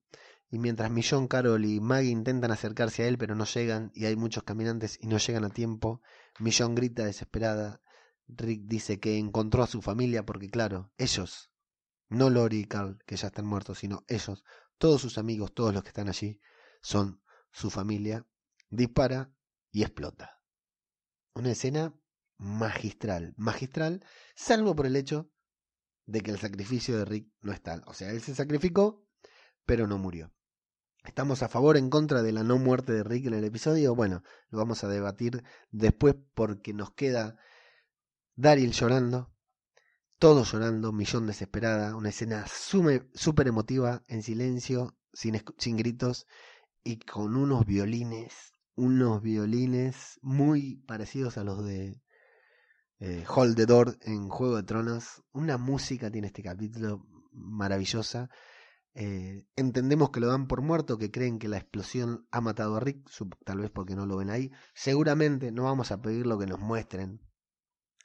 [0.55, 4.15] Y mientras Millón, Carol y Maggie intentan acercarse a él pero no llegan y hay
[4.15, 6.01] muchos caminantes y no llegan a tiempo,
[6.39, 7.81] Millón grita desesperada.
[8.29, 11.51] Rick dice que encontró a su familia porque claro, ellos,
[12.07, 14.45] no Lori y Carl, que ya están muertos, sino ellos,
[14.77, 16.39] todos sus amigos, todos los que están allí,
[16.81, 18.25] son su familia.
[18.69, 19.35] Dispara
[19.73, 20.39] y explota.
[21.33, 21.99] Una escena
[22.37, 24.05] magistral, magistral,
[24.37, 25.29] salvo por el hecho
[26.05, 27.83] de que el sacrificio de Rick no es tal.
[27.87, 29.05] O sea, él se sacrificó,
[29.65, 30.31] pero no murió.
[31.05, 33.95] ¿Estamos a favor en contra de la no muerte de Rick en el episodio?
[33.95, 37.37] Bueno, lo vamos a debatir después porque nos queda
[38.35, 39.31] Daryl llorando,
[40.19, 46.27] todos llorando, Millón desesperada, una escena súper emotiva, en silencio, sin, sin gritos
[46.83, 52.01] y con unos violines, unos violines muy parecidos a los de
[52.99, 55.23] eh, Hold the Door en Juego de Tronos.
[55.31, 58.29] Una música tiene este capítulo maravillosa.
[58.95, 62.79] Eh, entendemos que lo dan por muerto, que creen que la explosión ha matado a
[62.79, 63.09] Rick,
[63.43, 64.51] tal vez porque no lo ven ahí.
[64.73, 67.21] Seguramente no vamos a pedir lo que nos muestren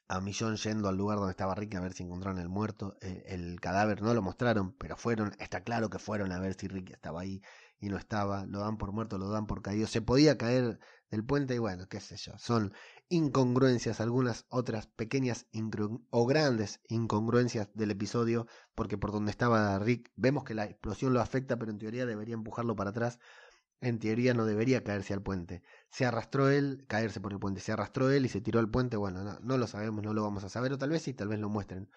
[0.09, 2.97] a Millón yendo al lugar donde estaba Rick a ver si encontraron el muerto.
[3.01, 6.67] El, el, cadáver no lo mostraron, pero fueron, está claro que fueron a ver si
[6.67, 7.41] Rick estaba ahí
[7.79, 8.45] y no estaba.
[8.47, 9.87] Lo dan por muerto, lo dan por caído.
[9.87, 10.81] Se podía caer
[11.11, 12.37] del puente y bueno, qué sé yo.
[12.39, 12.73] Son
[13.11, 15.47] incongruencias, algunas otras pequeñas
[16.11, 21.21] o grandes incongruencias del episodio, porque por donde estaba Rick vemos que la explosión lo
[21.21, 23.19] afecta, pero en teoría debería empujarlo para atrás
[23.81, 25.63] en teoría no debería caerse al puente.
[25.89, 28.97] Se arrastró él, caerse por el puente, se arrastró él y se tiró al puente.
[28.97, 31.39] Bueno, no, lo sabemos, no lo vamos a saber, o tal vez sí, tal vez
[31.41, 31.91] lo muestren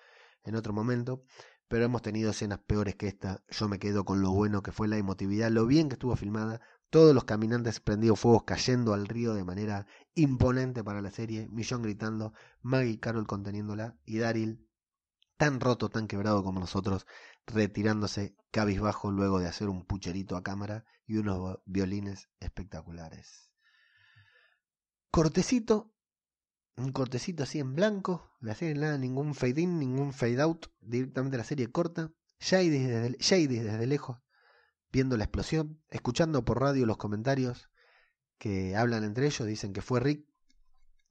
[0.45, 1.23] en otro momento.
[1.67, 3.43] Pero hemos tenido escenas peores que esta.
[3.49, 6.61] Yo me quedo con lo bueno que fue la emotividad, lo bien que estuvo filmada.
[6.93, 11.47] Todos los caminantes prendidos fuegos cayendo al río de manera imponente para la serie.
[11.49, 14.69] Millón gritando, Maggie y Carol conteniéndola y Daryl
[15.37, 17.07] tan roto, tan quebrado como nosotros,
[17.47, 23.49] retirándose cabizbajo luego de hacer un pucherito a cámara y unos violines espectaculares.
[25.09, 25.91] Cortecito,
[26.77, 31.37] un cortecito así en blanco, la serie nada, ningún fade in, ningún fade out, directamente
[31.37, 34.19] la serie corta, Shady desde, Shady desde lejos,
[34.93, 37.69] viendo la explosión, escuchando por radio los comentarios
[38.37, 40.25] que hablan entre ellos, dicen que fue Rick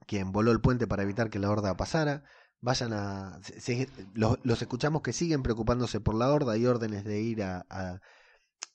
[0.06, 2.24] quien voló el puente para evitar que la horda pasara,
[2.60, 3.40] vayan a...
[4.14, 8.00] los, escuchamos que siguen preocupándose por la horda, hay órdenes de ir a, a,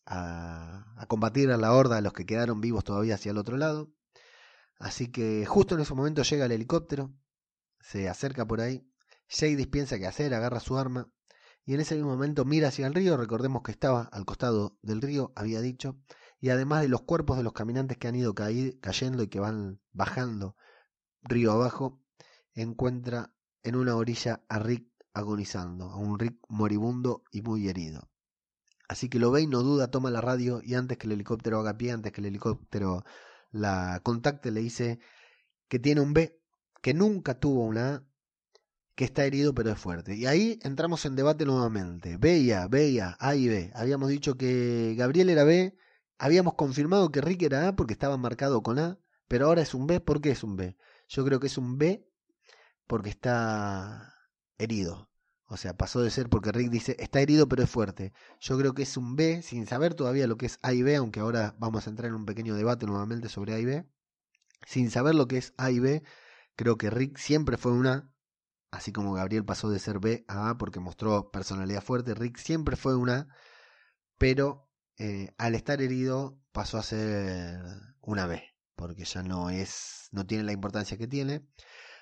[0.05, 3.91] a, combatir a la horda, a los que quedaron vivos todavía hacia el otro lado.
[4.80, 7.14] Así que justo en ese momento llega el helicóptero,
[7.80, 8.89] se acerca por ahí,
[9.30, 11.12] Shady piensa qué hacer, agarra su arma
[11.68, 15.01] y en ese mismo momento mira hacia el río, recordemos que estaba al costado del
[15.01, 15.99] río, había dicho,
[16.39, 19.82] y además de los cuerpos de los caminantes que han ido cayendo y que van
[19.91, 20.55] bajando
[21.24, 22.01] río abajo,
[22.53, 28.09] encuentra en una orilla a Rick agonizando, a un Rick moribundo y muy herido.
[28.88, 31.59] Así que lo ve y no duda, toma la radio y antes que el helicóptero
[31.59, 33.03] haga pie, antes que el helicóptero
[33.51, 34.99] la contacte, le dice
[35.68, 36.41] que tiene un B,
[36.82, 38.07] que nunca tuvo una A,
[38.97, 40.15] que está herido pero es fuerte.
[40.15, 42.17] Y ahí entramos en debate nuevamente.
[42.17, 43.71] B y A, y A y B.
[43.75, 45.77] Habíamos dicho que Gabriel era B,
[46.17, 49.85] habíamos confirmado que Rick era A porque estaba marcado con A, pero ahora es un
[49.85, 50.75] B, ¿por qué es un B?
[51.07, 52.09] Yo creo que es un B
[52.87, 54.15] porque está
[54.57, 55.11] herido.
[55.45, 58.13] O sea, pasó de ser porque Rick dice está herido pero es fuerte.
[58.39, 60.95] Yo creo que es un B, sin saber todavía lo que es A y B,
[60.95, 63.85] aunque ahora vamos a entrar en un pequeño debate nuevamente sobre A y B.
[64.65, 66.01] Sin saber lo que es A y B,
[66.55, 68.11] creo que Rick siempre fue una,
[68.72, 72.76] así como Gabriel pasó de ser B a A porque mostró personalidad fuerte, Rick siempre
[72.76, 73.28] fue una,
[74.18, 77.59] pero eh, al estar herido pasó a ser
[78.01, 78.43] una B,
[78.76, 81.47] porque ya no es, no tiene la importancia que tiene.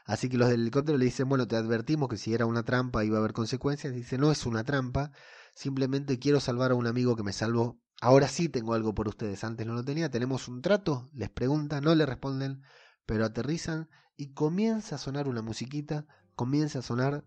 [0.05, 3.03] Así que los del helicóptero le dicen, bueno, te advertimos que si era una trampa
[3.03, 3.93] iba a haber consecuencias.
[3.93, 5.11] Dice, no es una trampa,
[5.55, 7.79] simplemente quiero salvar a un amigo que me salvó.
[8.01, 10.11] Ahora sí tengo algo por ustedes, antes no lo tenía.
[10.11, 11.09] ¿Tenemos un trato?
[11.13, 12.61] Les pregunta, no le responden,
[13.05, 16.05] pero aterrizan y comienza a sonar una musiquita,
[16.35, 17.23] comienza a sonar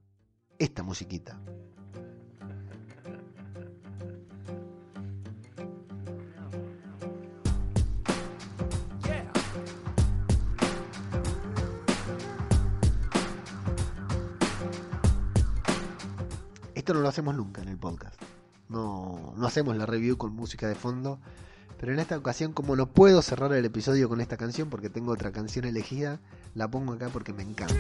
[0.59, 1.41] esta musiquita.
[16.93, 18.21] no lo hacemos nunca en el podcast.
[18.69, 21.19] No, no hacemos la review con música de fondo.
[21.79, 25.13] Pero en esta ocasión, como no puedo cerrar el episodio con esta canción porque tengo
[25.13, 26.21] otra canción elegida,
[26.55, 27.75] la pongo acá porque me encanta.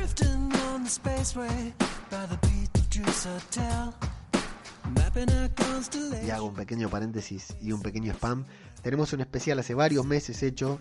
[6.24, 8.47] Y hago un pequeño paréntesis y un pequeño spam.
[8.82, 10.80] Tenemos un especial hace varios meses hecho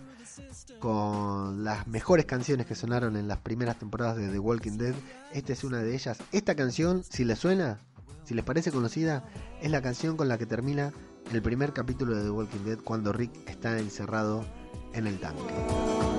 [0.78, 4.94] con las mejores canciones que sonaron en las primeras temporadas de The Walking Dead.
[5.34, 6.16] Esta es una de ellas.
[6.32, 7.78] Esta canción, si le suena,
[8.24, 9.24] si les parece conocida,
[9.60, 10.90] es la canción con la que termina
[11.32, 14.46] el primer capítulo de The Walking Dead cuando Rick está encerrado
[14.94, 16.17] en el tanque.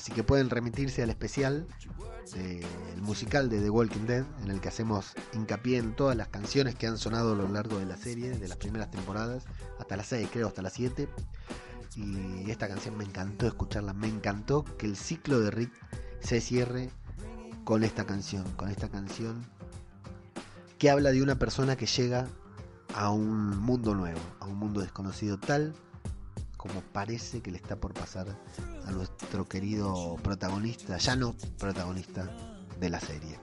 [0.00, 1.66] Así que pueden remitirse al especial
[2.32, 6.74] del musical de The Walking Dead, en el que hacemos hincapié en todas las canciones
[6.74, 9.44] que han sonado a lo largo de la serie, de las primeras temporadas,
[9.78, 11.06] hasta las 6 creo, hasta las 7.
[11.96, 15.72] Y esta canción me encantó escucharla, me encantó que el ciclo de Rick
[16.20, 16.88] se cierre
[17.64, 19.44] con esta canción, con esta canción
[20.78, 22.26] que habla de una persona que llega
[22.94, 25.74] a un mundo nuevo, a un mundo desconocido tal
[26.60, 28.26] como parece que le está por pasar
[28.84, 32.28] a nuestro querido protagonista, ya no protagonista
[32.78, 33.38] de la serie.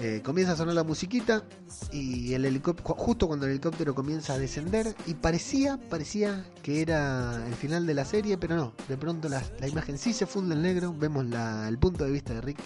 [0.00, 1.44] Eh, comienza a sonar la musiquita
[1.92, 7.46] y el helicóptero, justo cuando el helicóptero comienza a descender y parecía, parecía que era
[7.46, 10.62] el final de la serie, pero no, de pronto la, imagen sí se funde en
[10.62, 11.26] negro, vemos
[11.68, 12.58] el punto de vista de Rick,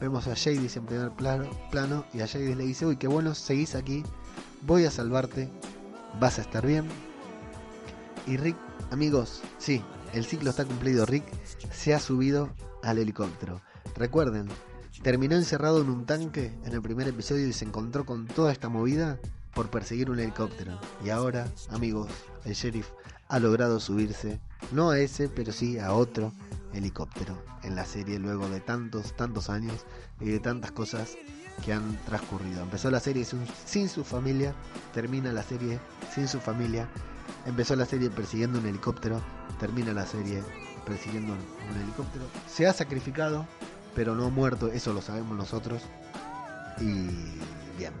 [0.00, 3.34] vemos a Jadis en primer plano, plano y a Jadis le dice, uy, qué bueno,
[3.34, 4.02] seguís aquí,
[4.62, 5.50] voy a salvarte,
[6.18, 6.88] vas a estar bien.
[8.26, 8.56] Y Rick,
[8.90, 9.82] amigos, sí,
[10.12, 11.06] el ciclo está cumplido.
[11.06, 11.24] Rick
[11.72, 12.50] se ha subido
[12.82, 13.60] al helicóptero.
[13.96, 14.48] Recuerden,
[15.02, 18.68] terminó encerrado en un tanque en el primer episodio y se encontró con toda esta
[18.68, 19.18] movida
[19.54, 20.78] por perseguir un helicóptero.
[21.04, 22.08] Y ahora, amigos,
[22.44, 22.88] el sheriff
[23.28, 24.40] ha logrado subirse,
[24.72, 26.32] no a ese, pero sí a otro
[26.72, 29.84] helicóptero en la serie luego de tantos, tantos años
[30.20, 31.16] y de tantas cosas
[31.64, 32.62] que han transcurrido.
[32.62, 33.24] Empezó la serie
[33.64, 34.54] sin su familia,
[34.92, 35.80] termina la serie
[36.14, 36.88] sin su familia,
[37.46, 39.20] empezó la serie persiguiendo un helicóptero,
[39.58, 40.42] termina la serie
[40.84, 42.24] persiguiendo un helicóptero.
[42.48, 43.46] Se ha sacrificado,
[43.94, 45.82] pero no muerto, eso lo sabemos nosotros.
[46.80, 47.08] Y
[47.78, 47.92] bien,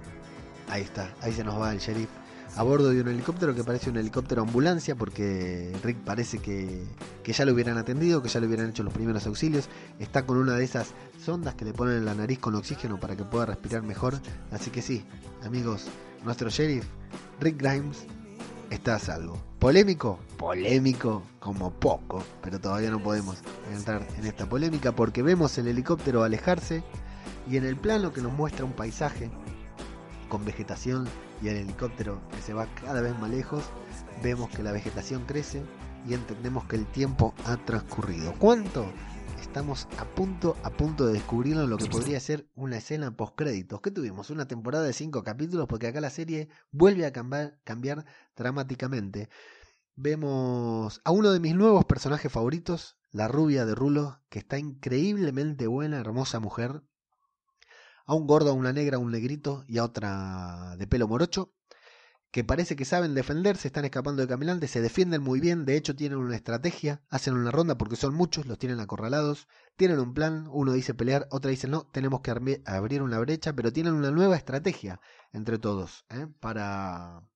[0.68, 2.10] ahí está, ahí se nos va el sheriff
[2.56, 6.86] a bordo de un helicóptero que parece un helicóptero ambulancia porque Rick parece que,
[7.22, 9.68] que, ya lo hubieran atendido, que ya le hubieran hecho los primeros auxilios.
[9.98, 13.14] Está con una de esas sondas que le ponen en la nariz con oxígeno para
[13.14, 14.18] que pueda respirar mejor.
[14.50, 15.04] Así que sí,
[15.44, 15.86] amigos,
[16.24, 16.86] nuestro sheriff,
[17.40, 18.06] Rick Grimes,
[18.70, 19.38] está a salvo.
[19.58, 20.18] ¿Polémico?
[20.36, 23.38] Polémico como poco, pero todavía no podemos
[23.72, 26.82] entrar en esta polémica porque vemos el helicóptero alejarse
[27.48, 29.30] y en el plano que nos muestra un paisaje
[30.28, 31.08] con vegetación
[31.42, 33.64] y el helicóptero que se va cada vez más lejos,
[34.22, 35.62] vemos que la vegetación crece
[36.08, 38.32] y entendemos que el tiempo ha transcurrido.
[38.38, 38.86] ¿Cuánto?
[39.56, 43.80] Estamos a punto, a punto de descubrir lo que podría ser una escena post créditos.
[43.80, 44.28] ¿Qué tuvimos?
[44.28, 48.04] Una temporada de cinco capítulos porque acá la serie vuelve a cambiar, cambiar
[48.36, 49.30] dramáticamente.
[49.94, 55.66] Vemos a uno de mis nuevos personajes favoritos, la rubia de Rulo, que está increíblemente
[55.66, 56.82] buena, hermosa mujer,
[58.04, 61.54] a un gordo, a una negra, a un negrito y a otra de pelo morocho,
[62.36, 65.96] que parece que saben defenderse, están escapando de caminantes, se defienden muy bien, de hecho
[65.96, 70.46] tienen una estrategia, hacen una ronda porque son muchos, los tienen acorralados, tienen un plan,
[70.50, 72.32] uno dice pelear, otra dice no, tenemos que
[72.66, 75.00] abrir una brecha, pero tienen una nueva estrategia
[75.32, 76.26] entre todos ¿eh?
[76.38, 77.26] para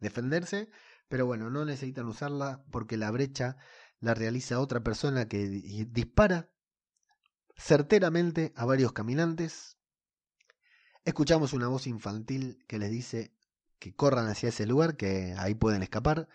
[0.00, 0.70] defenderse,
[1.10, 3.58] pero bueno, no necesitan usarla porque la brecha
[4.00, 5.48] la realiza otra persona que
[5.90, 6.48] dispara
[7.58, 9.76] certeramente a varios caminantes,
[11.06, 13.36] Escuchamos una voz infantil que les dice
[13.78, 16.28] que corran hacia ese lugar, que ahí pueden escapar.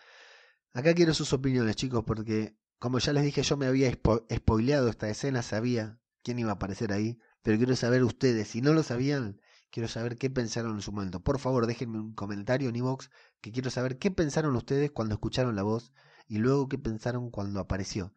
[0.74, 5.10] Acá quiero sus opiniones, chicos, porque como ya les dije, yo me había spoileado esta
[5.10, 9.40] escena, sabía quién iba a aparecer ahí, pero quiero saber ustedes, si no lo sabían,
[9.70, 11.20] quiero saber qué pensaron en su momento.
[11.22, 15.56] Por favor, déjenme un comentario en iVoox, que quiero saber qué pensaron ustedes cuando escucharon
[15.56, 15.94] la voz
[16.28, 18.14] y luego qué pensaron cuando apareció.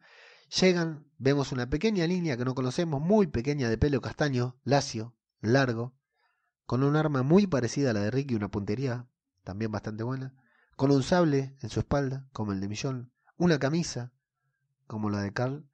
[0.59, 5.95] Llegan, vemos una pequeña línea que no conocemos, muy pequeña de pelo castaño, lacio, largo,
[6.65, 9.07] con un arma muy parecida a la de Rick y una puntería
[9.45, 10.33] también bastante buena,
[10.75, 14.11] con un sable en su espalda, como el de Millón, una camisa,
[14.87, 15.69] como la de Carl,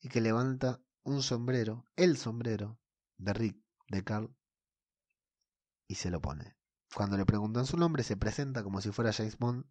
[0.00, 2.80] y que levanta un sombrero, el sombrero
[3.18, 3.56] de Rick,
[3.88, 4.34] de Carl,
[5.86, 6.56] y se lo pone.
[6.94, 9.64] Cuando le preguntan su nombre, se presenta como si fuera James Bond,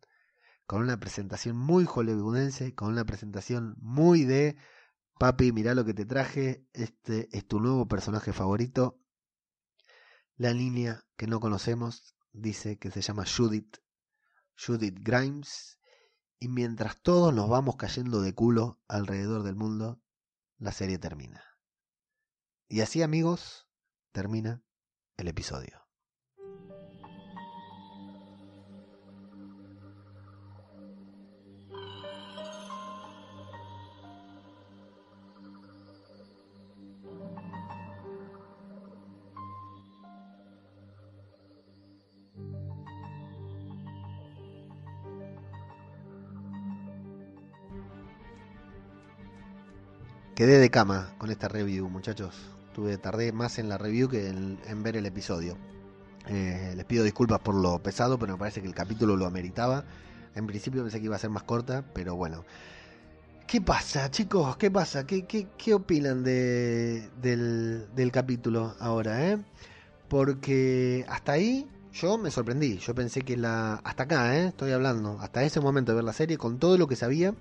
[0.66, 4.56] con una presentación muy hollywoodense, con una presentación muy de
[5.20, 9.00] papi, mira lo que te traje, este es tu nuevo personaje favorito,
[10.36, 13.78] la línea que no conocemos dice que se llama Judith,
[14.56, 15.80] Judith Grimes,
[16.40, 20.02] y mientras todos nos vamos cayendo de culo alrededor del mundo,
[20.58, 21.44] la serie termina.
[22.68, 23.68] Y así amigos,
[24.12, 24.64] termina
[25.18, 25.81] el episodio.
[50.42, 52.34] Quedé de cama con esta review, muchachos.
[52.74, 55.56] Tuve, tardé más en la review que en, ver el episodio.
[56.28, 59.86] Eh, les pido disculpas por lo pesado, pero me parece que el capítulo lo ameritaba.
[60.34, 62.44] En principio pensé que iba a ser más corta, pero bueno.
[63.46, 64.58] ¿Qué pasa, chicos?
[64.58, 65.06] ¿Qué pasa?
[65.06, 69.30] ¿Qué, opinan de, del, del, capítulo ahora?
[69.30, 69.38] Eh?
[70.08, 72.80] Porque hasta ahí yo me sorprendí.
[72.80, 73.76] Yo pensé que la.
[73.84, 74.48] Hasta acá, ¿eh?
[74.48, 75.20] estoy hablando.
[75.20, 77.36] Hasta ese momento de ver la serie, con todo lo que sabía,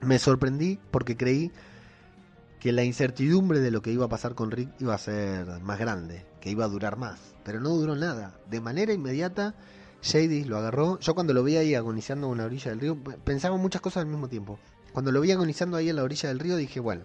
[0.00, 1.50] me sorprendí porque creí
[2.62, 5.80] que la incertidumbre de lo que iba a pasar con Rick iba a ser más
[5.80, 8.38] grande, que iba a durar más, pero no duró nada.
[8.48, 9.56] De manera inmediata,
[10.00, 11.00] Shady lo agarró.
[11.00, 14.06] Yo cuando lo vi ahí agonizando en una orilla del río, pensaba muchas cosas al
[14.06, 14.60] mismo tiempo.
[14.92, 17.02] Cuando lo vi agonizando ahí en la orilla del río, dije, bueno,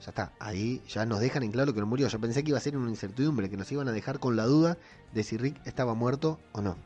[0.00, 2.06] ya está, ahí ya nos dejan en claro que no murió.
[2.06, 4.44] Yo pensé que iba a ser una incertidumbre, que nos iban a dejar con la
[4.44, 4.78] duda
[5.12, 6.76] de si Rick estaba muerto o no.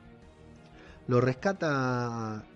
[1.07, 2.47] Lo rescata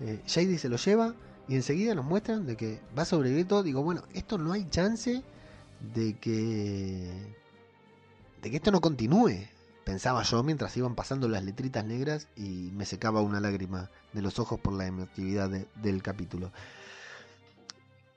[0.00, 1.14] eh, Shady, se lo lleva
[1.48, 3.62] y enseguida nos muestran de que va a sobrevivir todo.
[3.62, 5.22] Digo, bueno, esto no hay chance
[5.94, 7.10] de que.
[8.42, 9.48] de que esto no continúe.
[9.84, 14.38] Pensaba yo mientras iban pasando las letritas negras y me secaba una lágrima de los
[14.38, 16.50] ojos por la emotividad del capítulo.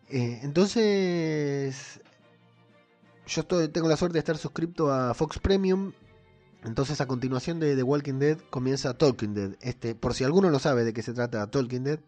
[0.09, 1.99] Eh, entonces,
[3.27, 5.91] yo estoy, tengo la suerte de estar suscrito a Fox Premium.
[6.63, 9.51] Entonces, a continuación de The Walking Dead comienza Talking Dead.
[9.59, 11.99] Este, por si alguno no sabe de qué se trata Talking Dead,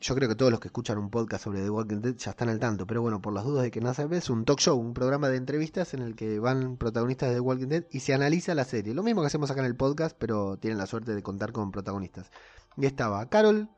[0.00, 2.48] yo creo que todos los que escuchan un podcast sobre The Walking Dead ya están
[2.48, 4.78] al tanto, pero bueno, por las dudas de que no sabes, es un talk show,
[4.78, 8.12] un programa de entrevistas en el que van protagonistas de The Walking Dead y se
[8.12, 8.92] analiza la serie.
[8.92, 11.72] Lo mismo que hacemos acá en el podcast, pero tienen la suerte de contar con
[11.72, 12.30] protagonistas.
[12.76, 13.70] Y estaba Carol,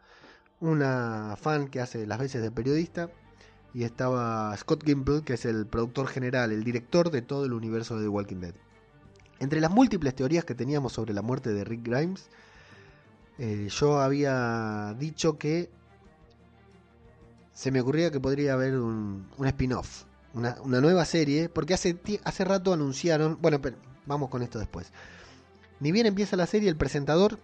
[0.60, 3.10] una fan que hace las veces de periodista,
[3.72, 7.96] y estaba Scott Gimple, que es el productor general, el director de todo el universo
[7.96, 8.54] de The Walking Dead.
[9.38, 12.30] Entre las múltiples teorías que teníamos sobre la muerte de Rick Grimes,
[13.38, 15.70] eh, yo había dicho que
[17.56, 20.04] se me ocurría que podría haber un, un spin-off,
[20.34, 24.92] una, una, nueva serie, porque hace, hace rato anunciaron, bueno, pero vamos con esto después.
[25.80, 27.38] Ni bien empieza la serie, el presentador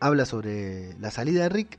[0.00, 1.78] habla sobre la salida de Rick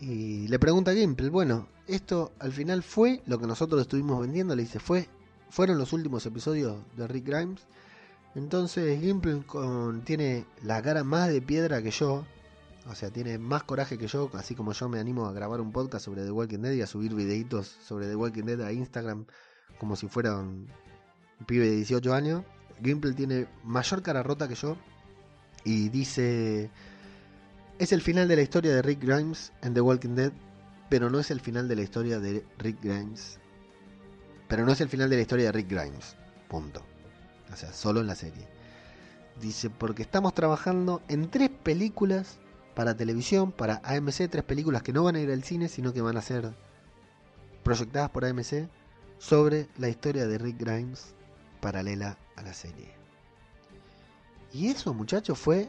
[0.00, 4.54] y le pregunta a Gimple, bueno, esto al final fue lo que nosotros estuvimos vendiendo,
[4.54, 5.08] le dice, fue,
[5.50, 7.62] fueron los últimos episodios de Rick Grimes.
[8.36, 12.24] Entonces Gimple con, tiene la cara más de piedra que yo,
[12.86, 15.72] o sea, tiene más coraje que yo, así como yo me animo a grabar un
[15.72, 19.26] podcast sobre The Walking Dead y a subir videitos sobre The Walking Dead a Instagram
[19.78, 20.68] como si fuera un
[21.46, 22.44] pibe de 18 años.
[22.82, 24.76] Gimple tiene mayor cara rota que yo
[25.64, 26.70] y dice,
[27.78, 30.32] es el final de la historia de Rick Grimes en The Walking Dead,
[30.90, 33.38] pero no es el final de la historia de Rick Grimes.
[34.46, 36.16] Pero no es el final de la historia de Rick Grimes.
[36.48, 36.84] Punto.
[37.50, 38.46] O sea, solo en la serie.
[39.40, 42.38] Dice, porque estamos trabajando en tres películas
[42.74, 46.02] para televisión, para AMC, tres películas que no van a ir al cine, sino que
[46.02, 46.54] van a ser
[47.62, 48.68] proyectadas por AMC
[49.18, 51.14] sobre la historia de Rick Grimes
[51.60, 52.92] paralela a la serie.
[54.52, 55.68] Y eso, muchachos, fue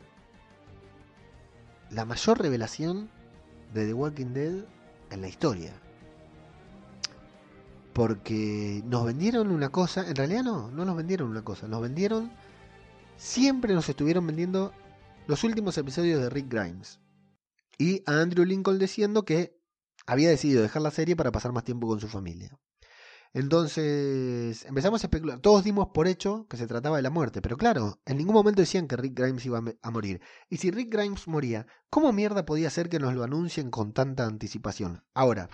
[1.89, 3.09] la mayor revelación
[3.73, 4.65] de The Walking Dead
[5.11, 5.73] en la historia.
[7.93, 12.29] Porque nos vendieron una cosa, en realidad no, no nos vendieron una cosa, nos vendieron,
[13.15, 14.73] siempre nos estuvieron vendiendo
[15.27, 16.99] los últimos episodios de Rick Grimes.
[17.77, 19.59] Y a Andrew Lincoln diciendo que
[20.05, 22.57] había decidido dejar la serie para pasar más tiempo con su familia.
[23.33, 25.39] Entonces empezamos a especular.
[25.39, 28.61] Todos dimos por hecho que se trataba de la muerte, pero claro, en ningún momento
[28.61, 30.21] decían que Rick Grimes iba a morir.
[30.49, 34.25] Y si Rick Grimes moría, ¿cómo mierda podía ser que nos lo anuncien con tanta
[34.25, 35.03] anticipación?
[35.13, 35.49] Ahora,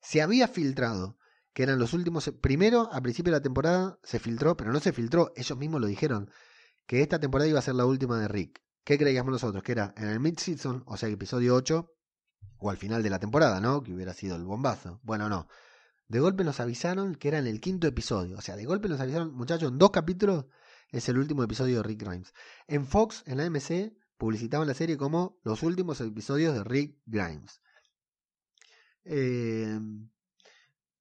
[0.00, 1.18] se había filtrado
[1.52, 2.32] que eran los últimos.
[2.40, 5.88] Primero, a principio de la temporada se filtró, pero no se filtró, ellos mismos lo
[5.88, 6.30] dijeron,
[6.86, 8.65] que esta temporada iba a ser la última de Rick.
[8.86, 9.64] ¿Qué creíamos nosotros?
[9.64, 11.92] Que era en el mid-season, o sea, episodio 8,
[12.58, 13.82] o al final de la temporada, ¿no?
[13.82, 15.00] Que hubiera sido el bombazo.
[15.02, 15.48] Bueno, no.
[16.06, 18.38] De golpe nos avisaron que era en el quinto episodio.
[18.38, 20.46] O sea, de golpe nos avisaron, muchachos, en dos capítulos
[20.92, 22.32] es el último episodio de Rick Grimes.
[22.68, 27.60] En Fox, en la AMC, publicitaban la serie como los últimos episodios de Rick Grimes.
[29.02, 29.80] Eh,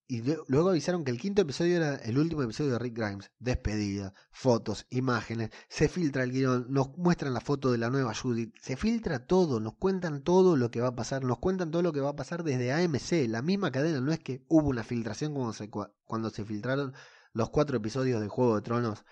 [0.07, 3.31] y luego avisaron que el quinto episodio era el último episodio de Rick Grimes.
[3.39, 8.53] Despedida, fotos, imágenes, se filtra el guion, nos muestran la foto de la nueva Judith,
[8.61, 11.91] se filtra todo, nos cuentan todo lo que va a pasar, nos cuentan todo lo
[11.91, 15.33] que va a pasar desde AMC, la misma cadena, no es que hubo una filtración
[15.33, 16.93] cuando se, cuando se filtraron
[17.33, 19.05] los cuatro episodios de Juego de Tronos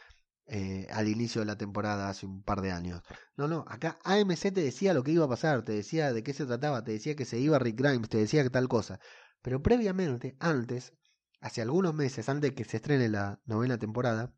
[0.46, 3.02] eh, al inicio de la temporada hace un par de años.
[3.38, 6.34] No, no, acá AMC te decía lo que iba a pasar, te decía de qué
[6.34, 9.00] se trataba, te decía que se iba Rick Grimes, te decía que tal cosa.
[9.44, 10.94] Pero previamente, antes,
[11.42, 14.34] hace algunos meses, antes de que se estrene la novena temporada,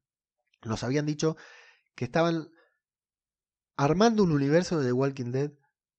[0.64, 1.38] nos habían dicho
[1.96, 2.50] que estaban
[3.78, 5.52] armando un universo de The Walking Dead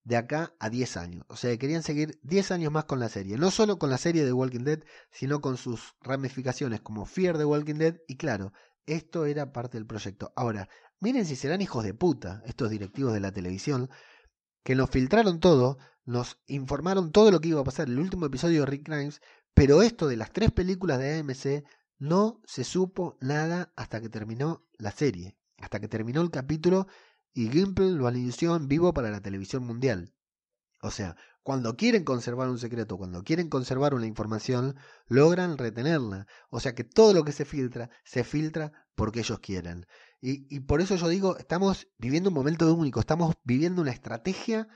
[0.03, 1.25] de acá a 10 años.
[1.29, 3.39] O sea, que querían seguir 10 años más con la serie.
[3.39, 4.83] No solo con la serie de Walking Dead,
[5.13, 7.97] sino con sus ramificaciones como Fear the Walking Dead.
[8.09, 8.53] Y claro,
[8.87, 10.33] esto era parte del proyecto.
[10.35, 13.89] Ahora, miren si serán hijos de puta estos directivos de la televisión,
[14.67, 18.27] que nos filtraron todo, nos informaron todo lo que iba a pasar en el último
[18.27, 19.23] episodio de Rick Grimes,
[19.55, 21.65] pero esto de las tres películas de AMC
[22.01, 26.89] no se supo nada hasta que terminó la serie, hasta que terminó el capítulo
[27.33, 30.13] y Gimple lo anunció en vivo para la televisión mundial.
[30.83, 31.15] O sea,
[31.45, 34.75] cuando quieren conservar un secreto, cuando quieren conservar una información,
[35.07, 36.27] logran retenerla.
[36.51, 39.87] O sea que todo lo que se filtra, se filtra porque ellos quieren.
[40.21, 44.67] Y, por eso yo digo, estamos viviendo un momento único, estamos viviendo una estrategia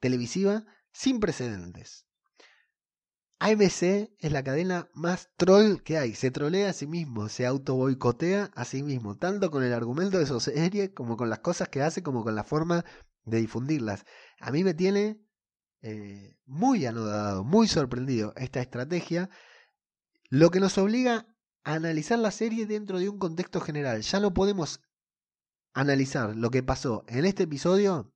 [0.00, 2.06] televisiva sin precedentes.
[3.38, 7.74] AMC es la cadena más troll que hay, se trolea a sí mismo, se auto
[7.74, 11.68] boicotea a sí mismo, tanto con el argumento de su serie como con las cosas
[11.68, 12.84] que hace, como con la forma
[13.24, 14.04] de difundirlas.
[14.40, 15.20] A mí me tiene
[15.80, 19.30] eh, muy anodado, muy sorprendido esta estrategia,
[20.28, 21.31] lo que nos obliga
[21.64, 24.02] analizar la serie dentro de un contexto general.
[24.02, 24.80] Ya no podemos
[25.72, 28.12] analizar lo que pasó en este episodio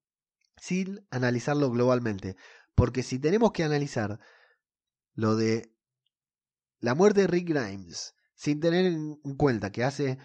[0.56, 2.36] sin analizarlo globalmente.
[2.74, 4.20] Porque si tenemos que analizar
[5.14, 5.72] lo de
[6.78, 10.18] la muerte de Rick Grimes, sin tener en cuenta que hace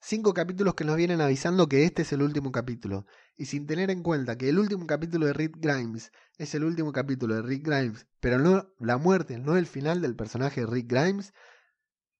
[0.00, 3.90] cinco capítulos que nos vienen avisando que este es el último capítulo, y sin tener
[3.90, 7.66] en cuenta que el último capítulo de Rick Grimes es el último capítulo de Rick
[7.66, 11.34] Grimes, pero no la muerte, no el final del personaje de Rick Grimes,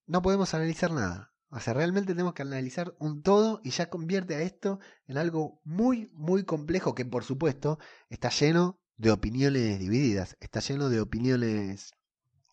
[0.07, 1.31] no podemos analizar nada.
[1.49, 5.61] O sea, realmente tenemos que analizar un todo y ya convierte a esto en algo
[5.63, 7.79] muy, muy complejo que por supuesto
[8.09, 11.93] está lleno de opiniones divididas, está lleno de opiniones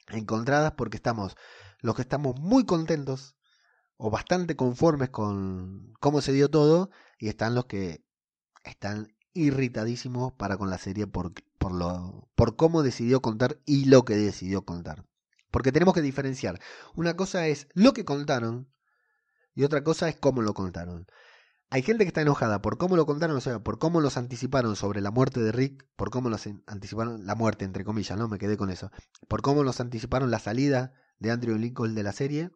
[0.09, 1.36] encontradas porque estamos
[1.80, 3.34] los que estamos muy contentos
[3.96, 8.05] o bastante conformes con cómo se dio todo y están los que
[8.64, 14.05] están irritadísimos para con la serie por, por, lo, por cómo decidió contar y lo
[14.05, 15.07] que decidió contar.
[15.53, 16.59] Porque tenemos que diferenciar.
[16.96, 18.72] Una cosa es lo que contaron
[19.55, 21.07] y otra cosa es cómo lo contaron.
[21.70, 24.76] Hay gente que está enojada por cómo lo contaron, o sea, por cómo los anticiparon
[24.76, 28.28] sobre la muerte de Rick, por cómo los anticiparon, la muerte, entre comillas, ¿no?
[28.28, 28.90] Me quedé con eso.
[29.28, 32.50] Por cómo nos anticiparon la salida de Andrew Lincoln de la serie.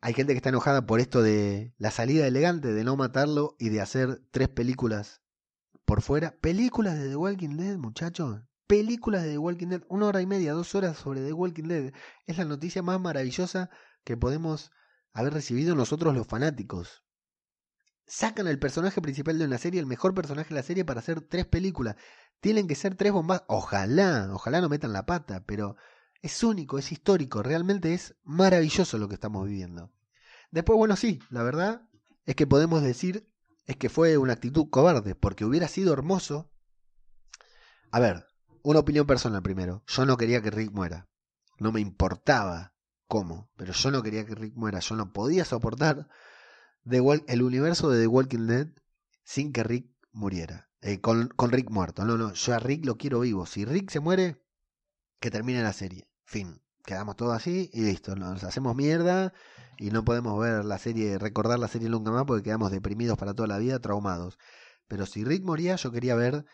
[0.00, 3.68] Hay gente que está enojada por esto de la salida elegante, de no matarlo y
[3.68, 5.22] de hacer tres películas
[5.84, 6.36] por fuera.
[6.40, 8.40] Películas de The Walking Dead, muchachos.
[8.72, 9.82] Películas de The Walking Dead.
[9.90, 11.92] Una hora y media, dos horas sobre The Walking Dead.
[12.26, 13.68] Es la noticia más maravillosa
[14.02, 14.70] que podemos
[15.12, 17.04] haber recibido nosotros los fanáticos.
[18.06, 21.20] Sacan al personaje principal de una serie, el mejor personaje de la serie, para hacer
[21.20, 21.96] tres películas.
[22.40, 23.44] Tienen que ser tres bombas.
[23.46, 25.76] Ojalá, ojalá no metan la pata, pero
[26.22, 29.92] es único, es histórico, realmente es maravilloso lo que estamos viviendo.
[30.50, 31.90] Después, bueno, sí, la verdad
[32.24, 33.30] es que podemos decir
[33.66, 36.50] es que fue una actitud cobarde, porque hubiera sido hermoso.
[37.90, 38.31] A ver,
[38.62, 39.82] una opinión personal primero.
[39.86, 41.08] Yo no quería que Rick muera.
[41.58, 42.74] No me importaba
[43.06, 44.80] cómo, pero yo no quería que Rick muera.
[44.80, 46.08] Yo no podía soportar
[46.84, 48.68] el universo de The Walking Dead
[49.24, 50.70] sin que Rick muriera.
[50.80, 52.04] Eh, con, con Rick muerto.
[52.04, 53.46] No, no, yo a Rick lo quiero vivo.
[53.46, 54.42] Si Rick se muere,
[55.20, 56.08] que termine la serie.
[56.24, 56.60] Fin.
[56.84, 58.16] Quedamos todos así y listo.
[58.16, 59.32] Nos hacemos mierda
[59.78, 63.34] y no podemos ver la serie, recordar la serie nunca más porque quedamos deprimidos para
[63.34, 64.38] toda la vida, traumados.
[64.88, 66.44] Pero si Rick moría, yo quería ver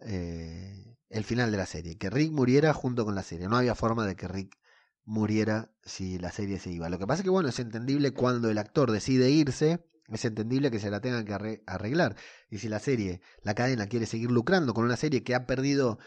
[0.00, 1.96] eh, el final de la serie.
[1.96, 3.48] Que Rick muriera junto con la serie.
[3.48, 4.58] No había forma de que Rick
[5.04, 6.88] muriera si la serie se iba.
[6.90, 10.70] Lo que pasa es que, bueno, es entendible cuando el actor decide irse, es entendible
[10.70, 12.16] que se la tengan que arreglar.
[12.50, 15.98] Y si la serie, la cadena quiere seguir lucrando con una serie que ha perdido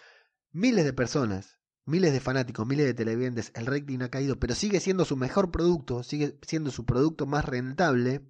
[0.52, 4.80] miles de personas, miles de fanáticos, miles de televidentes, el rating ha caído, pero sigue
[4.80, 8.22] siendo su mejor producto, sigue siendo su producto más rentable,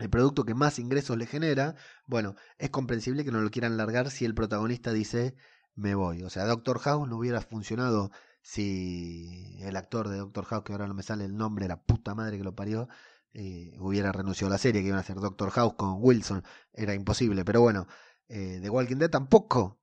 [0.00, 1.76] el producto que más ingresos le genera,
[2.06, 5.36] bueno, es comprensible que no lo quieran largar si el protagonista dice
[5.74, 6.22] me voy.
[6.22, 8.10] O sea, Doctor House no hubiera funcionado
[8.42, 12.14] si el actor de Doctor House, que ahora no me sale el nombre, la puta
[12.14, 12.88] madre que lo parió,
[13.32, 16.42] eh, hubiera renunciado a la serie, que iban a hacer Doctor House con Wilson,
[16.72, 17.44] era imposible.
[17.44, 17.86] Pero bueno,
[18.28, 19.80] eh, The Walking Dead tampoco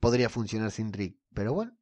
[0.00, 1.18] podría funcionar sin Rick.
[1.34, 1.76] Pero bueno,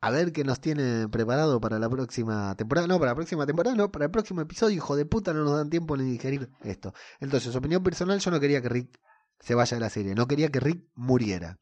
[0.00, 2.86] a ver qué nos tiene preparado para la próxima temporada.
[2.86, 5.56] No, para la próxima temporada, no, para el próximo episodio, hijo de puta, no nos
[5.56, 6.94] dan tiempo ni digerir esto.
[7.20, 9.00] Entonces, opinión personal, yo no quería que Rick
[9.40, 11.58] se vaya de la serie, no quería que Rick muriera.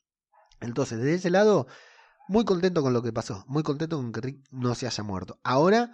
[0.60, 1.66] Entonces, desde ese lado,
[2.28, 5.40] muy contento con lo que pasó, muy contento con que Rick no se haya muerto.
[5.42, 5.92] Ahora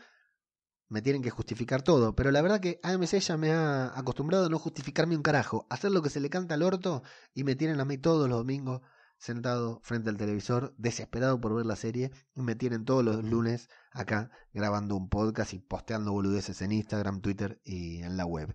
[0.88, 4.48] me tienen que justificar todo, pero la verdad que AMC ya me ha acostumbrado a
[4.48, 7.80] no justificarme un carajo, hacer lo que se le canta al orto y me tienen
[7.80, 8.82] a mí todos los domingos
[9.18, 13.68] sentado frente al televisor, desesperado por ver la serie, y me tienen todos los lunes
[13.92, 18.54] acá grabando un podcast y posteando boludeces en Instagram, Twitter y en la web.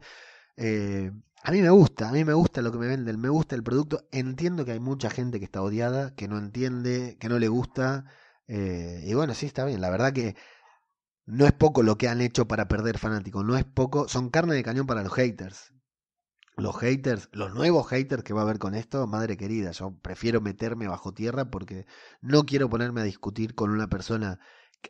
[0.57, 1.12] Eh,
[1.43, 3.64] a mí me gusta, a mí me gusta lo que me venden, me gusta el
[3.64, 4.07] producto.
[4.12, 8.05] Entiendo que hay mucha gente que está odiada, que no entiende, que no le gusta.
[8.47, 9.80] Eh, y bueno, sí, está bien.
[9.80, 10.36] La verdad que
[11.26, 14.07] no es poco lo que han hecho para perder fanáticos, no es poco.
[14.10, 15.74] Son carne de cañón para los haters.
[16.60, 20.42] Los haters, los nuevos haters que va a haber con esto, madre querida, yo prefiero
[20.42, 21.86] meterme bajo tierra porque
[22.21, 24.39] no quiero ponerme a discutir con una persona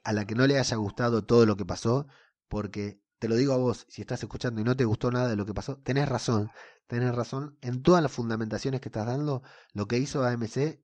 [0.04, 2.08] a la que no le haya gustado todo lo que pasó,
[2.48, 5.36] porque te lo digo a vos, si estás escuchando y no te gustó nada de
[5.36, 6.50] lo que pasó, tenés razón,
[6.88, 9.44] tenés razón en todas las fundamentaciones que estás dando,
[9.74, 10.80] lo que hizo AMC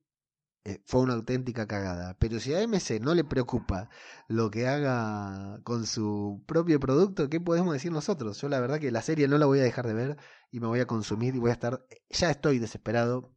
[0.84, 2.16] fue una auténtica cagada.
[2.18, 3.88] Pero si a AMC no le preocupa
[4.28, 8.40] lo que haga con su propio producto, ¿qué podemos decir nosotros?
[8.40, 10.16] Yo la verdad que la serie no la voy a dejar de ver
[10.50, 13.32] y me voy a consumir y voy a estar, ya estoy desesperado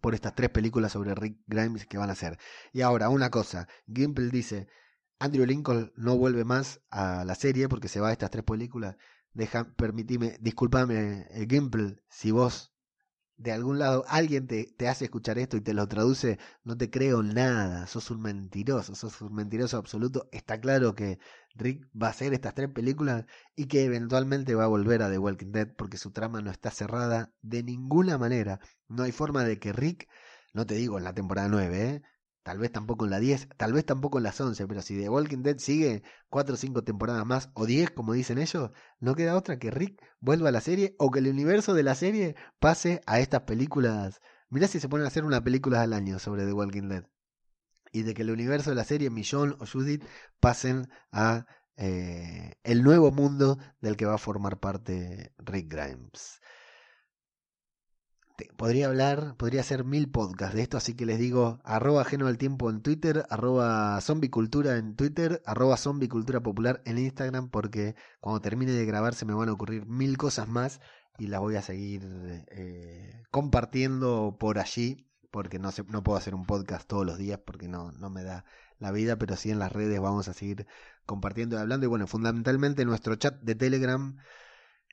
[0.00, 2.38] por estas tres películas sobre Rick Grimes que van a hacer.
[2.72, 4.68] Y ahora, una cosa, Gimple dice,
[5.18, 8.96] Andrew Lincoln no vuelve más a la serie porque se va a estas tres películas.
[9.32, 12.75] Deja, permitime, discúlpame, eh, Gimple, si vos
[13.36, 16.90] de algún lado alguien te, te, hace escuchar esto y te lo traduce, no te
[16.90, 20.28] creo nada, sos un mentiroso, sos un mentiroso absoluto.
[20.32, 21.18] Está claro que
[21.54, 25.18] Rick va a hacer estas tres películas y que eventualmente va a volver a The
[25.18, 28.60] Walking Dead porque su trama no está cerrada de ninguna manera.
[28.88, 30.08] No hay forma de que Rick,
[30.52, 32.02] no te digo en la temporada 9, ¿eh?
[32.46, 35.08] Tal vez tampoco en la 10, tal vez tampoco en las 11, pero si The
[35.08, 38.70] Walking Dead sigue 4 o 5 temporadas más, o 10 como dicen ellos,
[39.00, 41.96] no queda otra que Rick vuelva a la serie o que el universo de la
[41.96, 44.20] serie pase a estas películas.
[44.48, 47.04] Mirá si se ponen a hacer una película al año sobre The Walking Dead.
[47.90, 50.04] Y de que el universo de la serie Millón o Judith
[50.38, 51.46] pasen a
[51.76, 56.40] eh, el nuevo mundo del que va a formar parte Rick Grimes
[58.56, 62.38] podría hablar, podría hacer mil podcasts de esto, así que les digo arroba ajeno al
[62.38, 68.72] tiempo en Twitter, arroba zombicultura en Twitter, arroba zombicultura popular en Instagram, porque cuando termine
[68.72, 70.80] de grabar se me van a ocurrir mil cosas más
[71.18, 72.02] y las voy a seguir
[72.50, 77.68] eh, compartiendo por allí, porque no, no puedo hacer un podcast todos los días porque
[77.68, 78.44] no, no me da
[78.78, 80.66] la vida, pero sí en las redes vamos a seguir
[81.04, 81.86] compartiendo y hablando.
[81.86, 84.16] Y bueno, fundamentalmente nuestro chat de Telegram.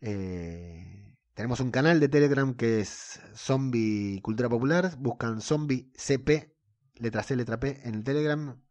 [0.01, 4.95] Eh, tenemos un canal de Telegram que es Zombie Cultura Popular.
[4.99, 6.55] Buscan Zombie CP,
[6.95, 8.61] letra C, letra P, en el Telegram.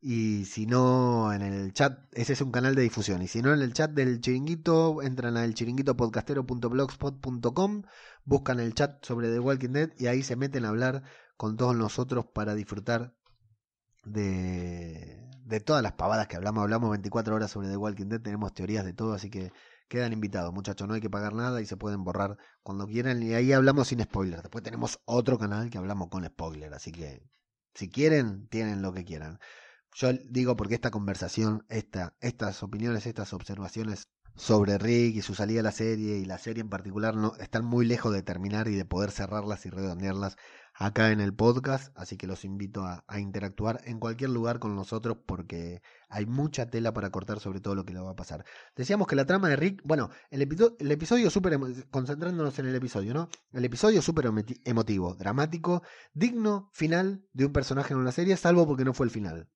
[0.00, 3.22] Y si no, en el chat, ese es un canal de difusión.
[3.22, 7.82] Y si no, en el chat del chiringuito, entran al chiringuitopodcastero.blogspot.com,
[8.24, 11.04] buscan el chat sobre The Walking Dead y ahí se meten a hablar
[11.38, 13.14] con todos nosotros para disfrutar
[14.04, 16.62] de, de todas las pavadas que hablamos.
[16.62, 19.50] Hablamos 24 horas sobre The Walking Dead, tenemos teorías de todo, así que
[19.88, 23.34] quedan invitados, muchachos, no hay que pagar nada y se pueden borrar cuando quieran y
[23.34, 24.42] ahí hablamos sin spoiler.
[24.42, 27.22] Después tenemos otro canal que hablamos con spoiler, así que
[27.74, 29.38] si quieren, tienen lo que quieran.
[29.94, 35.60] Yo digo porque esta conversación, esta, estas opiniones, estas observaciones sobre Rick y su salida
[35.60, 38.74] a la serie y la serie en particular no están muy lejos de terminar y
[38.74, 40.36] de poder cerrarlas y redondearlas
[40.74, 45.16] acá en el podcast, así que los invito a, interactuar en cualquier lugar con nosotros
[45.24, 48.44] porque hay mucha tela para cortar sobre todo lo que le va a pasar.
[48.76, 51.58] Decíamos que la trama de Rick, bueno, el, episodio, el episodio súper,
[51.90, 53.28] concentrándonos en el episodio, ¿no?
[53.52, 54.30] El episodio súper
[54.64, 55.82] emotivo, dramático,
[56.12, 59.48] digno final de un personaje en una serie, salvo porque no fue el final.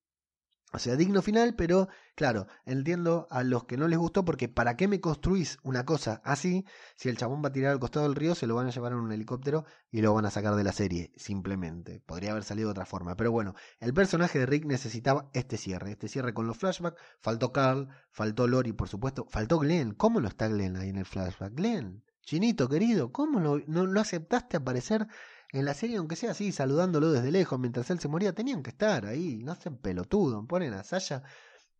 [0.71, 4.77] O sea, digno final, pero claro, entiendo a los que no les gustó porque ¿para
[4.77, 6.65] qué me construís una cosa así
[6.95, 8.91] si el chabón va a tirar al costado del río, se lo van a llevar
[8.91, 11.11] en un helicóptero y lo van a sacar de la serie?
[11.15, 12.01] Simplemente.
[12.05, 13.15] Podría haber salido de otra forma.
[13.15, 15.91] Pero bueno, el personaje de Rick necesitaba este cierre.
[15.91, 17.01] Este cierre con los flashbacks.
[17.19, 19.25] Faltó Carl, faltó Lori, por supuesto.
[19.29, 19.95] Faltó Glenn.
[19.95, 21.53] ¿Cómo no está Glenn ahí en el flashback?
[21.55, 25.07] Glenn, chinito querido, ¿cómo no, no aceptaste aparecer
[25.51, 28.69] en la serie, aunque sea así, saludándolo desde lejos mientras él se moría, tenían que
[28.69, 31.23] estar ahí, no hacen pelotudo, ponen a Sasha,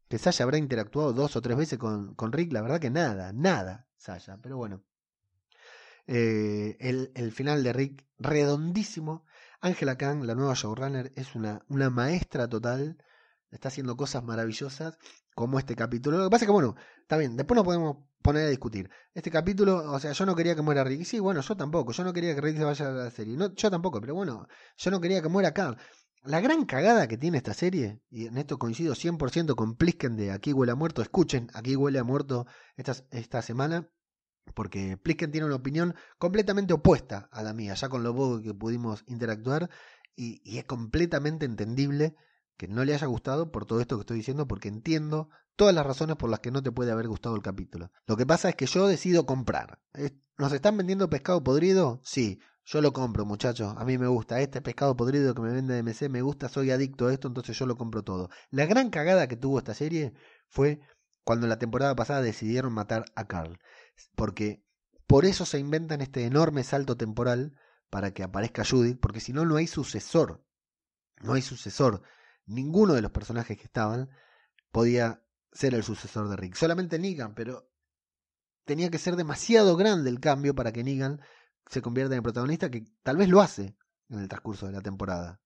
[0.07, 3.31] que Sasha habrá interactuado dos o tres veces con, con Rick, la verdad que nada,
[3.33, 4.83] nada, Sasha, pero bueno.
[6.07, 9.25] Eh, el, el, final de Rick, redondísimo.
[9.61, 12.97] Angela Kang, la nueva showrunner, es una, una maestra total,
[13.51, 14.97] está haciendo cosas maravillosas
[15.39, 16.17] como este capítulo.
[16.17, 18.89] Lo que pasa es que, bueno, está bien, después nos podemos poner a discutir.
[19.13, 21.05] Este capítulo, o sea, yo no quería que muera Rick.
[21.05, 21.93] Sí, bueno, yo tampoco.
[21.93, 23.37] Yo no quería que Rick se vaya a la serie.
[23.37, 25.77] No, yo tampoco, pero bueno, yo no quería que muera Carl.
[26.23, 30.31] La gran cagada que tiene esta serie, y en esto coincido 100% con Plisken de
[30.31, 32.45] Aquí huele a muerto, escuchen, Aquí huele a muerto
[32.75, 33.87] esta, esta semana,
[34.53, 38.53] porque Plisken tiene una opinión completamente opuesta a la mía, ya con lo poco que
[38.53, 39.69] pudimos interactuar,
[40.17, 42.17] y, y es completamente entendible
[42.59, 45.85] que no le haya gustado por todo esto que estoy diciendo, porque entiendo todas las
[45.85, 47.89] razones por las que no te puede haber gustado el capítulo.
[48.05, 49.79] Lo que pasa es que yo decido comprar.
[50.37, 52.01] ¿Nos están vendiendo pescado podrido?
[52.03, 53.73] Sí, yo lo compro, muchachos.
[53.77, 54.41] A mí me gusta.
[54.41, 57.65] Este pescado podrido que me vende MC me gusta, soy adicto a esto, entonces yo
[57.65, 58.29] lo compro todo.
[58.49, 60.13] La gran cagada que tuvo esta serie
[60.49, 60.81] fue
[61.23, 63.57] cuando la temporada pasada decidieron matar a Carl.
[64.15, 64.65] Porque
[65.07, 67.53] por eso se inventan este enorme salto temporal
[67.89, 70.43] para que aparezca Judith, porque si no, no hay sucesor.
[71.21, 72.03] No hay sucesor
[72.49, 74.09] ninguno de los personajes que estaban
[74.71, 76.55] podía ser el sucesor de Rick.
[76.55, 77.69] Solamente Negan, pero
[78.65, 81.21] tenía que ser demasiado grande el cambio para que Negan
[81.67, 83.77] se convierta en el protagonista, que tal vez lo hace
[84.09, 85.41] en el transcurso de la temporada.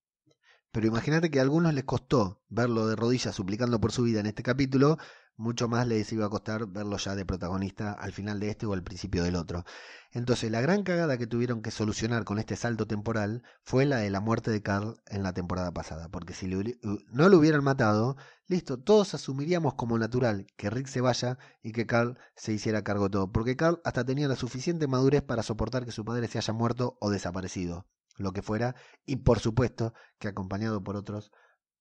[0.72, 4.26] Pero imagínate que a algunos les costó verlo de rodillas suplicando por su vida en
[4.26, 4.98] este capítulo,
[5.36, 8.74] mucho más les iba a costar verlo ya de protagonista al final de este o
[8.74, 9.64] al principio del otro.
[10.12, 14.12] Entonces, la gran cagada que tuvieron que solucionar con este salto temporal fue la de
[14.12, 18.16] la muerte de Carl en la temporada pasada, porque si no lo hubieran matado,
[18.46, 23.06] listo, todos asumiríamos como natural que Rick se vaya y que Carl se hiciera cargo
[23.06, 26.38] de todo, porque Carl hasta tenía la suficiente madurez para soportar que su padre se
[26.38, 27.88] haya muerto o desaparecido,
[28.18, 31.32] lo que fuera, y por supuesto que acompañado por otros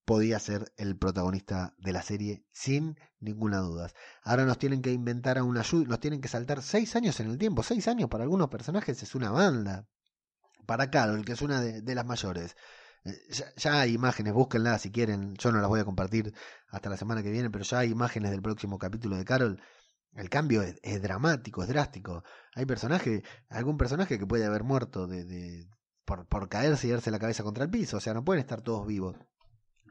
[0.04, 3.90] podía ser el protagonista de la serie sin ninguna duda.
[4.22, 7.38] Ahora nos tienen que inventar a una nos tienen que saltar seis años en el
[7.38, 7.62] tiempo.
[7.62, 9.86] Seis años para algunos personajes es una banda.
[10.66, 12.56] Para Carol, que es una de, las mayores.
[13.04, 13.12] Eh,
[13.56, 15.34] ya, hay imágenes, búsquenlas si quieren.
[15.34, 16.34] Yo no las voy a compartir
[16.68, 19.60] hasta la semana que viene, pero ya hay imágenes del próximo capítulo de Carol.
[20.14, 22.22] El cambio es, dramático, es drástico.
[22.54, 25.66] Hay personaje, algún personaje que puede haber muerto de,
[26.04, 27.96] por, por caerse y darse la cabeza contra el piso.
[27.96, 29.16] O sea, no pueden estar todos vivos.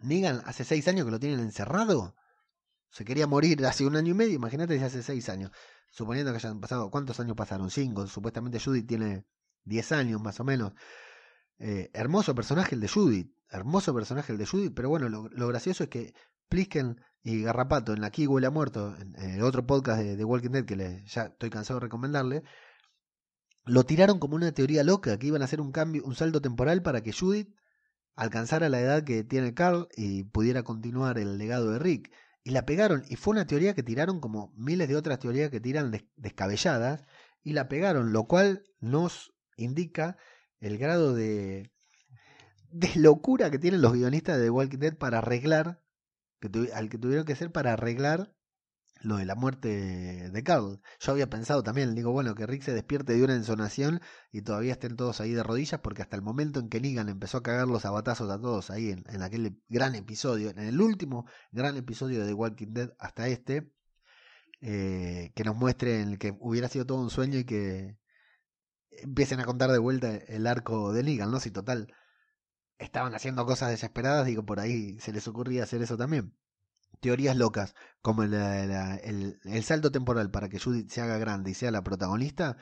[0.04, 2.16] Negan hace seis años que lo tienen encerrado.
[2.90, 5.52] Se quería morir hace un año y medio, imagínate si hace seis años.
[5.90, 7.70] Suponiendo que hayan pasado, ¿cuántos años pasaron?
[7.70, 8.08] Cinco.
[8.08, 9.26] Supuestamente Judith tiene
[9.66, 10.74] diez años más o menos.
[11.60, 13.36] Eh, hermoso personaje el de Judith.
[13.50, 14.74] Hermoso personaje el de Judith.
[14.74, 16.14] Pero bueno, lo, gracioso es que
[16.48, 20.66] Plisken y Garrapato en Aquí huele a muerto, en, el otro podcast de, Walking Dead
[20.66, 22.44] que ya estoy cansado de recomendarle,
[23.66, 26.82] lo tiraron como una teoría loca, que iban a hacer un cambio, un salto temporal
[26.82, 27.54] para que Judith
[28.16, 32.12] alcanzara la edad que tiene Carl y pudiera continuar el legado de Rick.
[32.44, 35.60] Y la pegaron, y fue una teoría que tiraron como miles de otras teorías que
[35.60, 37.04] tiran descabelladas,
[37.44, 40.18] y la pegaron, lo cual nos indica
[40.60, 41.72] el grado de,
[42.96, 45.82] locura que tienen los guionistas de The Walking Dead para arreglar,
[46.40, 48.34] que al que tuvieron que hacer para arreglar
[49.04, 50.82] lo de la muerte de Carl.
[51.00, 54.02] Yo había pensado también, digo, bueno, que Rick se despierte de una ensonación
[54.32, 57.38] y todavía estén todos ahí de rodillas, porque hasta el momento en que Negan empezó
[57.38, 61.78] a cagar los abatazos a todos ahí en, aquel gran episodio, en el último gran
[61.78, 63.72] episodio de The Walking Dead hasta este,
[64.62, 67.98] eh, que nos muestre en que hubiera sido todo un sueño y que
[68.92, 71.40] empiecen a contar de vuelta el arco de Negan, ¿no?
[71.40, 71.94] Si total
[72.78, 76.34] estaban haciendo cosas desesperadas, digo, por ahí se les ocurría hacer eso también
[77.00, 81.84] teorías locas, como el, salto temporal para que Judith se haga grande y sea la
[81.84, 82.58] protagonista,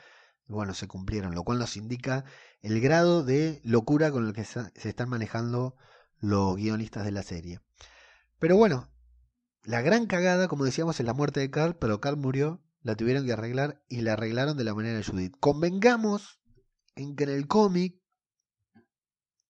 [0.46, 2.24] bueno, se cumplieron, lo cual nos indica
[2.60, 5.76] el grado de locura con el que se, están manejando
[6.18, 7.60] los guionistas de la serie.
[8.38, 8.90] Pero bueno,
[9.64, 13.26] la gran cagada, como decíamos, es la muerte de Carl, pero Carl murió, la tuvieron
[13.26, 15.36] que arreglar y la arreglaron de la manera de Judith.
[15.38, 16.40] Convengamos
[16.96, 18.00] en que en el cómic,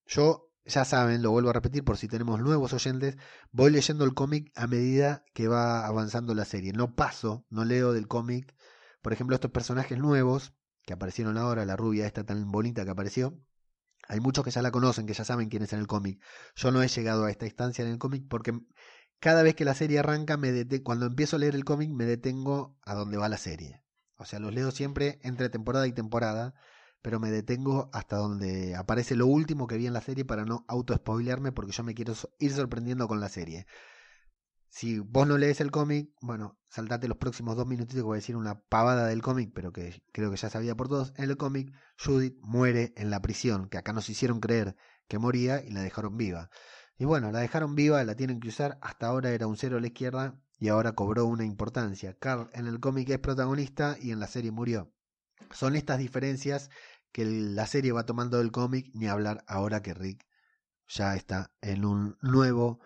[0.06, 3.16] yo ya saben, lo vuelvo a repetir por si tenemos nuevos oyentes,
[3.52, 6.72] voy leyendo el cómic a medida que va avanzando la serie.
[6.72, 8.54] No paso, no leo del cómic.
[9.02, 13.38] Por ejemplo, estos personajes nuevos que aparecieron ahora, la rubia esta tan bonita que apareció,
[14.08, 16.22] hay muchos que ya la conocen, que ya saben quién es en el cómic.
[16.56, 18.58] Yo no he llegado a esta instancia en el cómic porque
[19.20, 22.78] cada vez que la serie arranca, me cuando empiezo a leer el cómic, me detengo
[22.82, 23.84] a dónde va la serie.
[24.16, 26.54] O sea, los leo siempre entre temporada y temporada
[27.02, 30.64] pero me detengo hasta donde aparece lo último que vi en la serie para no
[30.68, 33.66] auto-spoilearme porque yo me quiero ir sorprendiendo con la serie.
[34.68, 38.20] Si vos no lees el cómic, bueno, saltate los próximos dos minutitos que voy a
[38.20, 41.12] decir una pavada del cómic, pero que creo que ya sabía por todos.
[41.16, 44.76] En el cómic, Judith muere en la prisión, que acá nos hicieron creer
[45.08, 46.50] que moría y la dejaron viva.
[46.96, 49.80] Y bueno, la dejaron viva, la tienen que usar, hasta ahora era un cero a
[49.80, 52.14] la izquierda y ahora cobró una importancia.
[52.14, 54.92] Carl en el cómic es protagonista y en la serie murió.
[55.50, 56.70] Son estas diferencias
[57.12, 60.26] que la serie va tomando del cómic, ni hablar ahora que Rick
[60.88, 62.80] ya está en un nuevo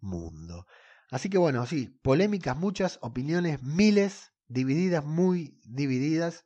[0.00, 0.66] mundo.
[1.10, 6.44] Así que bueno, sí, polémicas muchas, opiniones miles, divididas, muy divididas.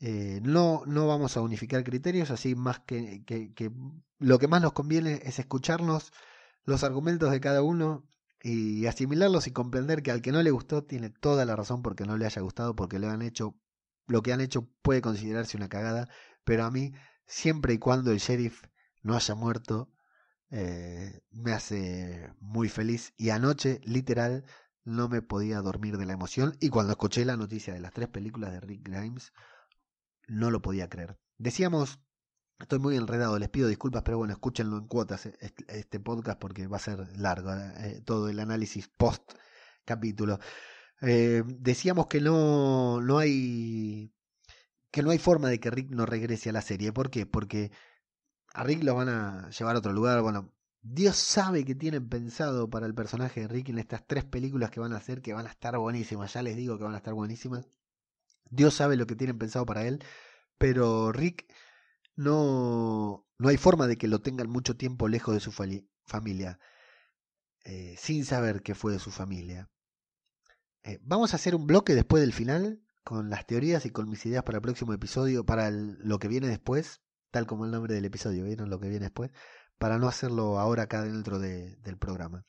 [0.00, 3.72] Eh, no, no vamos a unificar criterios, así más que, que, que
[4.18, 6.12] lo que más nos conviene es escucharnos
[6.64, 8.04] los argumentos de cada uno
[8.42, 12.04] y asimilarlos y comprender que al que no le gustó tiene toda la razón porque
[12.04, 13.56] no le haya gustado, porque le han hecho
[14.08, 16.08] lo que han hecho puede considerarse una cagada,
[16.48, 16.94] pero a mí,
[17.26, 18.62] siempre y cuando el sheriff
[19.02, 19.92] no haya muerto,
[20.50, 23.12] eh, me hace muy feliz.
[23.18, 24.46] Y anoche, literal,
[24.82, 26.56] no me podía dormir de la emoción.
[26.58, 29.34] Y cuando escuché la noticia de las tres películas de Rick Grimes,
[30.26, 31.18] no lo podía creer.
[31.36, 31.98] Decíamos,
[32.58, 35.36] estoy muy enredado, les pido disculpas, pero bueno, escúchenlo en cuotas eh,
[35.68, 39.34] este podcast porque va a ser largo eh, todo el análisis post
[39.84, 40.38] capítulo.
[41.00, 44.12] Decíamos que no, no hay
[44.90, 46.92] que no hay forma de que Rick no regrese a la serie.
[46.92, 47.26] ¿Por qué?
[47.26, 47.70] Porque
[48.54, 50.22] a Rick lo van a llevar a otro lugar.
[50.22, 54.70] Bueno, Dios sabe que tienen pensado para el personaje de Rick en estas tres películas
[54.70, 56.32] que van a hacer, que van a estar buenísimas.
[56.32, 57.70] Ya les digo que van a estar buenísimas.
[58.50, 60.02] Dios sabe lo que tienen pensado para él.
[60.56, 61.46] Pero Rick
[62.16, 66.58] no, no hay forma de que lo tengan mucho tiempo lejos de su familia.
[67.64, 69.70] Eh, sin saber qué fue de su familia.
[70.84, 74.26] Eh, vamos a hacer un bloque después del final con las teorías y con mis
[74.26, 78.04] ideas para el próximo episodio, para lo que viene después, tal como el nombre del
[78.04, 79.30] episodio, ¿vieron lo que viene después?
[79.78, 82.44] Para no hacerlo ahora acá dentro del programa.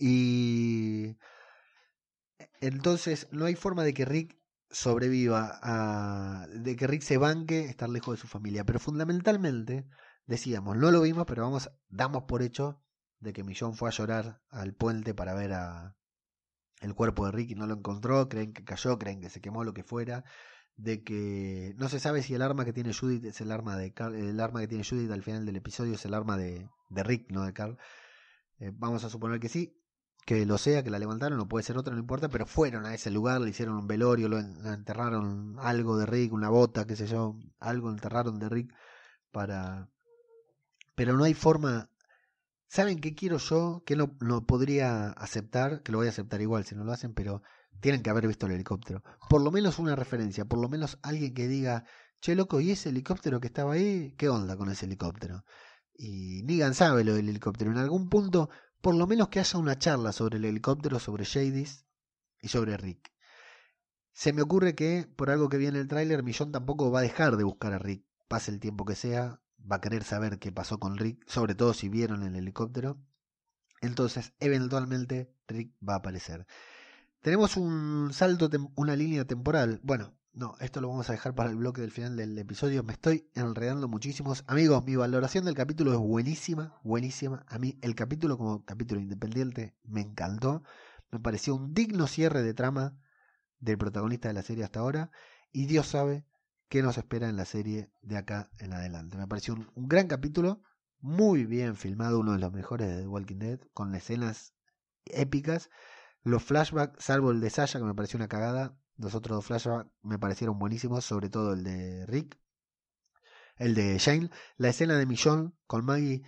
[0.00, 1.16] Y
[2.60, 4.36] entonces no hay forma de que Rick
[4.68, 9.86] sobreviva, a, de que Rick se banque estar lejos de su familia, pero fundamentalmente,
[10.26, 12.82] decíamos, no lo vimos, pero vamos, damos por hecho
[13.20, 15.97] de que Millón fue a llorar al puente para ver a,
[16.80, 19.74] el cuerpo de Ricky no lo encontró, creen que cayó, creen que se quemó, lo
[19.74, 20.24] que fuera,
[20.76, 23.92] de que no se sabe si el arma que tiene Judith es el arma de
[23.92, 27.02] Carl, el arma que tiene Judith al final del episodio es el arma de, de
[27.02, 27.78] Rick, no de Carl.
[28.60, 29.74] Eh, vamos a suponer que sí,
[30.26, 32.94] que lo sea, que la levantaron, o puede ser otra, no importa, pero fueron a
[32.94, 37.06] ese lugar, le hicieron un velorio, lo, enterraron algo de Rick, una bota, qué sé
[37.06, 38.74] yo, algo enterraron de Rick
[39.32, 39.88] para
[40.98, 41.88] pero no hay forma.
[42.68, 43.82] ¿Saben qué quiero yo?
[43.86, 47.14] Que no, no podría aceptar, que lo voy a aceptar igual si no lo hacen,
[47.14, 47.42] pero
[47.80, 49.02] tienen que haber visto el helicóptero.
[49.30, 51.84] Por lo menos una referencia, por lo menos alguien que diga,
[52.20, 54.14] che loco, ¿y ese helicóptero que estaba ahí?
[54.18, 55.44] ¿Qué onda con ese helicóptero?
[55.94, 57.70] Y Negan sabe lo del helicóptero.
[57.70, 58.50] En algún punto,
[58.82, 61.86] por lo menos que haya una charla sobre el helicóptero, sobre Jadis
[62.40, 63.12] y sobre Rick.
[64.12, 67.36] Se me ocurre que, por algo que viene el tráiler, Millón tampoco va a dejar
[67.36, 68.04] de buscar a Rick.
[68.28, 71.74] Pase el tiempo que sea, va a querer saber qué pasó con Rick, sobre todo
[71.74, 72.98] si vieron el helicóptero.
[73.80, 76.46] Entonces, eventualmente, Rick va a aparecer.
[77.20, 79.80] Tenemos un salto, una línea temporal.
[79.82, 82.84] Bueno, no, esto lo vamos a dejar para el bloque del final del episodio.
[82.84, 84.44] Me estoy enredando muchísimos.
[84.46, 87.44] Amigos, mi valoración del capítulo es buenísima, buenísima.
[87.48, 90.62] A mí el capítulo como capítulo independiente me encantó.
[91.10, 92.96] Me pareció un digno cierre de trama
[93.58, 95.10] del protagonista de la serie hasta ahora.
[95.50, 96.24] Y Dios sabe
[96.68, 99.16] qué nos espera en la serie de acá en adelante.
[99.16, 100.62] Me pareció un, un gran capítulo,
[101.00, 104.54] muy bien filmado, uno de los mejores de The Walking Dead, con escenas
[105.06, 105.70] épicas.
[106.22, 109.90] Los flashbacks, salvo el de Sasha, que me pareció una cagada, los otros dos flashbacks
[110.02, 112.38] me parecieron buenísimos, sobre todo el de Rick,
[113.56, 114.30] el de Shane.
[114.56, 116.24] La escena de Millón con Maggie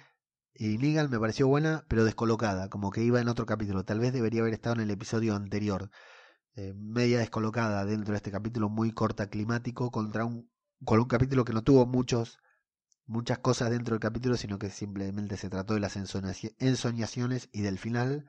[0.55, 3.85] y Negan me pareció buena, pero descolocada, como que iba en otro capítulo.
[3.85, 5.91] Tal vez debería haber estado en el episodio anterior.
[6.57, 10.51] Eh, media descolocada dentro de este capítulo muy corta climático contra un
[10.85, 12.39] con un capítulo que no tuvo muchos
[13.07, 17.79] muchas cosas dentro del capítulo sino que simplemente se trató de las ensoñaciones y del
[17.79, 18.27] final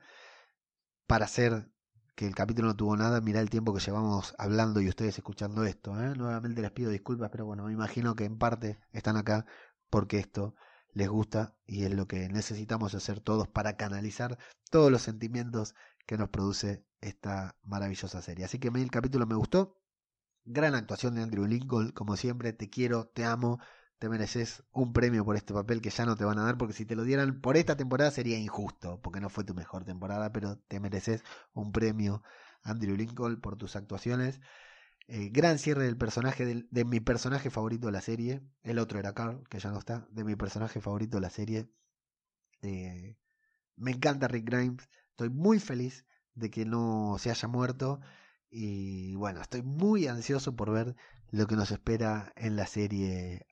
[1.06, 1.72] para hacer
[2.14, 5.64] que el capítulo no tuvo nada, mirá el tiempo que llevamos hablando y ustedes escuchando
[5.64, 5.98] esto.
[6.00, 6.14] ¿eh?
[6.16, 9.46] Nuevamente les pido disculpas, pero bueno, me imagino que en parte están acá
[9.90, 10.54] porque esto
[10.94, 14.38] les gusta y es lo que necesitamos hacer todos para canalizar
[14.70, 15.74] todos los sentimientos
[16.06, 18.44] que nos produce esta maravillosa serie.
[18.44, 19.78] Así que el capítulo me gustó.
[20.44, 23.60] Gran actuación de Andrew Lincoln, como siempre, te quiero, te amo,
[23.98, 26.74] te mereces un premio por este papel que ya no te van a dar, porque
[26.74, 30.32] si te lo dieran por esta temporada sería injusto, porque no fue tu mejor temporada,
[30.32, 31.22] pero te mereces
[31.52, 32.22] un premio,
[32.62, 34.40] Andrew Lincoln, por tus actuaciones.
[35.08, 38.42] Eh, gran cierre del personaje, de, mi personaje favorito de la serie.
[38.62, 41.68] El otro era Carl, que ya no está, de mi personaje favorito de la serie.
[42.62, 43.16] Eh,
[43.76, 44.88] me encanta Rick Grimes,
[45.22, 46.04] estoy muy feliz
[46.34, 48.00] de que no se haya muerto.
[48.50, 50.96] Y bueno, estoy muy ansioso por ver
[51.30, 53.46] lo que nos espera en la serie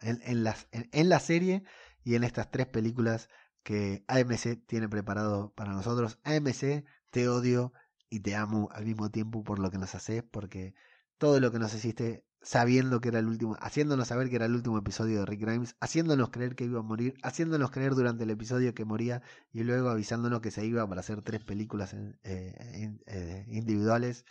[0.00, 1.62] en, la serie
[2.04, 3.28] y en estas tres películas
[3.62, 6.18] que AMC tiene preparado para nosotros.
[6.24, 7.72] AMC, te odio
[8.10, 10.74] y te amo al mismo tiempo por lo que nos haces, porque
[11.16, 14.54] todo lo que nos hiciste sabiendo que era el último, haciéndonos saber que era el
[14.54, 18.30] último episodio de Rick Grimes, haciéndonos creer que iba a morir, haciéndonos creer durante el
[18.30, 23.44] episodio que moría y luego avisándonos que se iba para hacer tres películas eh, eh,
[23.48, 24.24] individuales.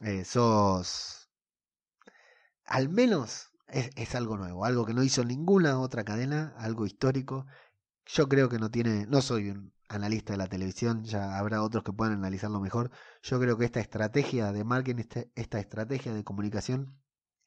[0.00, 0.24] Eh,
[2.64, 7.46] al menos es, es, algo nuevo, algo que no hizo ninguna otra cadena, algo histórico.
[8.06, 11.84] Yo creo que no tiene, no soy un analista de la televisión, ya habrá otros
[11.84, 12.90] que puedan analizarlo mejor.
[13.22, 17.01] Yo creo que esta estrategia de marketing, este, esta estrategia de comunicación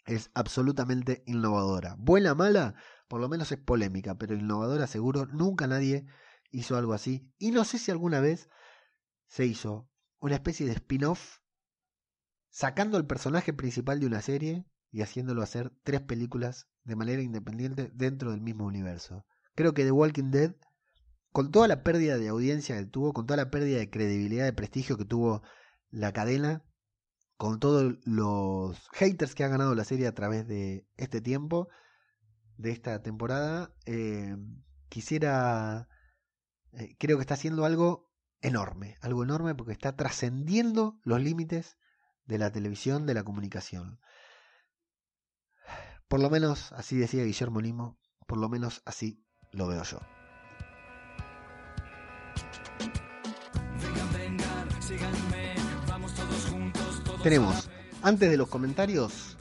[0.06, 1.95] es absolutamente innovadora.
[1.98, 2.76] Buena, mala,
[3.07, 5.26] por lo menos es polémica, pero innovadora seguro.
[5.26, 6.06] Nunca nadie
[6.52, 7.32] hizo algo así.
[7.38, 8.49] Y no sé si alguna vez
[9.27, 11.40] se hizo una especie de spin-off
[12.49, 17.91] sacando el personaje principal de una serie y haciéndolo hacer tres películas de manera independiente
[17.94, 19.26] dentro del mismo universo.
[19.56, 20.56] Creo que The Walking Dead,
[21.32, 24.53] con toda la pérdida de audiencia que tuvo, con toda la pérdida de credibilidad, de
[24.53, 25.41] prestigio que tuvo
[25.90, 26.65] la cadena,
[27.38, 31.68] con todos los haters que ha ganado la serie a través de este tiempo,
[32.57, 34.38] de esta temporada, eh,
[34.90, 35.90] quisiera,
[36.74, 41.78] eh, creo que está haciendo algo enorme, algo enorme porque está trascendiendo los límites
[42.26, 43.99] de la televisión, de la comunicación.
[46.07, 49.99] Por lo menos así decía Guillermo Limo, por lo menos así lo veo yo.
[57.26, 57.69] Tenemos,
[58.03, 59.35] antes de los comentarios,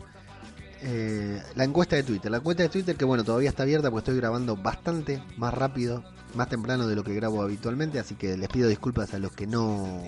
[0.81, 2.31] eh, la encuesta de Twitter.
[2.31, 6.02] La encuesta de Twitter que bueno, todavía está abierta porque estoy grabando bastante más rápido,
[6.35, 9.47] más temprano de lo que grabo habitualmente, así que les pido disculpas a los que
[9.47, 10.02] no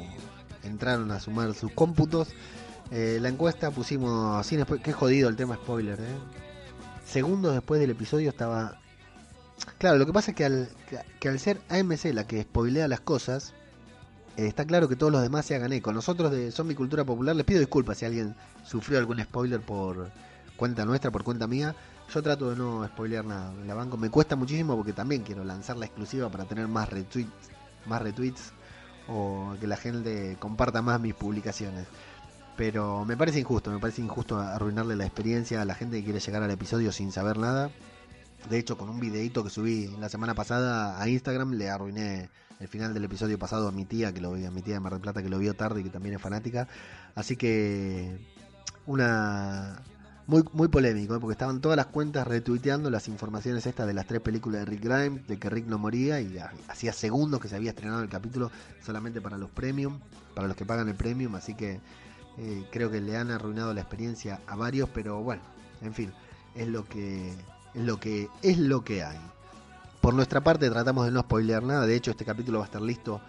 [0.62, 2.28] entraron a sumar sus cómputos.
[2.90, 6.16] Eh, la encuesta pusimos sin Qué jodido el tema spoiler, ¿eh?
[7.04, 8.80] Segundos después del episodio estaba.
[9.76, 10.70] Claro, lo que pasa es que al,
[11.20, 13.52] que, al ser AMC la que spoilea las cosas,
[14.36, 15.92] está claro que todos los demás se hagan eco.
[15.92, 18.34] Nosotros de Zombie Cultura Popular les pido disculpas si alguien
[18.64, 20.10] sufrió algún spoiler por
[20.56, 21.74] cuenta nuestra, por cuenta mía.
[22.12, 23.52] Yo trato de no spoilear nada.
[23.66, 27.30] La banco me cuesta muchísimo porque también quiero lanzar la exclusiva para tener más retweets,
[27.86, 28.52] más retweets
[29.08, 31.86] o que la gente comparta más mis publicaciones.
[32.56, 36.20] Pero me parece injusto, me parece injusto arruinarle la experiencia a la gente que quiere
[36.20, 37.70] llegar al episodio sin saber nada.
[38.48, 42.30] De hecho, con un videito que subí la semana pasada a Instagram, le arruiné
[42.60, 44.80] el final del episodio pasado a mi tía, que lo vi, a mi tía de
[44.80, 46.68] Mar del Plata, que lo vio tarde y que también es fanática.
[47.14, 48.18] Así que
[48.86, 49.82] una
[50.26, 51.20] muy, muy polémico, ¿eh?
[51.20, 54.82] porque estaban todas las cuentas retuiteando las informaciones estas de las tres películas de Rick
[54.82, 56.36] Grimes, de que Rick no moría y
[56.68, 58.50] hacía segundos que se había estrenado el capítulo
[58.84, 60.00] solamente para los premium,
[60.34, 61.80] para los que pagan el premium, así que
[62.38, 65.42] eh, creo que le han arruinado la experiencia a varios, pero bueno,
[65.80, 66.12] en fin,
[66.54, 67.32] es lo que
[67.74, 69.18] es lo que es lo que hay.
[70.06, 72.80] Por nuestra parte tratamos de no spoilear nada, de hecho este capítulo va a estar
[72.80, 73.20] listo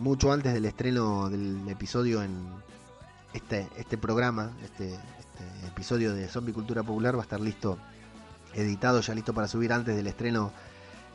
[0.00, 2.44] mucho antes del estreno del episodio en
[3.32, 7.14] este este programa, este este episodio de Zombie Cultura Popular.
[7.14, 7.78] Va a estar listo,
[8.52, 10.50] editado, ya listo para subir antes del estreno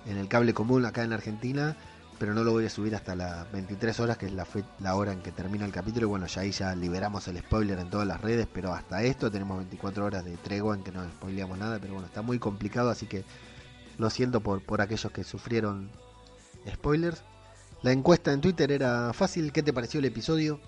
[0.06, 1.76] en el cable común acá en Argentina,
[2.18, 4.48] pero no lo voy a subir hasta las 23 horas, que es la,
[4.80, 6.06] la hora en que termina el capítulo.
[6.06, 9.30] Y bueno, ya ahí ya liberamos el spoiler en todas las redes, pero hasta esto
[9.30, 12.90] tenemos 24 horas de tregua en que no spoileamos nada, pero bueno, está muy complicado,
[12.90, 13.26] así que
[13.98, 15.92] lo siento por, por aquellos que sufrieron
[16.72, 17.24] spoilers.
[17.82, 20.60] La encuesta en Twitter era fácil, ¿qué te pareció el episodio?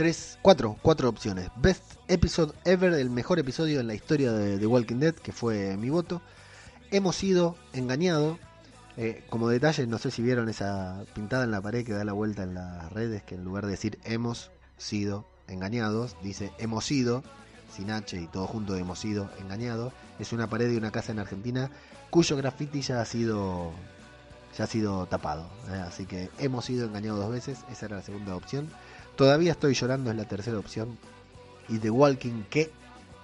[0.00, 1.50] tres, cuatro, cuatro opciones.
[1.56, 5.76] Best Episode Ever, el mejor episodio en la historia de The Walking Dead, que fue
[5.76, 6.22] mi voto.
[6.90, 8.38] Hemos sido engañados.
[8.96, 12.14] Eh, como detalle, no sé si vieron esa pintada en la pared que da la
[12.14, 17.22] vuelta en las redes, que en lugar de decir hemos sido engañados, dice hemos sido,
[17.70, 19.92] sin H y todo junto hemos sido engañados.
[20.18, 21.70] Es una pared de una casa en Argentina
[22.10, 23.72] cuyo graffiti ya ha sido
[24.56, 25.46] ya ha sido tapado.
[25.70, 28.68] Eh, así que hemos sido engañados dos veces, esa era la segunda opción.
[29.16, 30.98] Todavía estoy llorando es la tercera opción.
[31.68, 32.70] Y The Walking que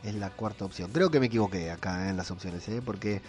[0.05, 0.91] es la cuarta opción.
[0.93, 2.81] Creo que me equivoqué acá en las opciones, ¿eh?
[2.85, 3.21] porque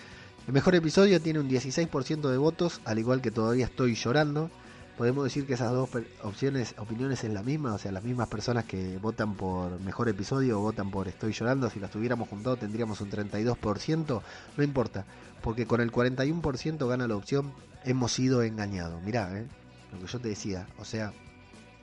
[0.45, 4.51] el mejor episodio tiene un 16% de votos, al igual que todavía estoy llorando.
[4.97, 5.89] Podemos decir que esas dos
[6.23, 10.59] opciones, opiniones es la misma, o sea, las mismas personas que votan por mejor episodio
[10.59, 14.21] o votan por Estoy llorando, si las tuviéramos juntado tendríamos un 32%,
[14.57, 15.05] no importa,
[15.43, 17.53] porque con el 41% gana la opción
[17.83, 19.01] Hemos sido engañados.
[19.03, 19.45] Mirá, ¿eh?
[19.93, 21.13] lo que yo te decía, o sea,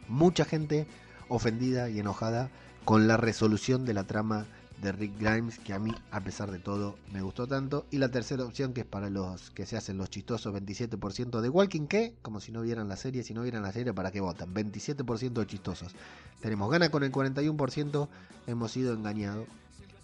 [0.07, 0.86] mucha gente
[1.28, 2.51] ofendida y enojada
[2.85, 4.47] con la resolución de la trama
[4.85, 7.86] de Rick Grimes, que a mí, a pesar de todo, me gustó tanto.
[7.90, 11.48] Y la tercera opción, que es para los que se hacen los chistosos, 27% de
[11.48, 14.20] Walking, que, como si no vieran la serie, si no vieran la serie, ¿para qué
[14.20, 14.55] votan?
[14.55, 15.94] 27% de chistosos.
[16.40, 18.09] Tenemos gana con el 41%,
[18.47, 19.47] hemos sido engañados.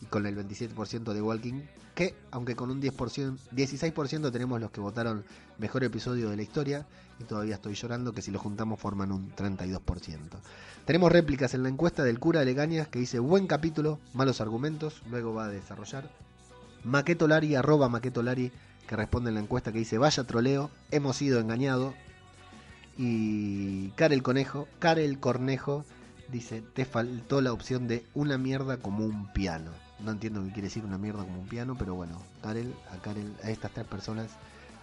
[0.00, 1.62] Y con el 27% de Walking,
[1.94, 5.24] que, aunque con un 10%, 16% tenemos los que votaron
[5.58, 6.86] mejor episodio de la historia,
[7.18, 10.18] y todavía estoy llorando que si lo juntamos forman un 32%.
[10.86, 15.34] Tenemos réplicas en la encuesta del cura Legañas que dice buen capítulo, malos argumentos, luego
[15.34, 16.10] va a desarrollar.
[16.84, 18.52] Maquetolari, arroba Maquetolari,
[18.88, 21.94] que responde en la encuesta que dice vaya troleo, hemos sido engañados.
[22.96, 25.84] Y Karel Conejo, Karel Cornejo,
[26.28, 29.70] dice te faltó la opción de una mierda como un piano.
[30.04, 33.34] No entiendo qué quiere decir una mierda como un piano, pero bueno, Karel, a Karel,
[33.42, 34.30] a estas tres personas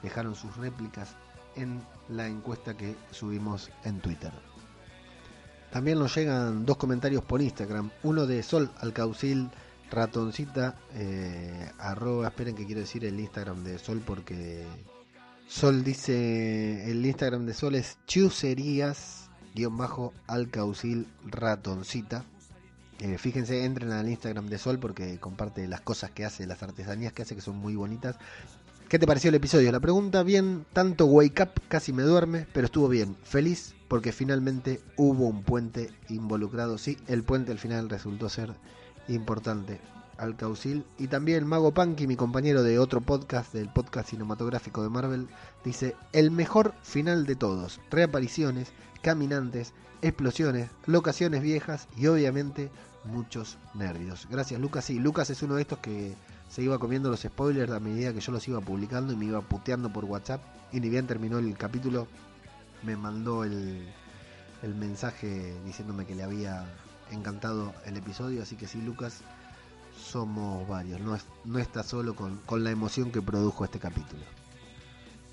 [0.04, 1.16] dejaron sus réplicas
[1.56, 4.32] en la encuesta que subimos en Twitter.
[5.72, 7.90] También nos llegan dos comentarios por Instagram.
[8.04, 9.50] Uno de Sol Alcaucil
[9.90, 14.66] Ratoncita, eh, arroba, esperen que quiero decir el Instagram de Sol porque
[15.48, 22.26] Sol dice, el Instagram de Sol es chuserías guion bajo Alcaucil Ratoncita.
[23.00, 27.14] Eh, fíjense, entren al Instagram de Sol porque comparte las cosas que hace, las artesanías
[27.14, 28.18] que hace que son muy bonitas.
[28.90, 29.72] ¿Qué te pareció el episodio?
[29.72, 33.18] La pregunta, bien, tanto Wake Up casi me duerme, pero estuvo bien.
[33.22, 36.78] Feliz porque finalmente hubo un puente involucrado.
[36.78, 38.54] Sí, el puente al final resultó ser
[39.10, 39.80] importante.
[40.18, 44.90] Al Caucil y también Mago Punky, mi compañero de otro podcast, del podcast cinematográfico de
[44.90, 45.28] Marvel,
[45.64, 47.80] dice: El mejor final de todos.
[47.92, 48.72] Reapariciones,
[49.04, 52.72] caminantes, explosiones, locaciones viejas y obviamente
[53.08, 54.28] muchos nervios.
[54.30, 54.86] Gracias, Lucas.
[54.86, 56.16] Sí, Lucas es uno de estos que
[56.50, 59.42] se iba comiendo los spoilers a medida que yo los iba publicando y me iba
[59.42, 60.42] puteando por WhatsApp.
[60.72, 62.08] Y ni bien terminó el capítulo,
[62.84, 63.88] me mandó el,
[64.64, 66.66] el mensaje diciéndome que le había
[67.12, 68.44] encantado el episodio.
[68.44, 69.22] Así que sí, Lucas,
[69.98, 71.02] somos varios.
[71.02, 74.24] No, no está solo con, con la emoción que produjo este capítulo.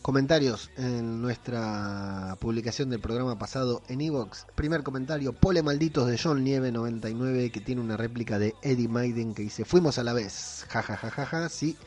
[0.05, 4.45] Comentarios en nuestra publicación del programa pasado en Evox.
[4.55, 9.33] Primer comentario, Pole Malditos de John Nieve 99 que tiene una réplica de Eddie Maiden
[9.33, 10.67] que dice, fuimos a la vez.
[10.69, 11.49] Ja, ja, ja, ja, ja.
[11.49, 11.79] Sí,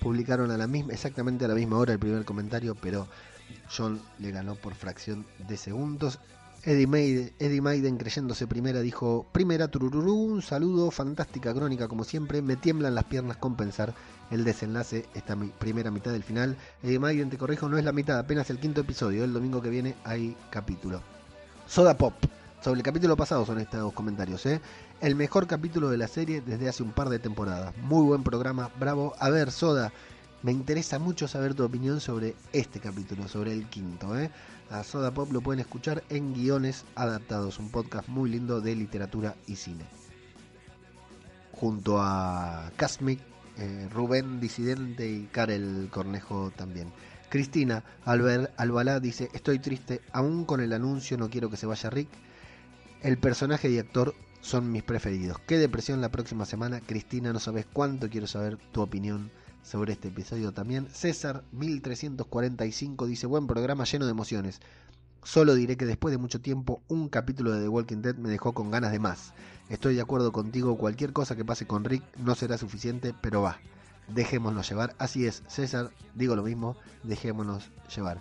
[0.00, 3.08] publicaron a la misma, exactamente a la misma hora el primer comentario, pero
[3.68, 6.18] John le ganó por fracción de segundos.
[6.66, 12.42] Eddie Maiden, Eddie Maiden, creyéndose primera, dijo, primera tururú, un saludo, fantástica crónica como siempre,
[12.42, 13.94] me tiemblan las piernas con pensar
[14.32, 16.56] el desenlace, esta primera mitad del final.
[16.82, 19.70] Eddie Maiden, te corrijo, no es la mitad, apenas el quinto episodio, el domingo que
[19.70, 21.02] viene hay capítulo.
[21.68, 22.14] Soda Pop,
[22.60, 24.60] sobre el capítulo pasado son estos comentarios, ¿eh?
[25.00, 28.72] El mejor capítulo de la serie desde hace un par de temporadas, muy buen programa,
[28.80, 29.14] bravo.
[29.20, 29.92] A ver, Soda,
[30.42, 34.16] Me interesa mucho saber tu opinión sobre este capítulo, sobre el quinto.
[34.18, 34.30] ¿eh?
[34.70, 39.36] A Soda Pop lo pueden escuchar en Guiones Adaptados, un podcast muy lindo de literatura
[39.46, 39.84] y cine.
[41.52, 43.20] Junto a Casmic,
[43.58, 46.92] eh, Rubén Disidente y Karel Cornejo también.
[47.28, 51.88] Cristina Albert Albalá dice, estoy triste, aún con el anuncio no quiero que se vaya
[51.88, 52.08] Rick.
[53.02, 55.38] El personaje y actor son mis preferidos.
[55.46, 56.80] Qué depresión la próxima semana.
[56.80, 59.30] Cristina, no sabes cuánto quiero saber tu opinión
[59.66, 60.88] sobre este episodio también.
[60.92, 64.60] César 1345 dice, buen programa lleno de emociones.
[65.24, 68.54] Solo diré que después de mucho tiempo un capítulo de The Walking Dead me dejó
[68.54, 69.34] con ganas de más.
[69.68, 73.58] Estoy de acuerdo contigo, cualquier cosa que pase con Rick no será suficiente, pero va.
[74.06, 74.94] Dejémonos llevar.
[74.98, 78.20] Así es, César, digo lo mismo, dejémonos llevar.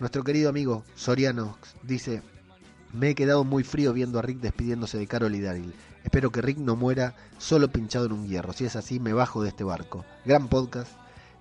[0.00, 2.22] Nuestro querido amigo Soriano dice,
[2.94, 5.74] me he quedado muy frío viendo a Rick despidiéndose de Carol y Daryl.
[6.04, 8.52] Espero que Rick no muera solo pinchado en un hierro.
[8.52, 10.04] Si es así, me bajo de este barco.
[10.24, 10.92] Gran podcast.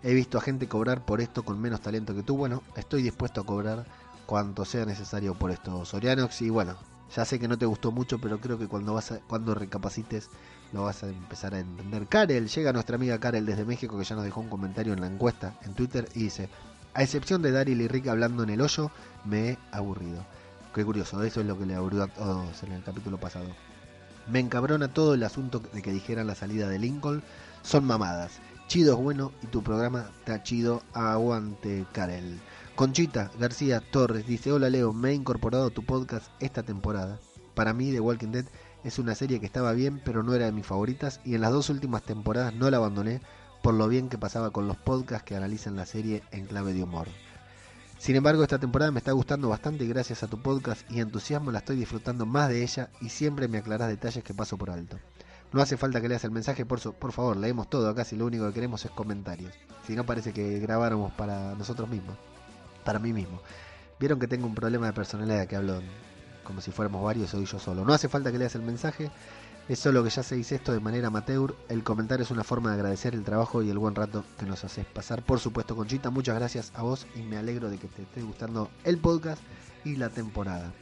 [0.04, 2.38] He visto a gente cobrar por esto con menos talento que tú.
[2.38, 3.86] Bueno, estoy dispuesto a cobrar
[4.26, 6.42] cuanto sea necesario por esto, Sorianox.
[6.42, 6.76] Y bueno,
[7.16, 10.30] ya sé que no te gustó mucho, pero creo que cuando vas cuando recapacites
[10.72, 12.08] lo vas a empezar a entender.
[12.08, 15.08] Karel, llega nuestra amiga Karel desde México que ya nos dejó un comentario en la
[15.08, 16.50] encuesta en Twitter y dice,
[16.94, 18.92] a excepción de Daryl y Rick hablando en el hoyo,
[19.26, 20.26] me he aburrido.
[20.74, 23.48] Qué curioso, eso es lo que le aburrió a todos en el capítulo pasado.
[24.32, 27.22] Me encabrona todo el asunto de que dijeran la salida de Lincoln.
[27.64, 28.40] Son mamadas.
[28.68, 30.84] Chido es bueno y tu programa está chido.
[30.94, 32.40] Aguante, Karel.
[32.76, 37.20] Conchita García Torres dice: Hola Leo, me he incorporado a tu podcast esta temporada.
[37.56, 38.46] Para mí, The Walking Dead
[38.86, 41.20] es una serie que estaba bien, pero no era de mis favoritas.
[41.26, 43.20] Y en las dos últimas temporadas no la abandoné
[43.62, 46.84] por lo bien que pasaba con los podcasts que analizan la serie en clave de
[46.84, 47.10] humor.
[48.02, 51.60] Sin embargo, esta temporada me está gustando bastante gracias a tu podcast y entusiasmo la
[51.60, 54.98] estoy disfrutando más de ella y siempre me aclaras detalles que paso por alto.
[55.54, 58.26] No hace falta que leas el mensaje, por, por favor, leemos todo acá si lo
[58.26, 59.54] único que queremos es comentarios.
[59.86, 62.18] Si no parece que grabáramos para nosotros mismos,
[62.84, 63.40] para mí mismo.
[64.00, 65.80] Vieron que tengo un problema de personalidad que hablo
[66.44, 67.86] como si fuéramos varios, soy yo solo.
[67.86, 69.12] No hace falta que leas el mensaje,
[69.72, 71.56] es solo que ya se dice esto de manera amateur.
[71.70, 74.66] El comentario es una forma de agradecer el trabajo y el buen rato que nos
[74.66, 75.24] haces pasar.
[75.24, 78.70] Por supuesto, Conchita, muchas gracias a vos y me alegro de que te esté gustando
[78.84, 79.42] el podcast
[79.86, 80.74] y la temporada.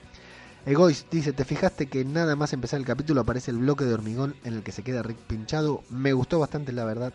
[0.65, 4.35] Egois dice, ¿te fijaste que nada más empezar el capítulo aparece el bloque de hormigón
[4.43, 5.83] en el que se queda Rick pinchado?
[5.91, 7.13] Me gustó bastante la verdad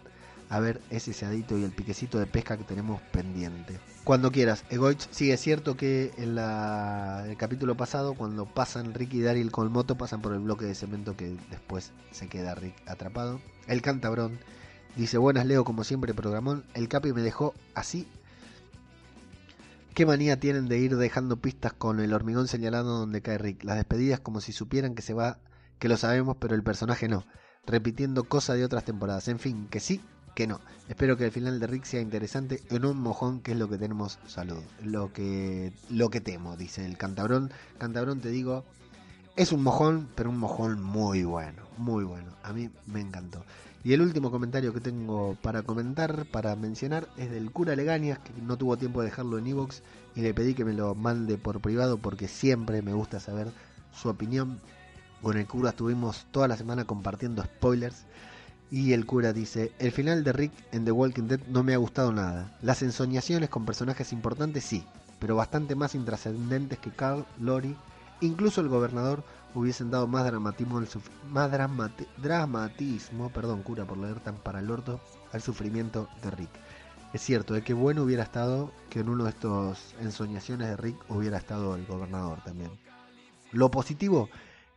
[0.48, 3.78] a ver ese seadito y el piquecito de pesca que tenemos pendiente.
[4.04, 9.22] Cuando quieras, Egoich, sí es cierto que en el capítulo pasado, cuando pasan Rick y
[9.22, 12.76] Daryl con el moto, pasan por el bloque de cemento que después se queda Rick
[12.86, 13.40] atrapado.
[13.66, 14.38] El cantabrón
[14.96, 16.64] dice, buenas Leo, como siempre, programón.
[16.74, 18.06] El Capi me dejó así.
[19.94, 23.64] ¿Qué manía tienen de ir dejando pistas con el hormigón señalando donde cae Rick?
[23.64, 25.38] Las despedidas como si supieran que se va,
[25.78, 27.24] que lo sabemos, pero el personaje no.
[27.64, 29.28] Repitiendo cosas de otras temporadas.
[29.28, 30.02] En fin, que sí,
[30.34, 30.60] que no.
[30.88, 33.78] Espero que el final de Rick sea interesante en un mojón, que es lo que
[33.78, 34.62] tenemos salud.
[34.82, 37.50] Lo que, lo que temo, dice el cantabrón.
[37.78, 38.64] Cantabrón, te digo,
[39.36, 42.32] es un mojón, pero un mojón muy bueno, muy bueno.
[42.42, 43.44] A mí me encantó.
[43.82, 48.32] Y el último comentario que tengo para comentar, para mencionar, es del cura Legañas, que
[48.40, 49.82] no tuvo tiempo de dejarlo en Evox
[50.14, 53.48] y le pedí que me lo mande por privado porque siempre me gusta saber
[53.92, 54.60] su opinión.
[55.22, 58.04] Con el cura estuvimos toda la semana compartiendo spoilers
[58.70, 61.78] y el cura dice, el final de Rick en The Walking Dead no me ha
[61.78, 62.56] gustado nada.
[62.62, 64.84] Las ensoñaciones con personajes importantes sí,
[65.18, 67.76] pero bastante más intrascendentes que Carl, Lori,
[68.20, 69.24] incluso el gobernador
[69.54, 70.82] hubiesen dado más dramatismo,
[71.30, 75.00] más dramatismo, perdón cura por leer tan para el orto,
[75.32, 76.50] al sufrimiento de Rick.
[77.12, 80.96] Es cierto, de que bueno hubiera estado que en uno de estos ensoñaciones de Rick
[81.08, 82.72] hubiera estado el gobernador también.
[83.52, 84.28] Lo positivo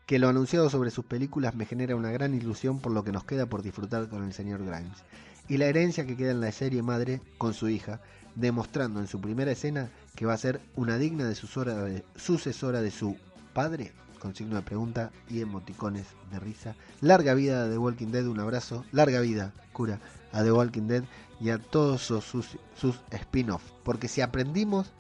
[0.07, 3.25] que lo anunciado sobre sus películas me genera una gran ilusión por lo que nos
[3.25, 5.03] queda por disfrutar con el señor Grimes.
[5.49, 7.99] Y la herencia que queda en la serie madre con su hija,
[8.33, 13.17] demostrando en su primera escena que va a ser una digna de sucesora de su
[13.53, 16.75] padre, con signo de pregunta y emoticones de risa.
[17.01, 18.85] Larga vida a The Walking Dead, un abrazo.
[18.93, 19.99] Larga vida, cura,
[20.31, 21.03] a The Walking Dead
[21.41, 23.73] y a todos sus, sus spin-offs.
[23.83, 24.93] Porque si aprendimos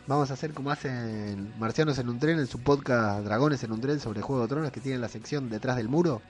[0.06, 3.80] vamos a hacer como hacen Marcianos en un tren en su podcast Dragones en un
[3.80, 6.20] tren sobre Juego de Tronos, que tienen la sección detrás del muro,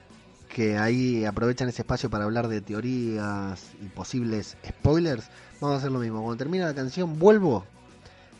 [0.53, 5.29] que ahí aprovechan ese espacio para hablar de teorías y posibles spoilers.
[5.59, 6.21] Vamos a hacer lo mismo.
[6.21, 7.65] Cuando termina la canción, vuelvo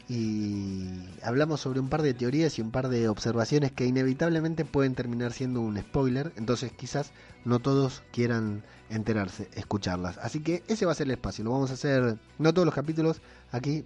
[0.08, 0.90] y
[1.24, 5.34] hablamos sobre un par de teorías y un par de observaciones que inevitablemente pueden terminar
[5.34, 7.12] siendo un spoiler, entonces quizás
[7.46, 10.20] no todos quieran enterarse, escucharlas.
[10.20, 12.76] Así que ese va a ser el espacio, lo vamos a hacer, no todos los
[12.76, 13.22] capítulos
[13.52, 13.86] aquí,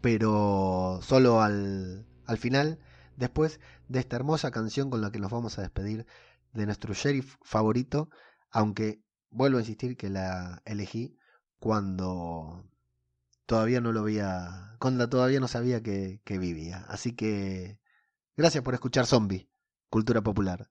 [0.00, 2.78] pero solo al, al final,
[3.16, 3.58] después
[3.88, 6.06] de esta hermosa canción con la que nos vamos a despedir
[6.52, 8.10] de nuestro sheriff favorito,
[8.50, 11.16] aunque vuelvo a insistir que la elegí
[11.58, 12.68] cuando
[13.46, 16.84] todavía no lo había, cuando todavía no sabía que, que vivía.
[16.88, 17.78] Así que
[18.36, 19.48] gracias por escuchar Zombie,
[19.88, 20.70] Cultura Popular.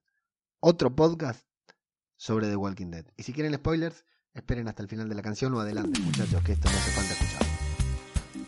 [0.60, 1.46] Otro podcast
[2.16, 3.06] sobre The Walking Dead.
[3.16, 4.04] Y si quieren spoilers,
[4.34, 7.12] esperen hasta el final de la canción o adelante, muchachos, que esto no hace falta
[7.12, 7.46] escuchar.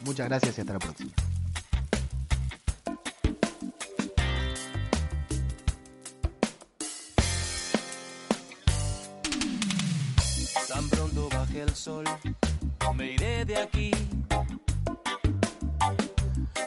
[0.05, 1.13] Muchas gracias y hasta la próxima.
[13.45, 13.91] De aquí.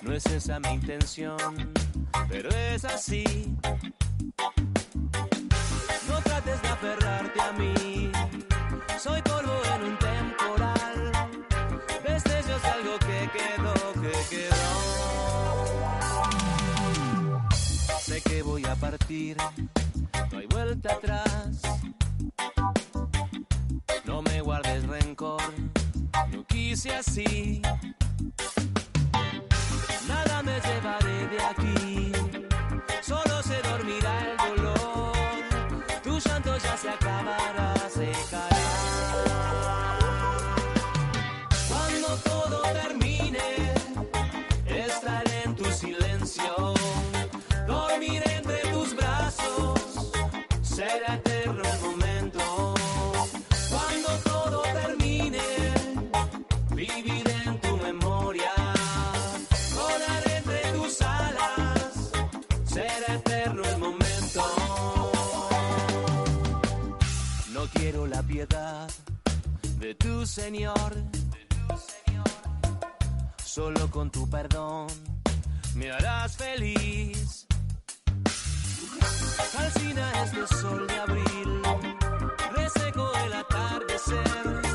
[0.01, 1.71] No es esa mi intención,
[2.27, 3.23] pero es así.
[6.09, 8.11] No trates de aferrarte a mí,
[8.99, 11.11] soy polvo en un temporal.
[12.03, 14.65] Destellos de algo que quedó, que quedó.
[17.99, 19.37] Sé que voy a partir,
[20.31, 21.74] no hay vuelta atrás.
[26.85, 27.94] No quise
[70.25, 70.91] Señor,
[73.43, 74.87] solo con tu perdón
[75.75, 77.45] me harás feliz.
[79.53, 81.61] Calcina este sol de abril,
[82.55, 84.74] reseco el atardecer.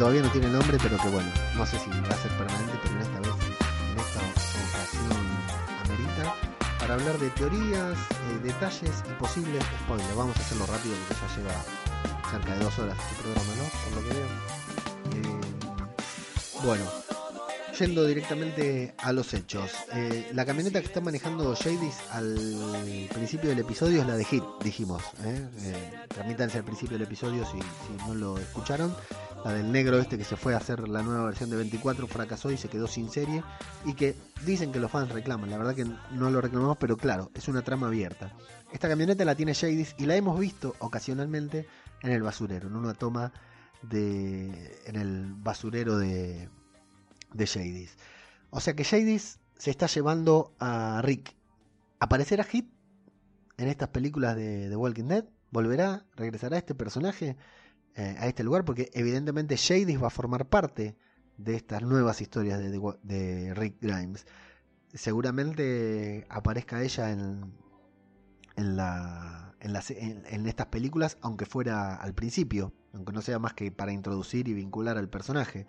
[0.00, 2.94] Todavía no tiene nombre, pero que bueno, no sé si va a ser permanente, pero
[2.94, 3.34] en esta vez,
[3.92, 4.20] en esta
[4.72, 5.12] ocasión
[5.84, 6.34] amerita,
[6.78, 10.16] para hablar de teorías, eh, detalles y posibles spoilers.
[10.16, 13.64] Vamos a hacerlo rápido porque ya lleva cerca de dos horas este programa, ¿no?
[13.84, 14.30] Por lo que veo.
[15.12, 15.40] Eh,
[16.64, 16.84] bueno,
[17.78, 19.70] yendo directamente a los hechos.
[19.92, 22.38] Eh, la camioneta que está manejando Jadis al
[23.12, 25.02] principio del episodio es la de Hit, dijimos.
[25.24, 26.06] ¿eh?
[26.16, 27.58] Remítanse al principio del episodio si
[28.06, 28.94] no lo escucharon.
[29.44, 32.50] La del negro este que se fue a hacer la nueva versión de 24 fracasó
[32.50, 33.42] y se quedó sin serie.
[33.86, 34.14] Y que
[34.44, 35.50] dicen que los fans reclaman.
[35.50, 38.34] La verdad que no lo reclamamos, pero claro, es una trama abierta.
[38.70, 41.66] Esta camioneta la tiene Jadis y la hemos visto ocasionalmente
[42.02, 43.32] en el basurero, en una toma
[43.82, 44.82] de.
[44.86, 46.50] en el basurero de,
[47.32, 47.96] de Jadis.
[48.50, 51.34] O sea que Jadis se está llevando a Rick.
[51.98, 52.70] ¿Aparecerá Hit
[53.56, 55.24] en estas películas de The Walking Dead?
[55.50, 56.04] ¿Volverá?
[56.14, 57.36] ¿Regresará este personaje?
[57.96, 60.96] Eh, a este lugar porque evidentemente Jadis va a formar parte
[61.36, 62.70] de estas nuevas historias de,
[63.02, 64.26] de- Rick Grimes.
[64.94, 67.52] Seguramente aparezca ella en,
[68.56, 73.70] en, la, en- en estas películas, aunque fuera al principio, aunque no sea más que
[73.72, 75.66] para introducir y vincular al personaje.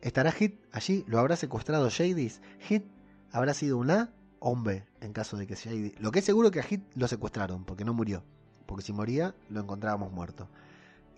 [0.00, 1.04] ¿Estará Hit allí?
[1.06, 2.40] ¿Lo habrá secuestrado Jadis?
[2.60, 2.84] ¿Hit
[3.32, 5.92] habrá sido un A o un B en caso de que Jadis...
[6.00, 8.24] Lo que es seguro que a Hit lo secuestraron porque no murió.
[8.66, 10.48] Porque si moría lo encontrábamos muerto.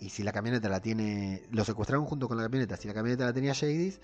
[0.00, 1.42] Y si la camioneta la tiene...
[1.50, 2.76] Lo secuestraron junto con la camioneta.
[2.76, 4.00] Si la camioneta la tenía Jadis,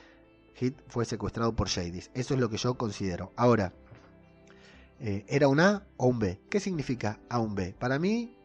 [0.55, 2.11] Hit fue secuestrado por Jadis.
[2.15, 3.33] Eso es lo que yo considero.
[3.37, 3.73] Ahora,
[5.01, 6.41] eh, ¿era un A o un B?
[6.51, 7.75] ¿Qué significa A un B?
[7.79, 8.37] Para mí,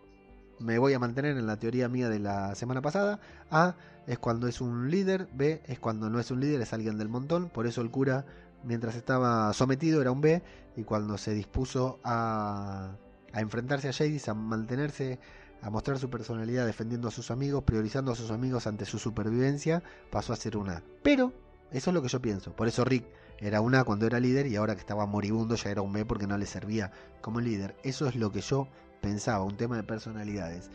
[0.60, 3.20] me voy a mantener en la teoría mía de la semana pasada.
[3.52, 3.76] A
[4.07, 7.10] es cuando es un líder, B es cuando no es un líder, es alguien del
[7.10, 7.49] montón.
[7.49, 8.26] Por eso el cura,
[8.64, 10.41] mientras estaba sometido, era un B.
[10.76, 12.95] Y cuando se dispuso a,
[13.32, 15.20] a enfrentarse a Jadis, a mantenerse,
[15.64, 19.81] a mostrar su personalidad defendiendo a sus amigos, priorizando a sus amigos ante su supervivencia,
[20.11, 20.84] pasó a ser un A.
[21.02, 21.31] Pero,
[21.72, 22.53] eso es lo que yo pienso.
[22.53, 23.06] Por eso Rick
[23.40, 26.06] era un A cuando era líder y ahora que estaba moribundo ya era un B
[26.06, 26.91] porque no le servía
[27.22, 27.76] como líder.
[27.84, 28.68] Eso es lo que yo
[29.02, 30.69] pensaba, un tema de personalidades.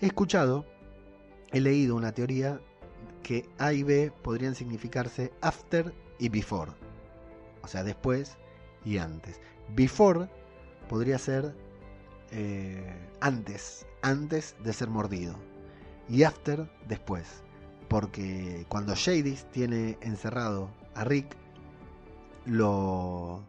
[0.00, 0.64] He escuchado,
[1.52, 2.58] he leído una teoría
[3.22, 6.72] que A y B podrían significarse after y before.
[7.62, 8.38] O sea, después
[8.82, 9.40] y antes.
[9.74, 10.28] Before
[10.88, 11.54] podría ser
[12.30, 15.34] eh, antes, antes de ser mordido.
[16.08, 17.42] Y after después.
[17.88, 21.36] Porque cuando Jadis tiene encerrado a Rick,
[22.44, 23.44] lo.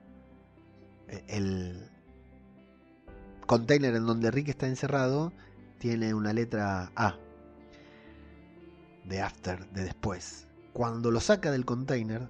[1.27, 1.89] El
[3.45, 5.31] container en donde Rick está encerrado
[5.77, 7.15] tiene una letra A.
[9.05, 10.47] De after, de después.
[10.73, 12.29] Cuando lo saca del container,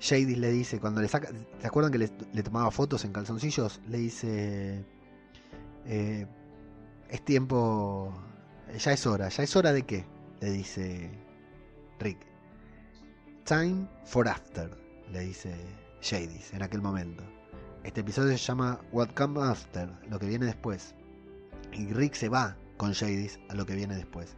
[0.00, 1.30] Jadis le dice, cuando le saca.
[1.60, 3.80] ¿Se acuerdan que le, le tomaba fotos en calzoncillos?
[3.88, 4.84] Le dice.
[5.84, 6.26] eh,
[7.12, 8.12] es tiempo.
[8.78, 9.28] Ya es hora.
[9.28, 10.04] ¿Ya es hora de qué?
[10.40, 11.10] Le dice
[12.00, 12.18] Rick.
[13.44, 14.70] Time for after,
[15.10, 15.54] le dice
[16.00, 17.22] Jadis en aquel momento.
[17.84, 20.94] Este episodio se llama What Comes After, lo que viene después.
[21.72, 24.34] Y Rick se va con Jadis a lo que viene después.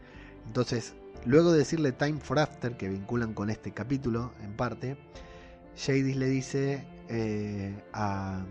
[0.46, 0.94] Entonces,
[1.26, 4.96] luego de decirle Time for After, que vinculan con este capítulo en parte,
[5.76, 8.44] Jadis le dice eh, a,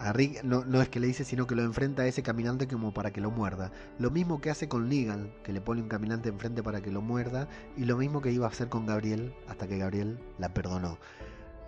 [0.00, 2.94] a Rick, no, es que le dice, sino que lo enfrenta a ese caminante como
[2.94, 3.70] para que lo muerda.
[3.98, 7.02] Lo mismo que hace con Negan, que le pone un caminante enfrente para que lo
[7.02, 10.98] muerda, y lo mismo que iba a hacer con Gabriel hasta que Gabriel la perdonó.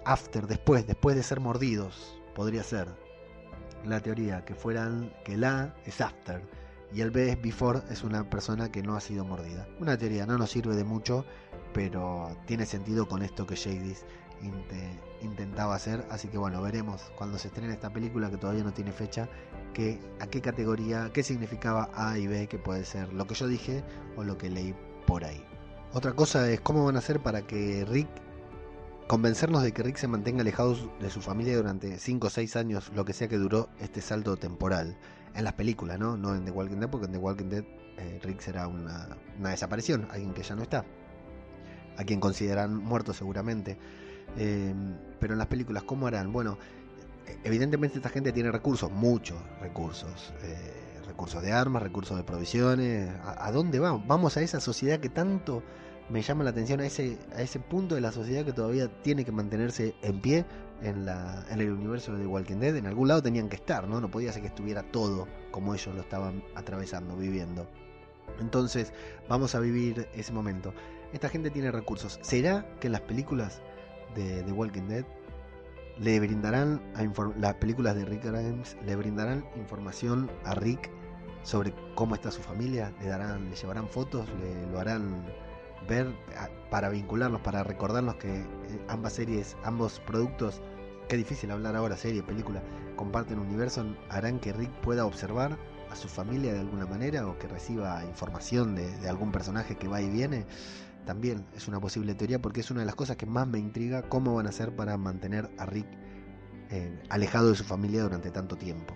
[0.05, 2.89] After, después, después de ser mordidos, podría ser
[3.85, 6.43] la teoría que fueran que la es after
[6.95, 9.67] y el B es before es una persona que no ha sido mordida.
[9.81, 11.25] Una teoría no nos sirve de mucho,
[11.73, 14.05] pero tiene sentido con esto que Jadis
[15.21, 18.93] intentaba hacer, así que bueno, veremos cuando se estrene esta película que todavía no tiene
[18.93, 19.29] fecha,
[20.21, 23.83] a qué categoría, qué significaba A y B, que puede ser lo que yo dije
[24.17, 24.75] o lo que leí
[25.07, 25.45] por ahí.
[25.93, 28.09] Otra cosa es cómo van a hacer para que Rick
[29.07, 32.91] convencernos de que Rick se mantenga alejado de su familia durante 5 o 6 años,
[32.95, 34.97] lo que sea que duró este salto temporal.
[35.35, 36.17] En las películas, ¿no?
[36.17, 37.65] No en The Walking Dead, porque en The Walking Dead
[37.99, 40.85] eh, Rick será una, una desaparición, alguien que ya no está.
[41.99, 43.77] A quien consideran muerto seguramente.
[44.37, 44.75] Eh,
[45.21, 46.33] pero en las películas, ¿cómo harán?
[46.33, 46.59] Bueno,
[47.45, 50.33] evidentemente esta gente tiene recursos, muchos recursos.
[50.43, 53.11] eh, recursos de armas, recursos de provisiones.
[53.25, 54.07] ¿A, a dónde vamos?
[54.07, 55.63] Vamos a esa sociedad que tanto
[56.09, 59.25] me llama la atención a ese, a ese punto de la sociedad que todavía tiene
[59.25, 60.45] que mantenerse en pie
[60.83, 62.77] en, la, en el universo de Walking Dead.
[62.77, 64.01] En algún lado tenían que estar, ¿no?
[64.01, 67.69] No podía ser que estuviera todo como ellos lo estaban atravesando, viviendo.
[68.41, 68.93] Entonces,
[69.29, 70.73] vamos a vivir ese momento.
[71.13, 72.19] Esta gente tiene recursos.
[72.23, 73.61] ¿Será que en las películas
[74.15, 75.05] de The Walking Dead
[75.99, 77.05] le brindarán a
[77.39, 80.91] las películas de Rick Grimes le brindarán información a Rick
[81.43, 82.93] sobre cómo está su familia?
[83.01, 84.29] ¿Le darán, le llevarán fotos?
[84.41, 85.27] ¿Le lo harán
[85.89, 86.15] ver
[86.71, 88.47] para vincularnos, para recordarnos que eh,
[88.89, 90.63] ambas series, ambos productos,
[91.09, 92.63] qué difícil hablar ahora, serie, película,
[92.97, 95.59] comparten universo, harán que Rick pueda observar
[95.91, 100.01] a su familia de alguna manera o que reciba información de algún personaje que va
[100.01, 100.47] y viene.
[101.07, 104.03] También es una posible teoría porque es una de las cosas que más me intriga
[104.09, 105.87] cómo van a hacer para mantener a Rick
[106.71, 108.95] eh, alejado de su familia durante tanto tiempo.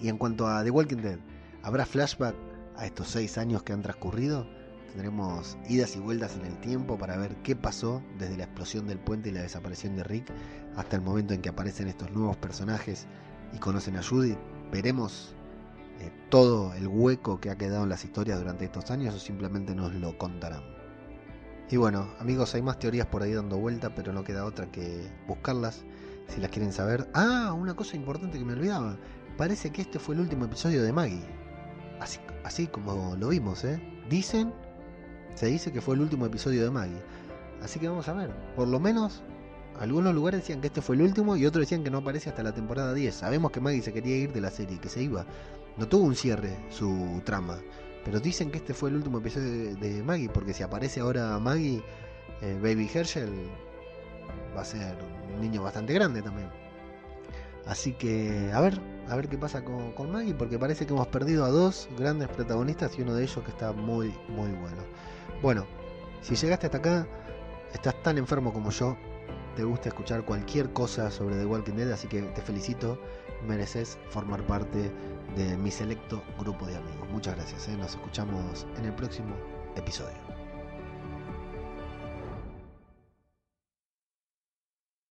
[0.00, 1.18] Y en cuanto a The Walking Dead,
[1.62, 2.34] ¿habrá flashback
[2.76, 4.46] a estos seis años que han transcurrido?
[4.92, 8.98] Tendremos idas y vueltas en el tiempo para ver qué pasó desde la explosión del
[8.98, 10.32] puente y la desaparición de Rick
[10.76, 13.06] hasta el momento en que aparecen estos nuevos personajes
[13.52, 14.38] y conocen a Judith.
[14.72, 15.34] Veremos
[16.00, 19.74] eh, todo el hueco que ha quedado en las historias durante estos años o simplemente
[19.74, 20.77] nos lo contarán.
[21.70, 25.06] Y bueno, amigos, hay más teorías por ahí dando vuelta, pero no queda otra que
[25.26, 25.84] buscarlas
[26.28, 27.08] si las quieren saber.
[27.12, 28.96] Ah, una cosa importante que me olvidaba.
[29.36, 31.26] Parece que este fue el último episodio de Maggie.
[32.00, 33.80] así, así como lo vimos, ¿eh?
[34.08, 34.52] Dicen,
[35.34, 37.02] se dice que fue el último episodio de Maggie.
[37.62, 39.22] Así que vamos a ver, por lo menos
[39.78, 42.42] algunos lugares decían que este fue el último y otros decían que no aparece hasta
[42.42, 43.14] la temporada 10.
[43.14, 45.26] Sabemos que Maggie se quería ir de la serie, que se iba.
[45.76, 47.58] No tuvo un cierre su trama.
[48.04, 51.82] Pero dicen que este fue el último episodio de, Maggie, porque si aparece ahora Maggie,
[52.40, 53.30] eh, Baby Herschel
[54.56, 54.96] va a ser
[55.34, 56.48] un niño bastante grande también.
[57.66, 61.08] Así que, a ver, a ver qué pasa con, con, Maggie, porque parece que hemos
[61.08, 64.82] perdido a dos grandes protagonistas y uno de ellos que está muy, muy bueno.
[65.42, 65.66] Bueno,
[66.22, 67.06] si llegaste hasta acá,
[67.74, 68.96] estás tan enfermo como yo,
[69.54, 72.98] te gusta escuchar cualquier cosa sobre The Walking Dead, así que te felicito,
[73.46, 74.90] mereces formar parte
[75.36, 77.08] de mi selecto grupo de amigos.
[77.10, 77.76] Muchas gracias, ¿eh?
[77.76, 79.34] nos escuchamos en el próximo
[79.76, 80.27] episodio.